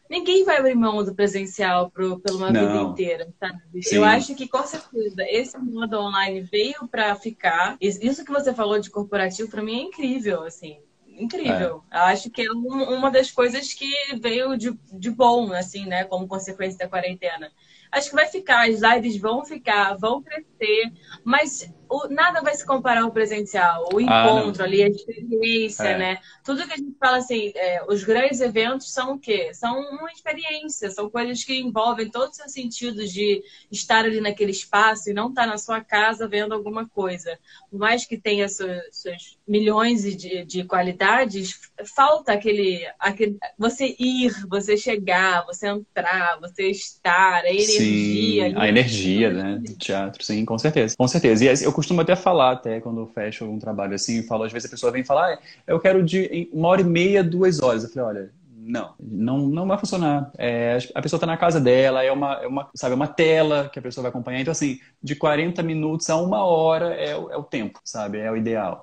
Ninguém 0.08 0.44
vai 0.44 0.56
abrir 0.56 0.74
mão 0.74 1.04
do 1.04 1.14
presencial 1.14 1.90
pro, 1.90 2.18
pela 2.20 2.38
uma 2.38 2.50
não. 2.50 2.68
vida 2.68 2.90
inteira, 2.90 3.28
sabe? 3.38 3.60
Sim. 3.82 3.96
Eu 3.96 4.04
acho 4.04 4.34
que, 4.34 4.48
com 4.48 4.62
certeza, 4.62 5.22
esse 5.28 5.58
modo 5.58 5.98
online 5.98 6.40
veio 6.40 6.88
para 6.90 7.14
ficar. 7.16 7.76
Isso 7.78 8.24
que 8.24 8.32
você 8.32 8.54
falou 8.54 8.78
de 8.78 8.88
corporativo, 8.88 9.50
para 9.50 9.62
mim, 9.62 9.78
é 9.78 9.82
incrível, 9.82 10.44
assim 10.44 10.78
incrível. 11.16 11.82
É. 11.90 11.98
Acho 11.98 12.30
que 12.30 12.42
é 12.42 12.50
uma 12.50 13.10
das 13.10 13.30
coisas 13.30 13.72
que 13.72 13.90
veio 14.20 14.56
de, 14.56 14.72
de 14.92 15.10
bom, 15.10 15.52
assim, 15.52 15.86
né? 15.86 16.04
Como 16.04 16.28
consequência 16.28 16.78
da 16.78 16.88
quarentena. 16.88 17.50
Acho 17.90 18.10
que 18.10 18.14
vai 18.16 18.26
ficar, 18.26 18.68
as 18.68 18.80
lives 18.80 19.16
vão 19.18 19.44
ficar, 19.44 19.94
vão 19.94 20.22
crescer, 20.22 20.92
mas 21.24 21.72
o, 21.88 22.08
nada 22.08 22.40
vai 22.40 22.54
se 22.54 22.64
comparar 22.64 23.02
ao 23.02 23.10
presencial, 23.10 23.88
o 23.92 23.98
ah, 23.98 24.02
encontro 24.02 24.62
ah, 24.62 24.66
ali, 24.66 24.82
a 24.82 24.88
experiência, 24.88 25.84
é. 25.84 25.98
né? 25.98 26.18
Tudo 26.44 26.66
que 26.66 26.72
a 26.72 26.76
gente 26.76 26.96
fala 26.98 27.18
assim, 27.18 27.52
é, 27.54 27.84
os 27.88 28.04
grandes 28.04 28.40
eventos 28.40 28.92
são 28.92 29.14
o 29.14 29.18
quê? 29.18 29.52
São 29.54 29.78
uma 29.80 30.10
experiência, 30.10 30.90
são 30.90 31.08
coisas 31.08 31.44
que 31.44 31.58
envolvem 31.58 32.10
todos 32.10 32.30
os 32.30 32.36
seus 32.36 32.52
sentidos 32.52 33.12
de 33.12 33.42
estar 33.70 34.04
ali 34.04 34.20
naquele 34.20 34.50
espaço 34.50 35.10
e 35.10 35.14
não 35.14 35.28
estar 35.28 35.46
na 35.46 35.58
sua 35.58 35.80
casa 35.80 36.28
vendo 36.28 36.52
alguma 36.52 36.88
coisa. 36.88 37.38
Por 37.70 37.78
mais 37.78 38.04
que 38.04 38.16
tenha 38.16 38.48
seus, 38.48 38.80
seus 38.90 39.38
milhões 39.46 40.02
de, 40.16 40.44
de 40.44 40.64
qualidades, 40.64 41.60
falta 41.94 42.32
aquele, 42.32 42.86
aquele. 42.98 43.36
Você 43.58 43.94
ir, 43.98 44.32
você 44.48 44.76
chegar, 44.76 45.44
você 45.44 45.68
entrar, 45.68 46.38
você 46.40 46.70
estar, 46.70 47.44
a 47.44 47.50
energia. 47.50 48.48
Sim, 48.50 48.56
a 48.56 48.68
energia, 48.68 49.32
né? 49.32 49.58
Do 49.58 49.76
teatro, 49.76 50.24
sim, 50.24 50.44
com 50.44 50.58
certeza. 50.58 50.94
Com 50.96 51.06
certeza. 51.06 51.44
E 51.44 51.64
eu 51.64 51.72
costumo 51.76 52.00
até 52.00 52.16
falar, 52.16 52.52
até 52.52 52.80
quando 52.80 53.02
eu 53.02 53.06
fecho 53.06 53.44
algum 53.44 53.58
trabalho 53.58 53.94
assim, 53.94 54.22
falo, 54.22 54.44
às 54.44 54.52
vezes 54.52 54.66
a 54.66 54.70
pessoa 54.70 54.90
vem 54.90 55.04
falar, 55.04 55.34
ah, 55.34 55.38
eu 55.66 55.78
quero 55.78 56.02
de 56.02 56.48
uma 56.50 56.68
hora 56.68 56.80
e 56.80 56.84
meia, 56.84 57.22
duas 57.22 57.60
horas. 57.60 57.84
Eu 57.84 57.90
falei, 57.90 58.08
olha, 58.08 58.30
não, 58.56 58.94
não, 58.98 59.38
não 59.40 59.66
vai 59.66 59.78
funcionar. 59.78 60.32
É, 60.38 60.78
a 60.94 61.02
pessoa 61.02 61.18
está 61.18 61.26
na 61.26 61.36
casa 61.36 61.60
dela, 61.60 62.02
é 62.02 62.10
uma, 62.10 62.32
é 62.42 62.46
uma, 62.46 62.70
sabe, 62.74 62.94
é 62.94 62.96
uma 62.96 63.06
tela 63.06 63.68
que 63.68 63.78
a 63.78 63.82
pessoa 63.82 64.02
vai 64.02 64.08
acompanhar. 64.08 64.40
Então, 64.40 64.52
assim, 64.52 64.80
de 65.02 65.14
40 65.14 65.62
minutos 65.62 66.08
a 66.08 66.16
uma 66.16 66.42
hora 66.44 66.94
é, 66.94 67.10
é 67.10 67.36
o 67.36 67.42
tempo, 67.42 67.78
sabe? 67.84 68.18
É 68.18 68.30
o 68.30 68.36
ideal. 68.36 68.82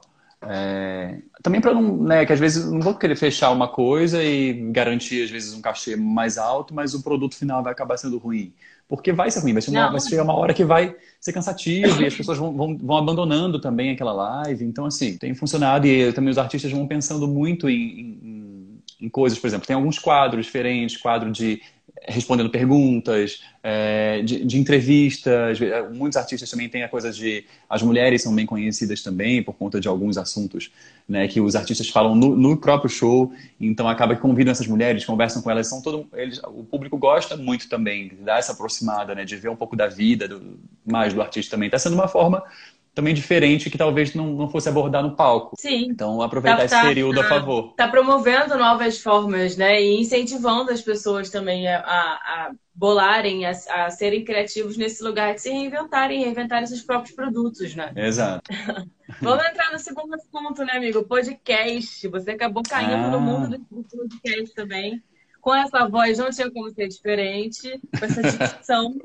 É, 0.49 1.19
também 1.41 1.62
para 1.62 1.73
não, 1.73 2.03
né, 2.03 2.25
que 2.25 2.34
às 2.34 2.39
vezes 2.39 2.69
não 2.69 2.82
vou 2.82 2.95
querer 2.95 3.15
fechar 3.15 3.51
uma 3.51 3.67
coisa 3.67 4.23
e 4.23 4.53
garantir 4.71 5.23
às 5.23 5.29
vezes 5.29 5.53
um 5.53 5.62
cachê 5.62 5.95
mais 5.95 6.38
alto, 6.38 6.73
mas 6.73 6.93
o 6.93 7.01
produto 7.03 7.36
final 7.36 7.63
vai 7.63 7.71
acabar 7.71 7.97
sendo 7.97 8.17
ruim. 8.17 8.53
Porque 8.88 9.12
vai 9.12 9.32
ser 9.32 9.39
ruim, 9.39 9.53
vai, 9.53 9.62
ser 9.62 9.71
uma, 9.71 9.89
vai 9.89 9.99
chegar 9.99 10.23
uma 10.23 10.36
hora 10.36 10.53
que 10.53 10.63
vai 10.63 10.95
ser 11.19 11.34
cansativo 11.34 12.01
e 12.01 12.06
as 12.06 12.13
pessoas 12.13 12.38
vão, 12.38 12.56
vão, 12.56 12.77
vão, 12.77 12.97
abandonando 12.97 13.60
também 13.60 13.91
aquela 13.91 14.12
live. 14.12 14.65
Então, 14.65 14.86
assim, 14.86 15.17
tem 15.17 15.34
funcionado 15.34 15.88
e 15.88 16.12
também 16.13 16.29
os 16.29 16.38
artistas 16.38 16.71
vão 16.71 16.86
pensando 16.86 17.27
muito 17.27 17.69
em, 17.69 17.75
em, 17.75 18.84
em 19.01 19.10
coisas, 19.10 19.39
por 19.39 19.47
exemplo, 19.47 19.65
tem 19.65 19.75
alguns 19.75 19.97
quadros 19.97 20.45
diferentes, 20.45 20.97
quadro 20.97 21.32
de 21.32 21.62
respondendo 22.08 22.50
perguntas, 22.50 23.42
é, 23.62 24.22
de, 24.22 24.44
de, 24.46 24.60
entrevistas. 24.60 25.60
Muitos 25.94 26.18
artistas 26.18 26.50
também 26.50 26.68
têm 26.68 26.84
a 26.84 26.89
coisa 26.89 27.12
de. 27.12 27.46
As 27.70 27.82
mulheres 27.82 28.22
são 28.22 28.34
bem 28.36 28.46
conhecidas 28.46 29.02
também 29.02 29.42
por 29.42 29.54
conta 29.54 29.80
de 29.80 29.88
alguns 29.88 30.18
assuntos 30.18 30.72
né, 31.08 31.28
que 31.28 31.39
os 31.39 31.56
artistas 31.56 31.89
falam 31.89 32.16
no, 32.16 32.36
no, 32.36 32.58
próprio 32.58 32.89
show. 32.89 33.34
Então 33.60 33.88
acaba 33.88 34.16
que 34.16 34.22
convidam 34.22 34.52
essas 34.52 34.68
mulheres, 34.68 35.06
conversam 35.06 35.42
com 35.42 35.50
elas. 35.50 35.68
São 35.68 35.82
todo, 35.82 36.08
eles, 36.13 36.39
o 36.44 36.63
público 36.63 36.98
gosta 36.98 37.38
muito 37.38 37.70
também 37.70 38.12
dar 38.22 38.39
essa 38.39 38.52
aproximada, 38.52 39.16
né, 39.16 39.24
de 39.24 39.36
ver 39.36 39.50
um 39.50 39.56
pouco 39.56 39.76
da 39.76 39.88
vida 39.88 40.28
do, 40.28 40.60
mais 40.86 41.13
do 41.13 41.22
artista 41.22 41.56
também. 41.56 41.68
Está 41.68 41.80
sendo 41.80 41.94
uma 41.94 42.08
forma 42.08 42.44
também 42.93 43.13
diferente 43.13 43.69
que 43.69 43.77
talvez 43.77 44.13
não, 44.13 44.27
não 44.27 44.49
fosse 44.49 44.69
abordar 44.69 45.01
no 45.01 45.15
palco. 45.15 45.56
Sim. 45.58 45.88
Então, 45.89 46.21
aproveitar 46.21 46.58
tá, 46.58 46.65
esse 46.65 46.82
período 46.82 47.19
tá, 47.19 47.25
a 47.25 47.29
favor. 47.29 47.69
Está 47.71 47.88
promovendo 47.88 48.56
novas 48.58 48.99
formas, 48.99 49.58
né? 49.58 49.82
E 49.82 49.99
incentivando 49.99 50.71
as 50.71 50.82
pessoas 50.82 51.29
também 51.29 51.67
a, 51.67 51.79
a 51.79 52.51
bolarem, 52.73 53.45
a, 53.45 53.51
a, 53.51 53.89
serem 53.89 54.23
criativos 54.23 54.77
nesse 54.77 55.03
lugar 55.03 55.34
de 55.34 55.41
se 55.41 55.49
reinventarem, 55.49 56.23
reinventarem 56.23 56.67
seus 56.67 56.84
próprios 56.84 57.15
produtos, 57.15 57.75
né? 57.75 57.91
Exato. 57.95 58.43
Vamos 59.21 59.45
entrar 59.45 59.71
no 59.71 59.79
segundo 59.79 60.13
assunto, 60.13 60.63
né, 60.63 60.73
amigo? 60.73 61.03
Podcast. 61.03 62.08
Você 62.08 62.32
acabou 62.32 62.63
caindo 62.67 63.06
ah. 63.06 63.10
no 63.10 63.19
mundo 63.19 63.58
do 63.58 63.65
podcast 63.65 64.53
também. 64.53 65.01
Com 65.41 65.53
essa 65.53 65.88
voz 65.88 66.19
não 66.19 66.29
tinha 66.29 66.49
como 66.49 66.69
ser 66.69 66.88
diferente, 66.88 67.79
com 67.99 68.06
essa 68.06 68.21
dicção 68.21 68.95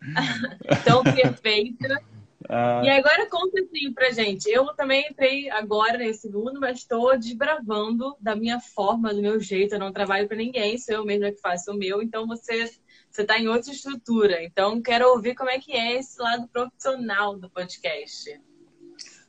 tão 0.84 1.04
perfeita. 1.04 2.02
Ah. 2.48 2.82
E 2.84 2.88
agora 2.90 3.28
conta 3.28 3.60
assim 3.60 3.92
pra 3.92 4.10
gente. 4.10 4.48
Eu 4.48 4.66
também 4.74 5.06
entrei 5.10 5.50
agora 5.50 5.98
nesse 5.98 6.28
mundo, 6.30 6.60
mas 6.60 6.78
estou 6.78 7.18
desbravando 7.18 8.16
da 8.20 8.36
minha 8.36 8.60
forma, 8.60 9.12
do 9.12 9.20
meu 9.20 9.40
jeito. 9.40 9.74
Eu 9.74 9.78
não 9.78 9.92
trabalho 9.92 10.28
para 10.28 10.36
ninguém, 10.36 10.78
sou 10.78 10.94
eu 10.94 11.04
mesma 11.04 11.32
que 11.32 11.40
faço 11.40 11.72
o 11.72 11.76
meu. 11.76 12.02
Então 12.02 12.26
você 12.26 12.70
você 13.10 13.22
está 13.22 13.38
em 13.38 13.48
outra 13.48 13.72
estrutura. 13.72 14.42
Então 14.44 14.80
quero 14.82 15.08
ouvir 15.08 15.34
como 15.34 15.50
é 15.50 15.58
que 15.58 15.72
é 15.72 15.98
esse 15.98 16.20
lado 16.20 16.48
profissional 16.48 17.38
do 17.38 17.50
podcast. 17.50 18.40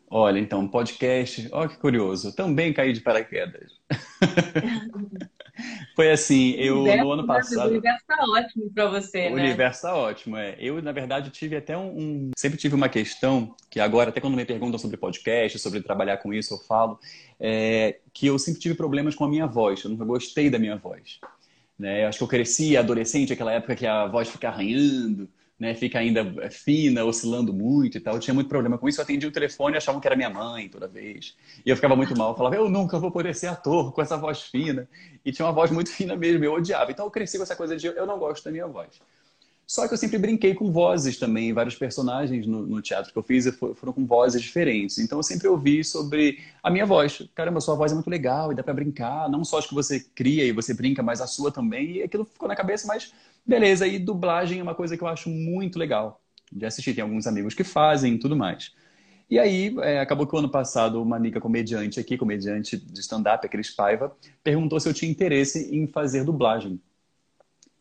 Olha, 0.10 0.40
então, 0.40 0.66
podcast, 0.68 1.50
olha 1.52 1.68
que 1.68 1.78
curioso, 1.78 2.34
também 2.34 2.74
caí 2.74 2.94
de 2.94 3.02
paraquedas. 3.02 3.74
Foi 5.98 6.12
assim, 6.12 6.52
eu 6.52 6.82
universo, 6.82 7.04
no 7.04 7.12
ano 7.12 7.26
passado. 7.26 7.66
O 7.66 7.72
universo 7.72 8.06
tá 8.06 8.24
ótimo 8.30 8.70
para 8.70 8.86
você, 8.86 9.18
o 9.18 9.22
né? 9.24 9.30
O 9.32 9.34
universo 9.34 9.82
tá 9.82 9.96
ótimo, 9.96 10.38
é. 10.38 10.56
Eu, 10.60 10.80
na 10.80 10.92
verdade, 10.92 11.32
tive 11.32 11.56
até 11.56 11.76
um, 11.76 11.88
um, 11.88 12.32
Sempre 12.38 12.60
tive 12.60 12.76
uma 12.76 12.88
questão, 12.88 13.56
que 13.68 13.80
agora, 13.80 14.12
até 14.12 14.22
quando 14.22 14.36
me 14.36 14.46
perguntam 14.46 14.78
sobre 14.78 14.96
podcast, 14.96 15.58
sobre 15.58 15.82
trabalhar 15.82 16.18
com 16.18 16.32
isso, 16.32 16.54
eu 16.54 16.60
falo, 16.60 17.00
é, 17.40 17.98
que 18.14 18.28
eu 18.28 18.38
sempre 18.38 18.62
tive 18.62 18.76
problemas 18.76 19.16
com 19.16 19.24
a 19.26 19.28
minha 19.28 19.48
voz. 19.48 19.84
Eu 19.84 19.90
nunca 19.90 20.06
gostei 20.06 20.52
da 20.52 20.60
minha 20.60 20.76
voz. 20.76 21.20
Né? 21.80 22.04
Eu 22.04 22.10
acho 22.10 22.20
que 22.20 22.24
eu 22.24 22.28
cresci 22.28 22.78
adolescente, 22.78 23.34
aquela 23.34 23.54
época 23.54 23.76
que 23.76 23.88
a 23.88 24.06
voz 24.06 24.30
fica 24.30 24.50
arranhando 24.50 25.28
né, 25.60 25.74
fica 25.74 25.98
ainda 25.98 26.24
fina, 26.52 27.04
oscilando 27.04 27.52
muito 27.52 27.98
e 27.98 28.00
tal. 28.00 28.16
Eu 28.16 28.20
tinha 28.20 28.34
muito 28.34 28.48
problema 28.48 28.78
com 28.78 28.88
isso. 28.88 29.00
Eu 29.00 29.04
atendia 29.04 29.28
o 29.28 29.32
telefone 29.32 29.76
e 29.76 29.78
achavam 29.78 30.00
que 30.00 30.08
era 30.08 30.16
minha 30.16 30.30
mãe 30.30 30.70
toda 30.70 30.88
vez. 30.88 31.36
E 31.66 31.70
eu 31.70 31.76
ficava 31.76 31.96
muito 31.96 32.16
mal. 32.16 32.32
Eu 32.32 32.36
falava, 32.36 32.56
eu 32.56 32.70
nunca 32.70 33.00
vou 33.00 33.12
poder 33.12 33.34
ser 33.34 33.48
ator 33.48 33.92
com 33.92 34.02
essa 34.02 34.18
voz 34.18 34.44
fina. 34.44 34.88
E 35.26 35.32
tinha 35.32 35.46
uma 35.46 35.52
voz 35.52 35.72
muito 35.72 35.90
fina 35.92 36.16
mesmo, 36.16 36.44
eu 36.46 36.54
odiava. 36.54 36.92
Então 36.92 37.06
eu 37.06 37.12
cresci 37.12 37.38
com 37.38 37.44
essa 37.44 37.56
coisa 37.56 37.76
de 37.76 37.88
eu 37.88 38.06
não 38.06 38.20
gosto 38.20 38.44
da 38.44 38.52
minha 38.52 38.68
voz. 38.68 39.02
Só 39.66 39.86
que 39.86 39.94
eu 39.94 39.98
sempre 39.98 40.18
brinquei 40.18 40.54
com 40.54 40.72
vozes 40.72 41.18
também. 41.18 41.52
Vários 41.52 41.76
personagens 41.76 42.46
no, 42.48 42.66
no 42.66 42.82
teatro 42.82 43.12
que 43.12 43.18
eu 43.18 43.24
fiz 43.24 43.48
foram 43.76 43.92
com 43.92 44.06
vozes 44.06 44.42
diferentes. 44.42 44.98
Então 45.00 45.20
eu 45.20 45.24
sempre 45.24 45.48
ouvi 45.48 45.84
sobre 45.84 46.40
a 46.64 46.70
minha 46.70 46.86
voz. 46.86 47.22
Caramba, 47.36 47.60
sua 47.60 47.76
voz 47.76 47.92
é 47.92 47.96
muito 47.96 48.10
legal 48.10 48.52
e 48.52 48.56
dá 48.56 48.64
para 48.64 48.74
brincar. 48.76 49.28
Não 49.28 49.44
só 49.44 49.58
as 49.58 49.66
que 49.66 49.74
você 49.74 50.00
cria 50.16 50.46
e 50.46 50.54
você 50.54 50.74
brinca, 50.74 51.04
mas 51.04 51.20
a 51.20 51.28
sua 51.28 51.52
também. 51.52 51.98
E 51.98 52.04
aquilo 52.04 52.24
ficou 52.24 52.48
na 52.48 52.56
cabeça, 52.56 52.88
mas 52.88 53.12
Beleza, 53.48 53.88
e 53.88 53.98
dublagem 53.98 54.60
é 54.60 54.64
uma 54.64 54.76
coisa 54.76 54.98
que 54.98 55.04
eu 55.04 55.08
acho 55.08 55.30
muito 55.30 55.80
legal 55.80 56.22
de 56.52 56.66
assistir. 56.66 56.94
Tem 56.94 57.02
alguns 57.02 57.26
amigos 57.26 57.54
que 57.54 57.64
fazem 57.64 58.16
e 58.16 58.20
tudo 58.20 58.36
mais. 58.36 58.74
E 59.30 59.40
aí, 59.40 59.74
é, 59.80 60.00
acabou 60.00 60.28
que 60.28 60.36
o 60.36 60.40
ano 60.40 60.50
passado, 60.50 61.02
uma 61.02 61.16
amiga 61.16 61.40
comediante 61.40 61.98
aqui, 61.98 62.18
comediante 62.18 62.76
de 62.76 63.00
stand-up, 63.00 63.46
a 63.46 63.50
Cris 63.50 63.72
Paiva, 63.72 64.16
perguntou 64.44 64.80
se 64.82 64.90
eu 64.90 64.94
tinha 64.94 65.10
interesse 65.10 65.74
em 65.74 65.88
fazer 65.88 66.26
dublagem. 66.26 66.80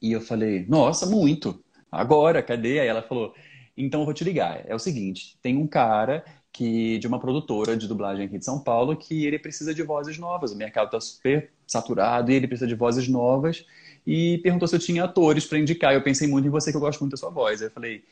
E 0.01 0.12
eu 0.12 0.20
falei, 0.20 0.64
nossa, 0.68 1.05
muito. 1.05 1.61
Agora, 1.90 2.43
cadê? 2.43 2.78
Aí 2.78 2.86
ela 2.86 3.03
falou, 3.03 3.34
então 3.76 4.01
eu 4.01 4.05
vou 4.05 4.14
te 4.14 4.22
ligar. 4.22 4.64
É 4.68 4.74
o 4.74 4.78
seguinte, 4.78 5.36
tem 5.43 5.57
um 5.57 5.66
cara 5.66 6.24
que 6.53 6.99
de 6.99 7.07
uma 7.07 7.18
produtora 7.18 7.76
de 7.76 7.88
dublagem 7.88 8.26
aqui 8.26 8.38
de 8.38 8.45
São 8.45 8.61
Paulo 8.61 8.97
que 8.97 9.26
ele 9.26 9.38
precisa 9.38 9.74
de 9.74 9.82
vozes 9.82 10.16
novas. 10.16 10.53
O 10.53 10.57
mercado 10.57 10.86
está 10.86 11.01
super 11.01 11.51
saturado 11.66 12.30
e 12.30 12.34
ele 12.34 12.47
precisa 12.47 12.68
de 12.68 12.74
vozes 12.74 13.09
novas 13.09 13.64
e 14.07 14.38
perguntou 14.38 14.68
se 14.68 14.76
eu 14.76 14.80
tinha 14.80 15.04
atores 15.04 15.44
para 15.46 15.59
indicar. 15.59 15.92
Eu 15.92 16.02
pensei 16.02 16.28
muito 16.28 16.46
em 16.46 16.50
você, 16.50 16.70
que 16.70 16.76
eu 16.76 16.80
gosto 16.80 17.00
muito 17.00 17.12
da 17.12 17.16
sua 17.16 17.30
voz. 17.30 17.61
Eu 17.61 17.70
falei, 17.70 18.04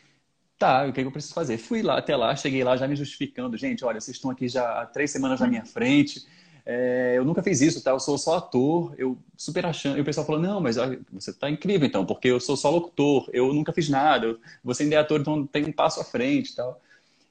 tá, 0.59 0.87
o 0.87 0.93
que, 0.93 1.01
é 1.01 1.03
que 1.03 1.07
eu 1.07 1.13
preciso 1.13 1.35
fazer? 1.35 1.57
Fui 1.59 1.83
lá 1.83 1.99
até 1.99 2.17
lá, 2.17 2.35
cheguei 2.35 2.65
lá 2.65 2.77
já 2.77 2.89
me 2.89 2.97
justificando. 2.97 3.57
Gente, 3.57 3.85
olha, 3.85 4.01
vocês 4.01 4.17
estão 4.17 4.31
aqui 4.31 4.49
já 4.49 4.83
há 4.83 4.87
três 4.87 5.11
semanas 5.11 5.39
na 5.41 5.47
minha 5.47 5.65
frente. 5.65 6.27
É, 6.67 7.15
eu 7.17 7.25
nunca 7.25 7.43
fiz 7.43 7.61
isso, 7.61 7.83
tá? 7.83 7.91
Eu 7.91 8.01
sou 8.01 8.17
só 8.17 8.39
ator, 8.39 8.95
eu 8.97 9.19
super 9.37 9.67
achando. 9.67 9.99
E 9.99 10.01
o 10.01 10.05
pessoal 10.05 10.27
falou: 10.27 10.41
não, 10.41 10.61
mas 10.61 10.77
você 11.13 11.33
tá 11.33 11.51
incrível 11.51 11.87
então, 11.87 12.07
porque 12.07 12.29
eu 12.29 12.41
sou 12.41 12.57
só 12.57 12.71
locutor, 12.71 13.29
eu 13.33 13.53
nunca 13.53 13.73
fiz 13.73 13.89
nada, 13.89 14.37
você 14.63 14.83
ainda 14.83 14.97
é 14.97 14.99
ator, 14.99 15.21
então 15.21 15.47
tem 15.47 15.65
um 15.67 15.73
passo 15.73 16.01
à 16.01 16.05
frente 16.05 16.51
e 16.51 16.57
tal. 16.57 16.81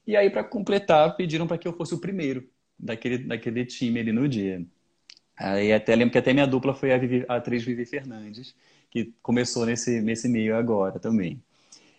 E 0.06 0.16
aí, 0.16 0.30
para 0.30 0.44
completar, 0.44 1.16
pediram 1.16 1.46
para 1.46 1.58
que 1.58 1.66
eu 1.66 1.72
fosse 1.72 1.94
o 1.94 1.98
primeiro 1.98 2.48
daquele, 2.78 3.18
daquele 3.18 3.64
time 3.64 4.00
ali 4.00 4.12
no 4.12 4.28
dia. 4.28 4.64
Aí 5.36 5.72
até 5.72 5.94
lembro 5.96 6.12
que 6.12 6.18
até 6.18 6.32
minha 6.32 6.46
dupla 6.46 6.74
foi 6.74 6.92
a, 6.92 6.98
Vivi, 6.98 7.24
a 7.28 7.36
atriz 7.36 7.64
Vivi 7.64 7.84
Fernandes, 7.84 8.54
que 8.90 9.12
começou 9.22 9.66
nesse, 9.66 10.00
nesse 10.00 10.28
meio 10.28 10.56
agora 10.56 10.98
também. 10.98 11.42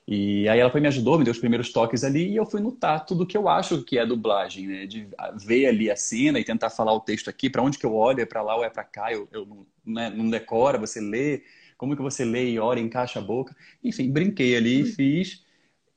E 0.08 0.48
aí 0.48 0.60
ela 0.60 0.70
foi 0.70 0.80
me 0.80 0.88
ajudou, 0.88 1.18
me 1.18 1.24
deu 1.24 1.32
os 1.32 1.40
primeiros 1.40 1.72
toques 1.72 2.04
ali 2.04 2.30
e 2.30 2.36
eu 2.36 2.46
fui 2.46 2.62
notar 2.62 3.06
tudo 3.06 3.26
que 3.26 3.36
eu 3.36 3.50
acho 3.50 3.84
que 3.84 3.98
é 3.98 4.06
dublagem, 4.06 4.68
né? 4.68 4.86
De 4.86 5.08
ver 5.44 5.66
ali 5.66 5.90
a 5.90 5.96
cena 5.96 6.40
e 6.40 6.44
tentar 6.44 6.70
falar 6.70 6.94
o 6.94 7.00
texto 7.00 7.28
aqui, 7.28 7.50
para 7.50 7.64
onde 7.64 7.80
que 7.80 7.86
eu 7.86 7.96
olho, 7.96 8.22
é 8.22 8.26
para 8.26 8.44
lá 8.44 8.56
ou 8.56 8.64
é 8.64 8.70
para 8.70 8.84
cá, 8.84 9.12
eu, 9.12 9.28
eu 9.32 9.46
não, 9.46 9.66
né, 9.84 10.12
não 10.12 10.30
decora, 10.30 10.78
você 10.78 11.02
lê, 11.02 11.44
como 11.76 11.96
que 11.96 12.04
você 12.04 12.24
lê 12.24 12.52
e 12.52 12.60
ora, 12.60 12.80
encaixa 12.80 13.18
a 13.18 13.22
boca. 13.22 13.56
Enfim, 13.84 14.12
brinquei 14.12 14.56
ali, 14.56 14.84
uhum. 14.84 14.92
fiz. 14.92 15.44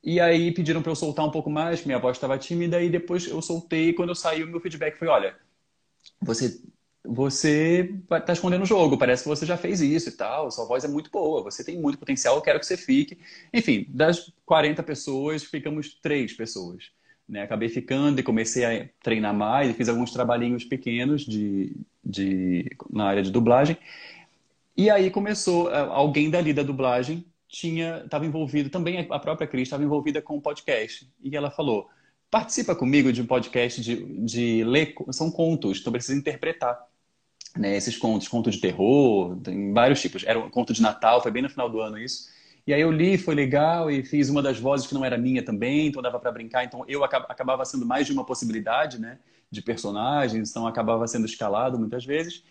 E 0.03 0.19
aí 0.19 0.51
pediram 0.53 0.81
para 0.81 0.91
eu 0.91 0.95
soltar 0.95 1.25
um 1.25 1.31
pouco 1.31 1.49
mais, 1.49 1.85
minha 1.85 1.99
voz 1.99 2.17
estava 2.17 2.37
tímida, 2.37 2.81
e 2.81 2.89
depois 2.89 3.27
eu 3.27 3.41
soltei. 3.43 3.89
E 3.89 3.93
quando 3.93 4.09
eu 4.09 4.15
saí, 4.15 4.43
o 4.43 4.47
meu 4.47 4.59
feedback 4.59 4.97
foi: 4.97 5.07
olha, 5.07 5.35
você 6.21 6.59
você 7.03 7.95
está 8.11 8.33
escondendo 8.33 8.63
o 8.63 8.65
jogo, 8.65 8.97
parece 8.97 9.23
que 9.23 9.29
você 9.29 9.45
já 9.45 9.57
fez 9.57 9.81
isso 9.81 10.09
e 10.09 10.11
tal, 10.11 10.51
sua 10.51 10.65
voz 10.65 10.83
é 10.83 10.87
muito 10.87 11.09
boa, 11.09 11.41
você 11.41 11.63
tem 11.63 11.79
muito 11.79 11.97
potencial, 11.97 12.35
eu 12.35 12.41
quero 12.41 12.59
que 12.59 12.65
você 12.65 12.77
fique. 12.77 13.17
Enfim, 13.53 13.85
das 13.89 14.31
40 14.45 14.83
pessoas, 14.83 15.43
ficamos 15.43 15.97
três 16.01 16.33
pessoas. 16.33 16.91
Né? 17.27 17.43
Acabei 17.43 17.69
ficando 17.69 18.19
e 18.19 18.23
comecei 18.23 18.65
a 18.65 18.89
treinar 19.01 19.33
mais, 19.33 19.75
fiz 19.75 19.87
alguns 19.87 20.11
trabalhinhos 20.11 20.63
pequenos 20.65 21.25
de, 21.25 21.75
de, 22.03 22.69
na 22.89 23.05
área 23.05 23.23
de 23.23 23.31
dublagem. 23.31 23.77
E 24.75 24.89
aí 24.89 25.09
começou, 25.09 25.69
alguém 25.69 26.29
dali 26.29 26.53
da 26.53 26.63
dublagem 26.63 27.25
tinha 27.49 28.03
estava 28.05 28.25
envolvido 28.25 28.69
também 28.69 29.07
a 29.09 29.19
própria 29.19 29.47
Cris 29.47 29.63
estava 29.63 29.83
envolvida 29.83 30.21
com 30.21 30.37
o 30.37 30.41
podcast 30.41 31.11
e 31.19 31.35
ela 31.35 31.49
falou 31.49 31.89
participa 32.29 32.75
comigo 32.75 33.11
de 33.11 33.23
um 33.23 33.25
podcast 33.25 33.81
de, 33.81 34.05
de 34.23 34.63
ler 34.63 34.93
são 35.11 35.31
contos 35.31 35.79
então 35.79 35.91
precisa 35.91 36.17
interpretar 36.17 36.79
né, 37.59 37.75
esses 37.75 37.97
contos 37.97 38.27
conto 38.27 38.49
de 38.49 38.59
terror 38.59 39.35
tem 39.43 39.73
vários 39.73 40.01
tipos 40.01 40.23
era 40.25 40.39
um 40.39 40.49
conto 40.49 40.73
de 40.73 40.81
Natal 40.81 41.21
foi 41.21 41.31
bem 41.31 41.41
no 41.41 41.49
final 41.49 41.69
do 41.69 41.81
ano 41.81 41.97
isso 41.97 42.29
e 42.65 42.73
aí 42.73 42.81
eu 42.81 42.91
li 42.91 43.17
foi 43.17 43.35
legal 43.35 43.91
e 43.91 44.03
fiz 44.03 44.29
uma 44.29 44.41
das 44.41 44.57
vozes 44.59 44.87
que 44.87 44.93
não 44.93 45.03
era 45.03 45.17
minha 45.17 45.43
também 45.43 45.87
então 45.87 46.01
dava 46.01 46.19
para 46.19 46.31
brincar 46.31 46.63
então 46.63 46.85
eu 46.87 47.03
acabava 47.03 47.65
sendo 47.65 47.85
mais 47.85 48.07
de 48.07 48.13
uma 48.13 48.25
possibilidade 48.25 48.99
né 48.99 49.19
de 49.51 49.61
personagens 49.61 50.49
então 50.49 50.65
acabava 50.65 51.05
sendo 51.07 51.25
escalado 51.25 51.77
muitas 51.77 52.05
vezes 52.05 52.43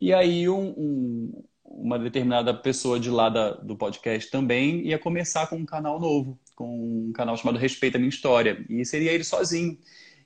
e 0.00 0.12
aí 0.12 0.48
um, 0.48 0.74
um 0.76 1.44
uma 1.64 1.98
determinada 1.98 2.54
pessoa 2.54 3.00
de 3.00 3.10
lá 3.10 3.28
da, 3.28 3.50
do 3.52 3.76
podcast 3.76 4.30
também 4.30 4.86
ia 4.86 4.98
começar 4.98 5.46
com 5.48 5.56
um 5.56 5.66
canal 5.66 5.98
novo, 5.98 6.38
com 6.54 7.08
um 7.08 7.12
canal 7.12 7.36
chamado 7.36 7.58
Respeita 7.58 7.96
a 7.96 8.00
Minha 8.00 8.10
História. 8.10 8.64
E 8.68 8.84
seria 8.84 9.12
ele 9.12 9.24
sozinho. 9.24 9.76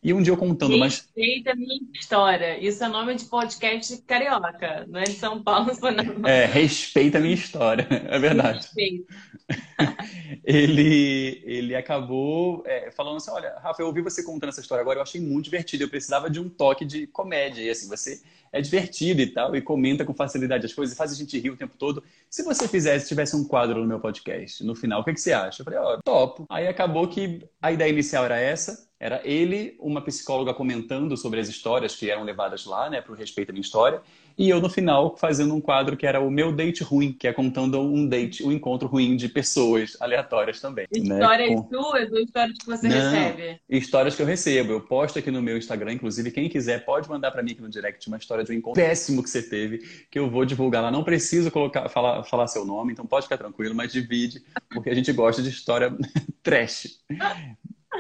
E 0.03 0.13
um 0.13 0.23
dia 0.23 0.33
eu 0.33 0.37
contando, 0.37 0.79
Respeita 0.79 0.85
mas. 0.85 0.95
Respeita 1.17 1.53
a 1.53 1.57
minha 1.57 1.81
história. 1.93 2.59
Isso 2.59 2.85
é 2.85 2.89
nome 2.89 3.15
de 3.17 3.25
podcast 3.25 3.97
carioca, 4.03 4.87
não 4.89 5.01
é 5.01 5.05
de 5.05 5.13
São 5.13 5.43
Paulo, 5.43 5.73
não. 6.21 6.29
É, 6.29 6.47
respeita 6.47 7.19
a 7.19 7.21
minha 7.21 7.35
história. 7.35 7.87
É 8.09 8.19
verdade. 8.19 8.59
Respeita. 8.59 9.15
ele, 10.45 11.43
ele 11.45 11.75
acabou 11.75 12.63
é, 12.67 12.91
falando 12.91 13.17
assim: 13.17 13.31
olha, 13.31 13.55
Rafa, 13.59 13.83
eu 13.83 13.87
ouvi 13.87 14.01
você 14.01 14.23
contando 14.23 14.51
essa 14.51 14.61
história 14.61 14.83
agora, 14.83 14.99
eu 14.99 15.03
achei 15.03 15.21
muito 15.21 15.45
divertido. 15.45 15.85
Eu 15.85 15.89
precisava 15.89 16.31
de 16.31 16.41
um 16.41 16.49
toque 16.49 16.85
de 16.85 17.07
comédia. 17.09 17.63
E 17.63 17.71
assim, 17.71 17.89
você 17.89 18.23
é 18.53 18.61
divertido 18.61 19.21
e 19.21 19.27
tal, 19.27 19.55
e 19.55 19.63
comenta 19.63 20.05
com 20.05 20.15
facilidade 20.15 20.67
as 20.67 20.73
coisas, 20.73 20.97
faz 20.97 21.13
a 21.13 21.15
gente 21.15 21.39
rir 21.39 21.51
o 21.51 21.57
tempo 21.57 21.75
todo. 21.79 22.03
Se 22.31 22.43
você 22.43 22.69
fizesse, 22.69 23.09
tivesse 23.09 23.37
um 23.37 23.45
quadro 23.45 23.81
no 23.81 23.87
meu 23.87 24.01
podcast, 24.01 24.65
no 24.65 24.75
final, 24.75 25.01
o 25.01 25.05
que, 25.05 25.13
que 25.13 25.21
você 25.21 25.33
acha? 25.33 25.61
Eu 25.61 25.65
falei, 25.65 25.79
ó, 25.79 25.95
oh, 25.95 26.03
topo. 26.05 26.47
Aí 26.49 26.67
acabou 26.67 27.09
que 27.09 27.41
a 27.61 27.73
ideia 27.73 27.91
inicial 27.91 28.25
era 28.25 28.39
essa, 28.39 28.89
era 29.01 29.21
ele, 29.25 29.77
uma 29.79 30.03
psicóloga 30.03 30.53
comentando 30.53 31.17
sobre 31.17 31.41
as 31.41 31.49
histórias 31.49 31.95
que 31.95 32.11
eram 32.11 32.25
levadas 32.25 32.67
lá, 32.67 32.91
né, 32.91 33.01
para 33.01 33.13
o 33.13 33.17
respeito 33.17 33.51
à 33.51 33.53
minha 33.53 33.63
história, 33.63 34.03
e 34.39 34.49
eu 34.49 34.61
no 34.61 34.71
final 34.71 35.17
fazendo 35.17 35.53
um 35.55 35.61
quadro 35.61 35.97
que 35.97 36.07
era 36.07 36.21
o 36.21 36.31
meu 36.31 36.53
date 36.53 36.85
ruim, 36.85 37.13
que 37.13 37.27
é 37.27 37.33
contando 37.33 37.81
um 37.81 38.07
date, 38.07 38.45
um 38.45 38.53
encontro 38.53 38.87
ruim 38.87 39.17
de 39.17 39.29
pessoas 39.29 39.97
aleatórias 40.01 40.61
também. 40.61 40.87
Né, 40.93 41.01
histórias 41.01 41.51
né? 41.51 41.67
Suas 41.69 42.13
ou 42.13 42.19
histórias 42.21 42.59
que 42.59 42.67
você 42.67 42.89
Não, 42.89 42.97
recebe? 42.97 43.61
Histórias 43.69 44.15
que 44.15 44.23
eu 44.23 44.27
recebo. 44.27 44.73
Eu 44.73 44.81
posto 44.81 45.19
aqui 45.19 45.31
no 45.31 45.43
meu 45.43 45.59
Instagram, 45.59 45.95
inclusive, 45.95 46.31
quem 46.31 46.49
quiser 46.49 46.85
pode 46.85 47.09
mandar 47.09 47.33
para 47.33 47.43
mim 47.43 47.53
aqui 47.53 47.61
no 47.61 47.69
direct 47.69 48.07
uma 48.07 48.17
história 48.17 48.45
de 48.45 48.53
um 48.53 48.55
encontro 48.55 48.81
péssimo 48.81 49.23
que 49.23 49.31
você 49.31 49.43
teve, 49.43 49.79
que 50.11 50.19
eu 50.19 50.31
vou 50.31 50.45
divulgar 50.45 50.83
lá. 50.83 50.91
Não 50.91 51.03
preciso 51.03 51.51
colocar, 51.51 51.89
falar, 51.89 52.23
falar 52.23 52.47
seu 52.47 52.65
nome, 52.65 52.93
então 52.93 53.05
pode 53.05 53.25
ficar 53.25 53.39
tranquilo, 53.39 53.75
mas 53.75 53.93
divide, 53.93 54.43
porque 54.71 54.91
a 54.91 54.95
gente 54.95 55.13
gosta 55.13 55.43
de 55.43 55.49
história 55.49 55.93
trash. 56.43 57.01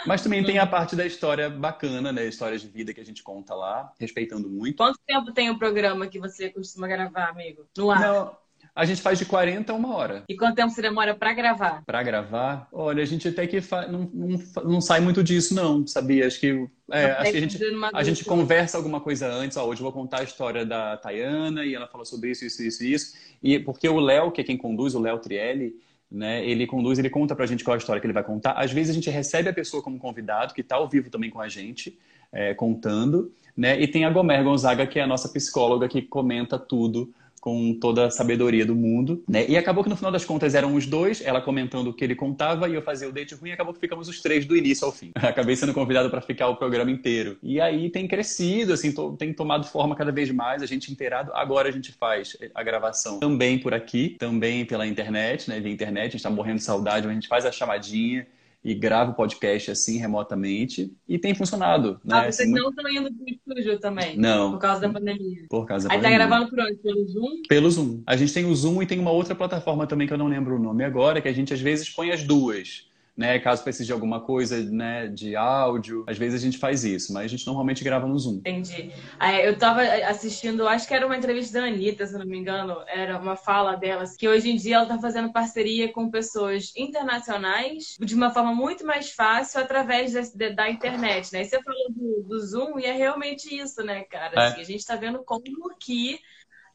Mas 0.07 0.23
também 0.23 0.45
tem 0.45 0.59
a 0.59 0.67
parte 0.67 0.95
da 0.95 1.07
história 1.07 1.49
bacana, 1.49 2.13
né? 2.13 2.27
Histórias 2.27 2.61
de 2.61 2.69
vida 2.69 2.93
que 2.93 3.01
a 3.01 3.05
gente 3.05 3.23
conta 3.23 3.55
lá, 3.55 3.93
respeitando 3.99 4.49
muito. 4.49 4.77
Quanto 4.77 4.99
tempo 5.07 5.33
tem 5.33 5.51
o 5.51 5.59
programa 5.59 6.07
que 6.07 6.19
você 6.19 6.51
costuma 6.51 6.87
gravar, 6.87 7.29
amigo? 7.29 7.67
No 7.77 7.91
ar? 7.91 8.01
Não, 8.01 8.37
a 8.79 8.85
gente 8.85 9.03
faz 9.03 9.19
de 9.19 9.25
40 9.25 9.73
a 9.73 9.75
uma 9.75 9.93
hora. 9.93 10.23
E 10.29 10.37
quanto 10.37 10.55
tempo 10.55 10.71
você 10.71 10.81
demora 10.81 11.13
para 11.13 11.33
gravar? 11.33 11.83
Para 11.85 12.01
gravar? 12.01 12.69
Olha, 12.73 13.03
a 13.03 13.07
gente 13.07 13.27
até 13.27 13.45
que 13.45 13.61
fa... 13.61 13.89
não, 13.89 14.09
não, 14.15 14.39
não, 14.65 14.81
sai 14.81 15.01
muito 15.01 15.21
disso, 15.21 15.53
não, 15.53 15.85
sabia? 15.85 16.29
Acho 16.29 16.39
que, 16.39 16.69
é, 16.93 17.07
acho 17.07 17.33
que 17.33 17.37
a 17.37 17.41
gente, 17.41 17.59
a 17.93 18.03
gente 18.05 18.25
conversa 18.25 18.77
alguma 18.77 19.01
coisa 19.01 19.27
antes. 19.27 19.57
Ó, 19.57 19.67
hoje 19.67 19.81
eu 19.81 19.85
vou 19.85 19.93
contar 19.93 20.21
a 20.21 20.23
história 20.23 20.65
da 20.65 20.97
Tayana 20.97 21.65
e 21.65 21.75
ela 21.75 21.89
falou 21.89 22.05
sobre 22.05 22.31
isso, 22.31 22.45
isso, 22.45 22.63
isso, 22.63 22.85
isso. 22.85 23.17
E 23.43 23.59
porque 23.59 23.89
o 23.89 23.99
Léo, 23.99 24.31
que 24.31 24.43
é 24.43 24.45
quem 24.45 24.57
conduz, 24.57 24.95
o 24.95 25.01
Léo 25.01 25.19
Trielli, 25.19 25.75
né? 26.11 26.45
Ele 26.45 26.67
conduz, 26.67 26.99
ele 26.99 27.11
conta 27.11 27.35
pra 27.35 27.47
gente 27.47 27.63
qual 27.63 27.75
é 27.75 27.77
a 27.77 27.79
história 27.79 28.01
que 28.01 28.07
ele 28.07 28.15
vai 28.15 28.25
contar. 28.25 28.53
Às 28.53 28.73
vezes 28.73 28.91
a 28.91 28.95
gente 28.95 29.11
recebe 29.11 29.49
a 29.49 29.53
pessoa 29.53 29.83
como 29.83 29.99
convidado, 29.99 30.55
que 30.55 30.61
está 30.61 30.77
ao 30.77 30.89
vivo 30.89 31.11
também 31.11 31.31
com 31.31 31.41
a 31.41 31.49
gente, 31.49 31.99
é, 32.33 32.55
contando, 32.55 33.33
né? 33.57 33.81
E 33.81 33.87
tem 33.87 34.05
a 34.05 34.11
Gomer 34.11 34.43
Gonzaga, 34.43 34.87
que 34.87 34.99
é 34.99 35.03
a 35.03 35.07
nossa 35.07 35.29
psicóloga, 35.29 35.89
que 35.89 36.03
comenta 36.03 36.59
tudo 36.59 37.13
com 37.41 37.75
toda 37.75 38.07
a 38.07 38.11
sabedoria 38.11 38.65
do 38.65 38.75
mundo, 38.75 39.23
né? 39.29 39.47
E 39.49 39.57
acabou 39.57 39.83
que 39.83 39.91
no 39.91 39.97
final 39.97 40.11
das 40.11 40.25
contas 40.25 40.55
eram 40.55 40.75
os 40.75 40.87
dois, 40.87 41.21
ela 41.25 41.41
comentando 41.41 41.89
o 41.89 41.95
que 41.95 42.05
ele 42.05 42.15
contava 42.15 42.69
e 42.69 42.75
eu 42.75 42.83
fazia 42.83 43.09
o 43.09 43.13
date 43.13 43.35
ruim, 43.35 43.51
e 43.51 43.53
acabou 43.53 43.73
que 43.73 43.81
ficamos 43.81 44.09
os 44.09 44.21
três 44.21 44.45
do 44.45 44.57
início 44.57 44.85
ao 44.85 44.93
fim. 44.93 45.11
Acabei 45.17 45.57
sendo 45.57 45.75
convidado 45.75 46.11
para 46.11 46.21
ficar 46.21 46.49
o 46.49 46.57
programa 46.57 46.91
inteiro. 46.91 47.37
E 47.43 47.61
aí 47.61 47.91
tem 47.91 48.07
crescido, 48.07 48.73
assim, 48.73 48.93
tem 49.17 49.33
tomado 49.33 49.67
forma 49.67 49.95
cada 49.95 50.13
vez 50.13 50.31
mais, 50.31 50.63
a 50.63 50.67
gente 50.67 50.91
inteirado. 50.93 51.31
Agora 51.35 51.69
a 51.69 51.73
gente 51.73 51.93
faz 51.93 52.37
a 52.55 52.63
gravação 52.63 53.21
também 53.21 53.59
por 53.59 53.75
aqui, 53.75 54.17
também 54.19 54.65
pela 54.65 54.87
internet, 54.87 55.49
né? 55.49 55.61
Via 55.61 55.73
internet, 55.73 56.09
a 56.09 56.11
gente 56.11 56.23
tá 56.23 56.31
morrendo 56.31 56.59
de 56.59 56.65
saudade, 56.65 57.07
mas 57.07 57.13
a 57.13 57.21
gente 57.21 57.29
faz 57.29 57.45
a 57.45 57.53
chamadinha 57.53 58.27
e 58.69 58.75
gravo 58.75 59.15
podcast 59.15 59.71
assim 59.71 59.97
remotamente 59.97 60.93
e 61.09 61.19
tem 61.19 61.35
funcionado. 61.35 61.99
Né? 62.05 62.15
Ah, 62.15 62.23
vocês 62.25 62.41
assim, 62.41 62.51
não 62.51 62.69
estão 62.69 62.87
indo 62.91 63.11
pro 63.15 63.27
estúdio 63.27 63.81
também? 63.81 64.15
Não. 64.19 64.53
Por 64.53 64.59
causa 64.59 64.83
da 64.83 64.91
pandemia. 64.91 65.47
Por 65.49 65.65
causa 65.65 65.89
da 65.89 65.95
Aí 65.95 65.99
tá 65.99 66.05
pandemia. 66.05 66.27
tá 66.27 66.29
gravando 66.29 66.51
por 66.51 66.61
onde? 66.61 66.77
Pelo 66.77 67.09
Zoom? 67.09 67.43
Pelo 67.49 67.71
Zoom. 67.71 68.03
A 68.07 68.15
gente 68.15 68.35
tem 68.35 68.45
o 68.45 68.55
Zoom 68.55 68.83
e 68.83 68.87
tem 68.87 68.99
uma 68.99 69.11
outra 69.11 69.35
plataforma 69.35 69.87
também 69.87 70.07
que 70.07 70.13
eu 70.13 70.19
não 70.19 70.29
lembro 70.29 70.57
o 70.57 70.59
nome 70.59 70.85
agora, 70.85 71.23
que 71.23 71.29
a 71.29 71.33
gente 71.33 71.55
às 71.55 71.61
vezes 71.63 71.89
põe 71.89 72.11
as 72.11 72.23
duas 72.23 72.87
né? 73.19 73.41
Caso 73.41 73.65
precise 73.65 73.87
de 73.87 73.93
alguma 73.93 74.21
coisa, 74.21 74.63
né, 74.63 75.09
de 75.09 75.35
áudio, 75.35 76.05
às 76.07 76.17
vezes 76.17 76.41
a 76.41 76.45
gente 76.45 76.57
faz 76.57 76.85
isso, 76.85 77.13
mas 77.13 77.25
a 77.25 77.29
gente 77.29 77.45
normalmente 77.45 77.83
grava 77.83 78.07
no 78.07 78.17
Zoom. 78.17 78.37
Entendi. 78.37 78.93
É, 79.21 79.45
eu 79.45 79.55
estava 79.55 79.83
assistindo, 79.83 80.69
acho 80.69 80.87
que 80.87 80.95
era 80.95 81.05
uma 81.05 81.17
entrevista 81.17 81.61
da 81.61 81.67
Anitta, 81.67 82.07
se 82.07 82.17
não 82.17 82.25
me 82.25 82.39
engano, 82.39 82.77
era 82.87 83.19
uma 83.19 83.35
fala 83.35 83.75
delas, 83.75 84.17
que 84.17 84.29
hoje 84.29 84.51
em 84.51 84.57
dia 84.57 84.77
ela 84.77 84.85
está 84.85 84.99
fazendo 84.99 85.33
parceria 85.33 85.93
com 85.93 86.09
pessoas 86.09 86.73
internacionais 86.77 87.97
de 87.99 88.15
uma 88.15 88.31
forma 88.31 88.55
muito 88.55 88.87
mais 88.87 89.11
fácil 89.11 89.61
através 89.61 90.13
da, 90.13 90.51
da 90.51 90.71
internet, 90.71 91.33
né? 91.33 91.43
E 91.43 91.45
você 91.45 91.61
falou 91.61 91.91
do, 91.91 92.23
do, 92.23 92.39
Zoom 92.39 92.79
e 92.79 92.85
é 92.85 92.93
realmente 92.93 93.53
isso, 93.53 93.83
né, 93.83 94.05
cara? 94.05 94.35
É. 94.35 94.47
Assim, 94.47 94.61
a 94.61 94.65
gente 94.65 94.81
está 94.81 94.95
vendo 94.95 95.25
como 95.25 95.43
que 95.81 96.21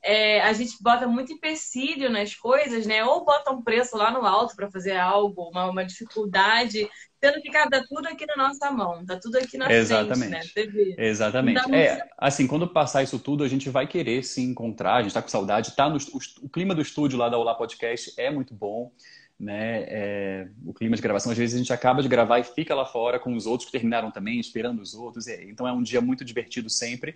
é, 0.04 0.42
a 0.42 0.52
gente 0.52 0.76
bota 0.82 1.08
muito 1.08 1.32
empecilho 1.32 2.10
nas 2.10 2.36
coisas, 2.36 2.86
né? 2.86 3.06
Ou 3.06 3.24
bota 3.24 3.52
um 3.52 3.62
preço 3.62 3.96
lá 3.96 4.12
no 4.12 4.26
alto 4.26 4.54
para 4.56 4.70
fazer 4.70 4.98
algo, 4.98 5.50
uma, 5.50 5.70
uma 5.70 5.86
dificuldade, 5.86 6.90
sendo 7.24 7.42
que 7.42 7.50
cara, 7.50 7.70
tá 7.70 7.84
tudo 7.88 8.08
aqui 8.08 8.26
na 8.26 8.36
nossa 8.36 8.70
mão, 8.70 9.06
tá 9.06 9.18
tudo 9.18 9.38
aqui 9.38 9.58
na 9.58 9.72
Exatamente. 9.72 10.52
frente, 10.52 10.74
né? 10.74 10.96
Exatamente. 10.98 11.74
É, 11.74 12.06
assim, 12.18 12.46
quando 12.46 12.68
passar 12.68 13.02
isso 13.02 13.18
tudo, 13.18 13.46
a 13.46 13.48
gente 13.48 13.70
vai 13.70 13.88
querer 13.88 14.24
se 14.24 14.42
encontrar, 14.42 14.96
a 14.96 15.02
gente 15.02 15.14
tá 15.14 15.22
com 15.22 15.30
saudade, 15.30 15.74
tá 15.74 15.90
no 15.90 15.96
o, 15.96 16.20
o 16.42 16.50
clima 16.50 16.76
do 16.76 16.82
estúdio 16.82 17.18
lá 17.18 17.30
da 17.30 17.38
Olá 17.38 17.56
Podcast 17.56 18.14
é 18.18 18.30
muito 18.30 18.54
bom. 18.54 18.92
né? 19.40 19.86
É, 19.88 20.48
o 20.66 20.74
clima 20.74 20.96
de 20.96 21.02
gravação, 21.02 21.32
às 21.32 21.38
vezes 21.38 21.56
a 21.56 21.58
gente 21.58 21.74
acaba 21.74 22.02
de 22.02 22.08
gravar 22.08 22.40
e 22.40 22.44
fica 22.44 22.76
lá 22.76 22.86
fora 22.86 23.20
com 23.20 23.34
os 23.36 23.46
outros 23.46 23.66
que 23.66 23.72
terminaram 23.72 24.12
também, 24.12 24.40
esperando 24.40 24.82
os 24.82 24.94
outros. 24.94 25.28
Então 25.28 25.68
é 25.68 25.72
um 25.72 25.82
dia 25.82 26.02
muito 26.02 26.24
divertido 26.24 26.70
sempre. 26.70 27.16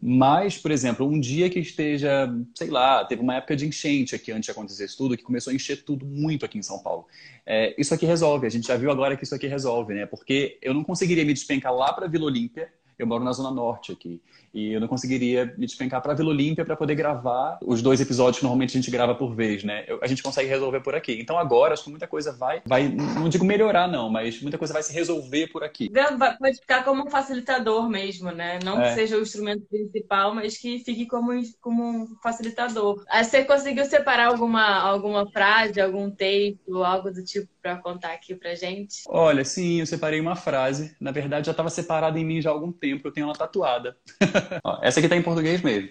Mas, 0.00 0.56
por 0.56 0.70
exemplo, 0.70 1.06
um 1.06 1.18
dia 1.18 1.50
que 1.50 1.58
esteja, 1.58 2.32
sei 2.54 2.70
lá, 2.70 3.04
teve 3.04 3.20
uma 3.20 3.34
época 3.34 3.56
de 3.56 3.66
enchente 3.66 4.14
aqui 4.14 4.30
antes 4.30 4.44
de 4.44 4.50
acontecer 4.52 4.84
isso 4.84 4.96
tudo, 4.96 5.16
que 5.16 5.24
começou 5.24 5.50
a 5.50 5.54
encher 5.54 5.82
tudo 5.84 6.06
muito 6.06 6.44
aqui 6.44 6.56
em 6.56 6.62
São 6.62 6.78
Paulo. 6.78 7.06
É, 7.44 7.74
isso 7.76 7.92
aqui 7.92 8.06
resolve, 8.06 8.46
a 8.46 8.50
gente 8.50 8.68
já 8.68 8.76
viu 8.76 8.90
agora 8.90 9.16
que 9.16 9.24
isso 9.24 9.34
aqui 9.34 9.48
resolve, 9.48 9.94
né? 9.94 10.06
Porque 10.06 10.58
eu 10.62 10.72
não 10.72 10.84
conseguiria 10.84 11.24
me 11.24 11.34
despencar 11.34 11.74
lá 11.74 11.92
para 11.92 12.06
Vila 12.06 12.26
Olímpia 12.26 12.70
eu 12.98 13.06
moro 13.06 13.22
na 13.22 13.32
Zona 13.32 13.50
Norte 13.50 13.92
aqui. 13.92 14.20
E 14.52 14.72
eu 14.72 14.80
não 14.80 14.88
conseguiria 14.88 15.54
me 15.56 15.66
despencar 15.66 16.00
para 16.00 16.14
Vila 16.14 16.30
Olímpia 16.30 16.64
para 16.64 16.76
poder 16.76 16.94
gravar 16.94 17.58
os 17.62 17.82
dois 17.82 18.00
episódios 18.00 18.38
que 18.38 18.44
normalmente 18.44 18.76
a 18.76 18.80
gente 18.80 18.90
grava 18.90 19.14
por 19.14 19.34
vez, 19.34 19.64
né? 19.64 19.84
Eu, 19.86 19.98
a 20.02 20.06
gente 20.06 20.22
consegue 20.22 20.48
resolver 20.48 20.80
por 20.80 20.94
aqui. 20.94 21.18
Então 21.20 21.38
agora 21.38 21.74
acho 21.74 21.84
que 21.84 21.90
muita 21.90 22.06
coisa 22.06 22.32
vai, 22.32 22.62
vai, 22.64 22.88
não 22.88 23.28
digo 23.28 23.44
melhorar 23.44 23.88
não, 23.88 24.08
mas 24.10 24.40
muita 24.40 24.58
coisa 24.58 24.72
vai 24.72 24.82
se 24.82 24.92
resolver 24.92 25.48
por 25.48 25.62
aqui. 25.62 25.90
Pode 26.38 26.60
ficar 26.60 26.84
como 26.84 27.06
um 27.06 27.10
facilitador 27.10 27.88
mesmo, 27.88 28.30
né? 28.30 28.58
Não 28.64 28.80
é. 28.80 28.88
que 28.88 28.94
seja 28.94 29.16
o 29.16 29.22
instrumento 29.22 29.64
principal, 29.66 30.34
mas 30.34 30.56
que 30.56 30.78
fique 30.80 31.06
como, 31.06 31.32
como 31.60 31.82
um 31.82 32.06
facilitador. 32.22 33.02
Aí 33.08 33.24
você 33.24 33.44
conseguiu 33.44 33.84
separar 33.84 34.28
alguma, 34.28 34.64
alguma 34.80 35.30
frase, 35.30 35.80
algum 35.80 36.10
texto, 36.10 36.82
algo 36.82 37.10
do 37.10 37.24
tipo 37.24 37.48
para 37.60 37.76
contar 37.76 38.12
aqui 38.12 38.34
pra 38.34 38.54
gente? 38.54 39.02
Olha, 39.06 39.44
sim, 39.44 39.80
eu 39.80 39.86
separei 39.86 40.20
uma 40.20 40.36
frase. 40.36 40.96
Na 41.00 41.10
verdade, 41.10 41.46
já 41.46 41.50
estava 41.50 41.68
separada 41.68 42.18
em 42.18 42.24
mim 42.24 42.40
já 42.40 42.50
há 42.50 42.52
algum 42.52 42.72
tempo, 42.72 43.06
eu 43.06 43.12
tenho 43.12 43.24
ela 43.24 43.34
tatuada. 43.34 43.96
essa 44.82 45.00
aqui 45.00 45.06
está 45.06 45.16
em 45.16 45.22
português 45.22 45.62
mesmo. 45.62 45.90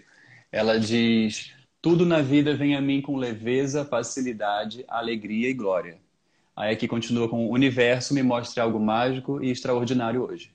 Ela 0.52 0.80
diz: 0.80 1.54
Tudo 1.82 2.06
na 2.06 2.22
vida 2.22 2.56
vem 2.56 2.76
a 2.76 2.82
mim 2.82 3.02
com 3.02 3.18
leveza, 3.18 3.86
facilidade, 3.86 4.84
alegria 4.88 5.50
e 5.50 5.54
glória. 5.54 5.98
Aí 6.56 6.74
aqui 6.74 6.88
continua 6.88 7.30
com: 7.30 7.48
O 7.48 7.54
universo 7.54 8.14
me 8.14 8.24
mostra 8.24 8.64
algo 8.64 8.80
mágico 8.80 9.43
e 9.43 9.52
extraordinário 9.52 10.24
hoje. 10.24 10.52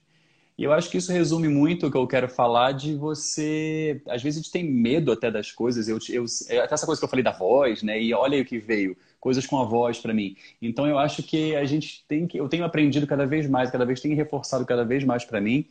E 0.56 0.64
eu 0.64 0.72
acho 0.72 0.90
que 0.90 0.98
isso 0.98 1.10
resume 1.10 1.48
muito 1.48 1.86
o 1.86 1.90
que 1.90 1.96
eu 1.96 2.06
quero 2.06 2.28
falar 2.28 2.72
de 2.72 2.94
você. 2.94 4.02
Às 4.06 4.22
vezes 4.22 4.38
a 4.38 4.42
gente 4.42 4.52
tem 4.52 4.64
medo 4.64 5.10
até 5.10 5.30
das 5.30 5.50
coisas. 5.50 5.88
Eu, 5.88 5.98
eu, 6.10 6.24
é 6.48 6.58
até 6.58 6.74
essa 6.74 6.86
coisa 6.86 7.00
que 7.00 7.04
eu 7.04 7.08
falei 7.08 7.22
da 7.22 7.32
voz, 7.32 7.82
né? 7.82 8.00
E 8.00 8.12
olha 8.12 8.36
aí 8.36 8.42
o 8.42 8.44
que 8.44 8.58
veio, 8.58 8.96
coisas 9.18 9.46
com 9.46 9.58
a 9.58 9.64
voz 9.64 9.98
para 9.98 10.12
mim. 10.12 10.36
Então 10.60 10.86
eu 10.86 10.98
acho 10.98 11.22
que 11.22 11.56
a 11.56 11.64
gente 11.64 12.04
tem 12.06 12.26
que. 12.26 12.38
Eu 12.38 12.48
tenho 12.48 12.64
aprendido 12.64 13.06
cada 13.06 13.26
vez 13.26 13.48
mais, 13.48 13.70
cada 13.70 13.84
vez 13.84 14.00
tenho 14.00 14.14
reforçado 14.14 14.66
cada 14.66 14.84
vez 14.84 15.04
mais 15.04 15.24
para 15.24 15.40
mim 15.40 15.66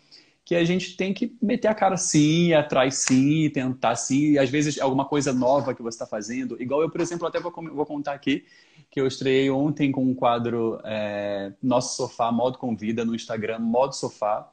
que 0.52 0.56
a 0.58 0.66
gente 0.66 0.98
tem 0.98 1.14
que 1.14 1.34
meter 1.42 1.70
a 1.70 1.74
cara 1.74 1.96
sim, 1.96 2.52
atrás 2.52 2.96
sim, 2.96 3.50
tentar 3.52 3.96
sim, 3.96 4.32
e 4.32 4.38
às 4.38 4.50
vezes 4.50 4.78
alguma 4.82 5.06
coisa 5.06 5.32
nova 5.32 5.74
que 5.74 5.82
você 5.82 5.96
está 5.96 6.06
fazendo. 6.06 6.62
Igual 6.62 6.82
eu, 6.82 6.90
por 6.90 7.00
exemplo, 7.00 7.26
até 7.26 7.40
vou, 7.40 7.54
vou, 7.54 7.86
contar 7.86 8.12
aqui 8.12 8.44
que 8.90 9.00
eu 9.00 9.08
estreiei 9.08 9.50
ontem 9.50 9.94
com 9.94 10.04
um 10.04 10.14
quadro 10.14 10.82
é, 10.84 11.54
Nosso 11.64 11.96
Sofá, 11.96 12.34
Modo 12.34 12.58
Convida, 12.58 13.06
no 13.06 13.16
Instagram, 13.16 13.60
Modo 13.60 13.96
Sofá. 13.96 14.52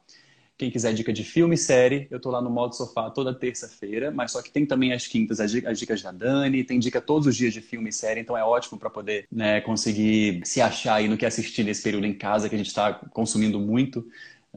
Quem 0.57 0.71
quiser 0.71 0.93
dica 0.93 1.11
de 1.11 1.25
filme 1.25 1.57
série, 1.57 2.07
eu 2.09 2.17
tô 2.17 2.31
lá 2.31 2.41
no 2.41 2.49
Modo 2.49 2.75
Sofá 2.75 3.09
toda 3.09 3.33
terça-feira, 3.33 4.09
mas 4.09 4.31
só 4.31 4.41
que 4.41 4.49
tem 4.49 4.65
também 4.65 4.93
as 4.93 5.05
quintas 5.05 5.41
as 5.41 5.51
dicas 5.51 6.01
da 6.01 6.13
Dani, 6.13 6.63
tem 6.63 6.79
dica 6.79 7.01
todos 7.01 7.27
os 7.27 7.35
dias 7.35 7.53
de 7.53 7.59
filme 7.59 7.89
e 7.89 7.93
série, 7.93 8.21
então 8.21 8.37
é 8.37 8.43
ótimo 8.43 8.79
para 8.79 8.89
poder 8.89 9.27
né, 9.29 9.59
conseguir 9.59 10.39
se 10.45 10.61
achar 10.61 10.95
aí 10.95 11.09
no 11.09 11.17
que 11.17 11.25
assistir 11.25 11.65
nesse 11.65 11.83
período 11.83 12.05
em 12.05 12.13
casa 12.13 12.47
que 12.47 12.55
a 12.55 12.57
gente 12.57 12.67
está 12.67 12.93
consumindo 12.93 13.59
muito 13.59 14.05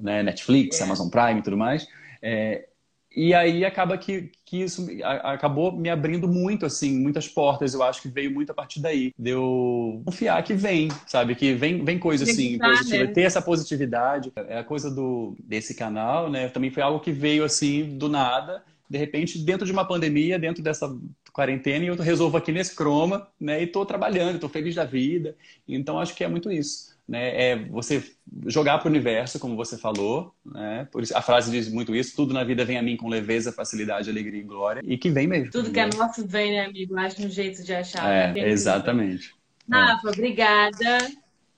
né? 0.00 0.22
Netflix, 0.22 0.80
é. 0.80 0.84
Amazon 0.84 1.08
Prime 1.08 1.40
e 1.40 1.42
tudo 1.42 1.56
mais. 1.56 1.86
É, 2.22 2.66
e 3.14 3.34
aí 3.34 3.64
acaba 3.64 3.98
que, 3.98 4.30
que 4.44 4.62
isso 4.62 4.86
acabou 5.22 5.72
me 5.72 5.90
abrindo 5.90 6.26
muito, 6.26 6.64
assim, 6.64 6.98
muitas 6.98 7.28
portas. 7.28 7.74
Eu 7.74 7.82
acho 7.82 8.00
que 8.00 8.08
veio 8.08 8.30
muito 8.32 8.50
a 8.50 8.54
partir 8.54 8.80
daí. 8.80 9.12
Deu 9.18 9.96
de 9.98 10.04
confiar 10.04 10.42
que 10.42 10.54
vem, 10.54 10.88
sabe? 11.06 11.34
Que 11.34 11.52
vem, 11.52 11.84
vem 11.84 11.98
coisa 11.98 12.24
assim, 12.24 12.58
positiva. 12.58 13.04
Né? 13.04 13.12
Ter 13.12 13.22
essa 13.22 13.42
positividade. 13.42 14.32
É 14.48 14.58
a 14.58 14.64
coisa 14.64 14.90
do, 14.90 15.36
desse 15.44 15.74
canal, 15.74 16.30
né? 16.30 16.48
Também 16.48 16.70
foi 16.70 16.82
algo 16.82 17.00
que 17.00 17.12
veio 17.12 17.44
assim, 17.44 17.98
do 17.98 18.08
nada. 18.08 18.62
De 18.88 18.98
repente, 18.98 19.38
dentro 19.38 19.66
de 19.66 19.72
uma 19.72 19.84
pandemia, 19.84 20.38
dentro 20.38 20.62
dessa 20.62 20.94
quarentena, 21.32 21.84
e 21.84 21.88
eu 21.88 21.96
resolvo 21.96 22.36
aqui 22.36 22.52
nesse 22.52 22.74
croma, 22.74 23.26
né? 23.38 23.60
E 23.60 23.64
estou 23.64 23.84
trabalhando, 23.84 24.36
estou 24.36 24.48
feliz 24.48 24.74
da 24.74 24.84
vida. 24.84 25.36
Então, 25.68 25.98
acho 25.98 26.14
que 26.14 26.24
é 26.24 26.28
muito 26.28 26.50
isso 26.50 26.91
né, 27.08 27.50
é 27.50 27.56
você 27.56 28.02
jogar 28.46 28.78
para 28.78 28.88
o 28.88 28.90
universo, 28.90 29.38
como 29.38 29.56
você 29.56 29.76
falou, 29.76 30.34
né? 30.44 30.88
Por 30.90 31.02
isso, 31.02 31.16
a 31.16 31.22
frase 31.22 31.50
diz 31.50 31.68
muito 31.68 31.94
isso: 31.94 32.16
tudo 32.16 32.32
na 32.32 32.44
vida 32.44 32.64
vem 32.64 32.78
a 32.78 32.82
mim 32.82 32.96
com 32.96 33.08
leveza, 33.08 33.52
facilidade, 33.52 34.08
alegria 34.08 34.40
e 34.40 34.44
glória, 34.44 34.80
e 34.84 34.96
que 34.96 35.10
vem 35.10 35.26
mesmo. 35.26 35.50
Tudo 35.50 35.70
que 35.70 35.80
é 35.80 35.88
nosso 35.94 36.26
vem, 36.26 36.52
né, 36.52 36.64
amigo? 36.64 36.96
Acho 36.98 37.26
um 37.26 37.30
jeito 37.30 37.62
de 37.62 37.74
achar. 37.74 38.36
É, 38.36 38.48
exatamente. 38.48 39.34
Rafa, 39.70 40.08
é. 40.08 40.10
obrigada. 40.10 40.98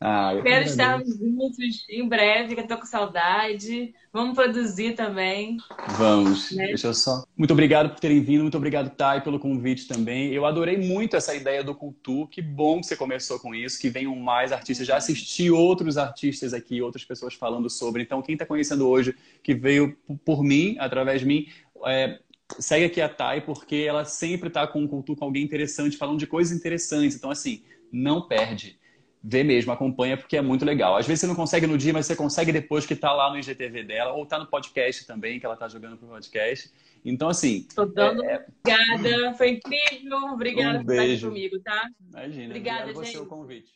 Ah, 0.06 0.34
Espero 0.34 0.66
estarmos 0.66 1.16
juntos 1.16 1.86
em 1.88 2.06
breve, 2.06 2.54
que 2.54 2.60
eu 2.60 2.66
tô 2.66 2.76
com 2.76 2.84
saudade. 2.84 3.94
Vamos 4.12 4.34
produzir 4.34 4.94
também. 4.94 5.56
Vamos. 5.96 6.50
Né? 6.50 6.66
Deixa 6.66 6.88
eu 6.88 6.94
só. 6.94 7.24
Muito 7.34 7.52
obrigado 7.52 7.88
por 7.88 8.00
terem 8.00 8.20
vindo, 8.20 8.42
muito 8.42 8.56
obrigado, 8.58 8.94
Thay, 8.94 9.22
pelo 9.22 9.38
convite 9.38 9.88
também. 9.88 10.30
Eu 10.30 10.44
adorei 10.44 10.76
muito 10.76 11.16
essa 11.16 11.34
ideia 11.34 11.64
do 11.64 11.74
Cultu. 11.74 12.26
Que 12.26 12.42
bom 12.42 12.82
que 12.82 12.86
você 12.88 12.96
começou 12.96 13.40
com 13.40 13.54
isso, 13.54 13.80
que 13.80 13.88
venham 13.88 14.14
mais 14.14 14.52
artistas. 14.52 14.86
Já 14.86 14.98
assisti 14.98 15.50
outros 15.50 15.96
artistas 15.96 16.52
aqui, 16.52 16.82
outras 16.82 17.02
pessoas 17.02 17.32
falando 17.32 17.70
sobre. 17.70 18.02
Então, 18.02 18.20
quem 18.20 18.34
está 18.34 18.44
conhecendo 18.44 18.86
hoje, 18.86 19.16
que 19.42 19.54
veio 19.54 19.96
por 20.22 20.44
mim, 20.44 20.76
através 20.80 21.22
de 21.22 21.26
mim, 21.26 21.46
é, 21.86 22.18
segue 22.58 22.84
aqui 22.84 23.00
a 23.00 23.08
Thay, 23.08 23.40
porque 23.40 23.76
ela 23.88 24.04
sempre 24.04 24.48
está 24.48 24.66
com 24.66 24.84
o 24.84 24.88
Cultu 24.88 25.16
com 25.16 25.24
alguém 25.24 25.42
interessante, 25.42 25.96
falando 25.96 26.18
de 26.18 26.26
coisas 26.26 26.54
interessantes. 26.54 27.16
Então, 27.16 27.30
assim, 27.30 27.62
não 27.90 28.20
perde 28.28 28.83
vê 29.26 29.42
mesmo, 29.42 29.72
acompanha, 29.72 30.18
porque 30.18 30.36
é 30.36 30.42
muito 30.42 30.66
legal. 30.66 30.96
Às 30.96 31.06
vezes 31.06 31.20
você 31.20 31.26
não 31.26 31.34
consegue 31.34 31.66
no 31.66 31.78
dia, 31.78 31.94
mas 31.94 32.04
você 32.04 32.14
consegue 32.14 32.52
depois 32.52 32.84
que 32.84 32.92
está 32.92 33.10
lá 33.10 33.30
no 33.30 33.38
IGTV 33.38 33.82
dela, 33.84 34.12
ou 34.12 34.24
está 34.24 34.38
no 34.38 34.46
podcast 34.46 35.06
também, 35.06 35.40
que 35.40 35.46
ela 35.46 35.54
está 35.54 35.66
jogando 35.66 35.96
pro 35.96 36.08
podcast. 36.08 36.70
Então, 37.02 37.30
assim. 37.30 37.66
Tô 37.74 37.86
dando 37.86 38.22
é... 38.22 38.44
Obrigada, 38.60 39.34
foi 39.34 39.50
incrível. 39.50 40.18
Obrigada 40.32 40.80
um 40.80 40.84
por 40.84 40.94
estar 40.94 41.26
comigo, 41.26 41.58
tá? 41.60 41.88
Imagina. 42.10 42.46
Obrigada, 42.46 42.86
gente. 42.86 42.94
você 42.94 43.18
o 43.18 43.26
convite. 43.26 43.72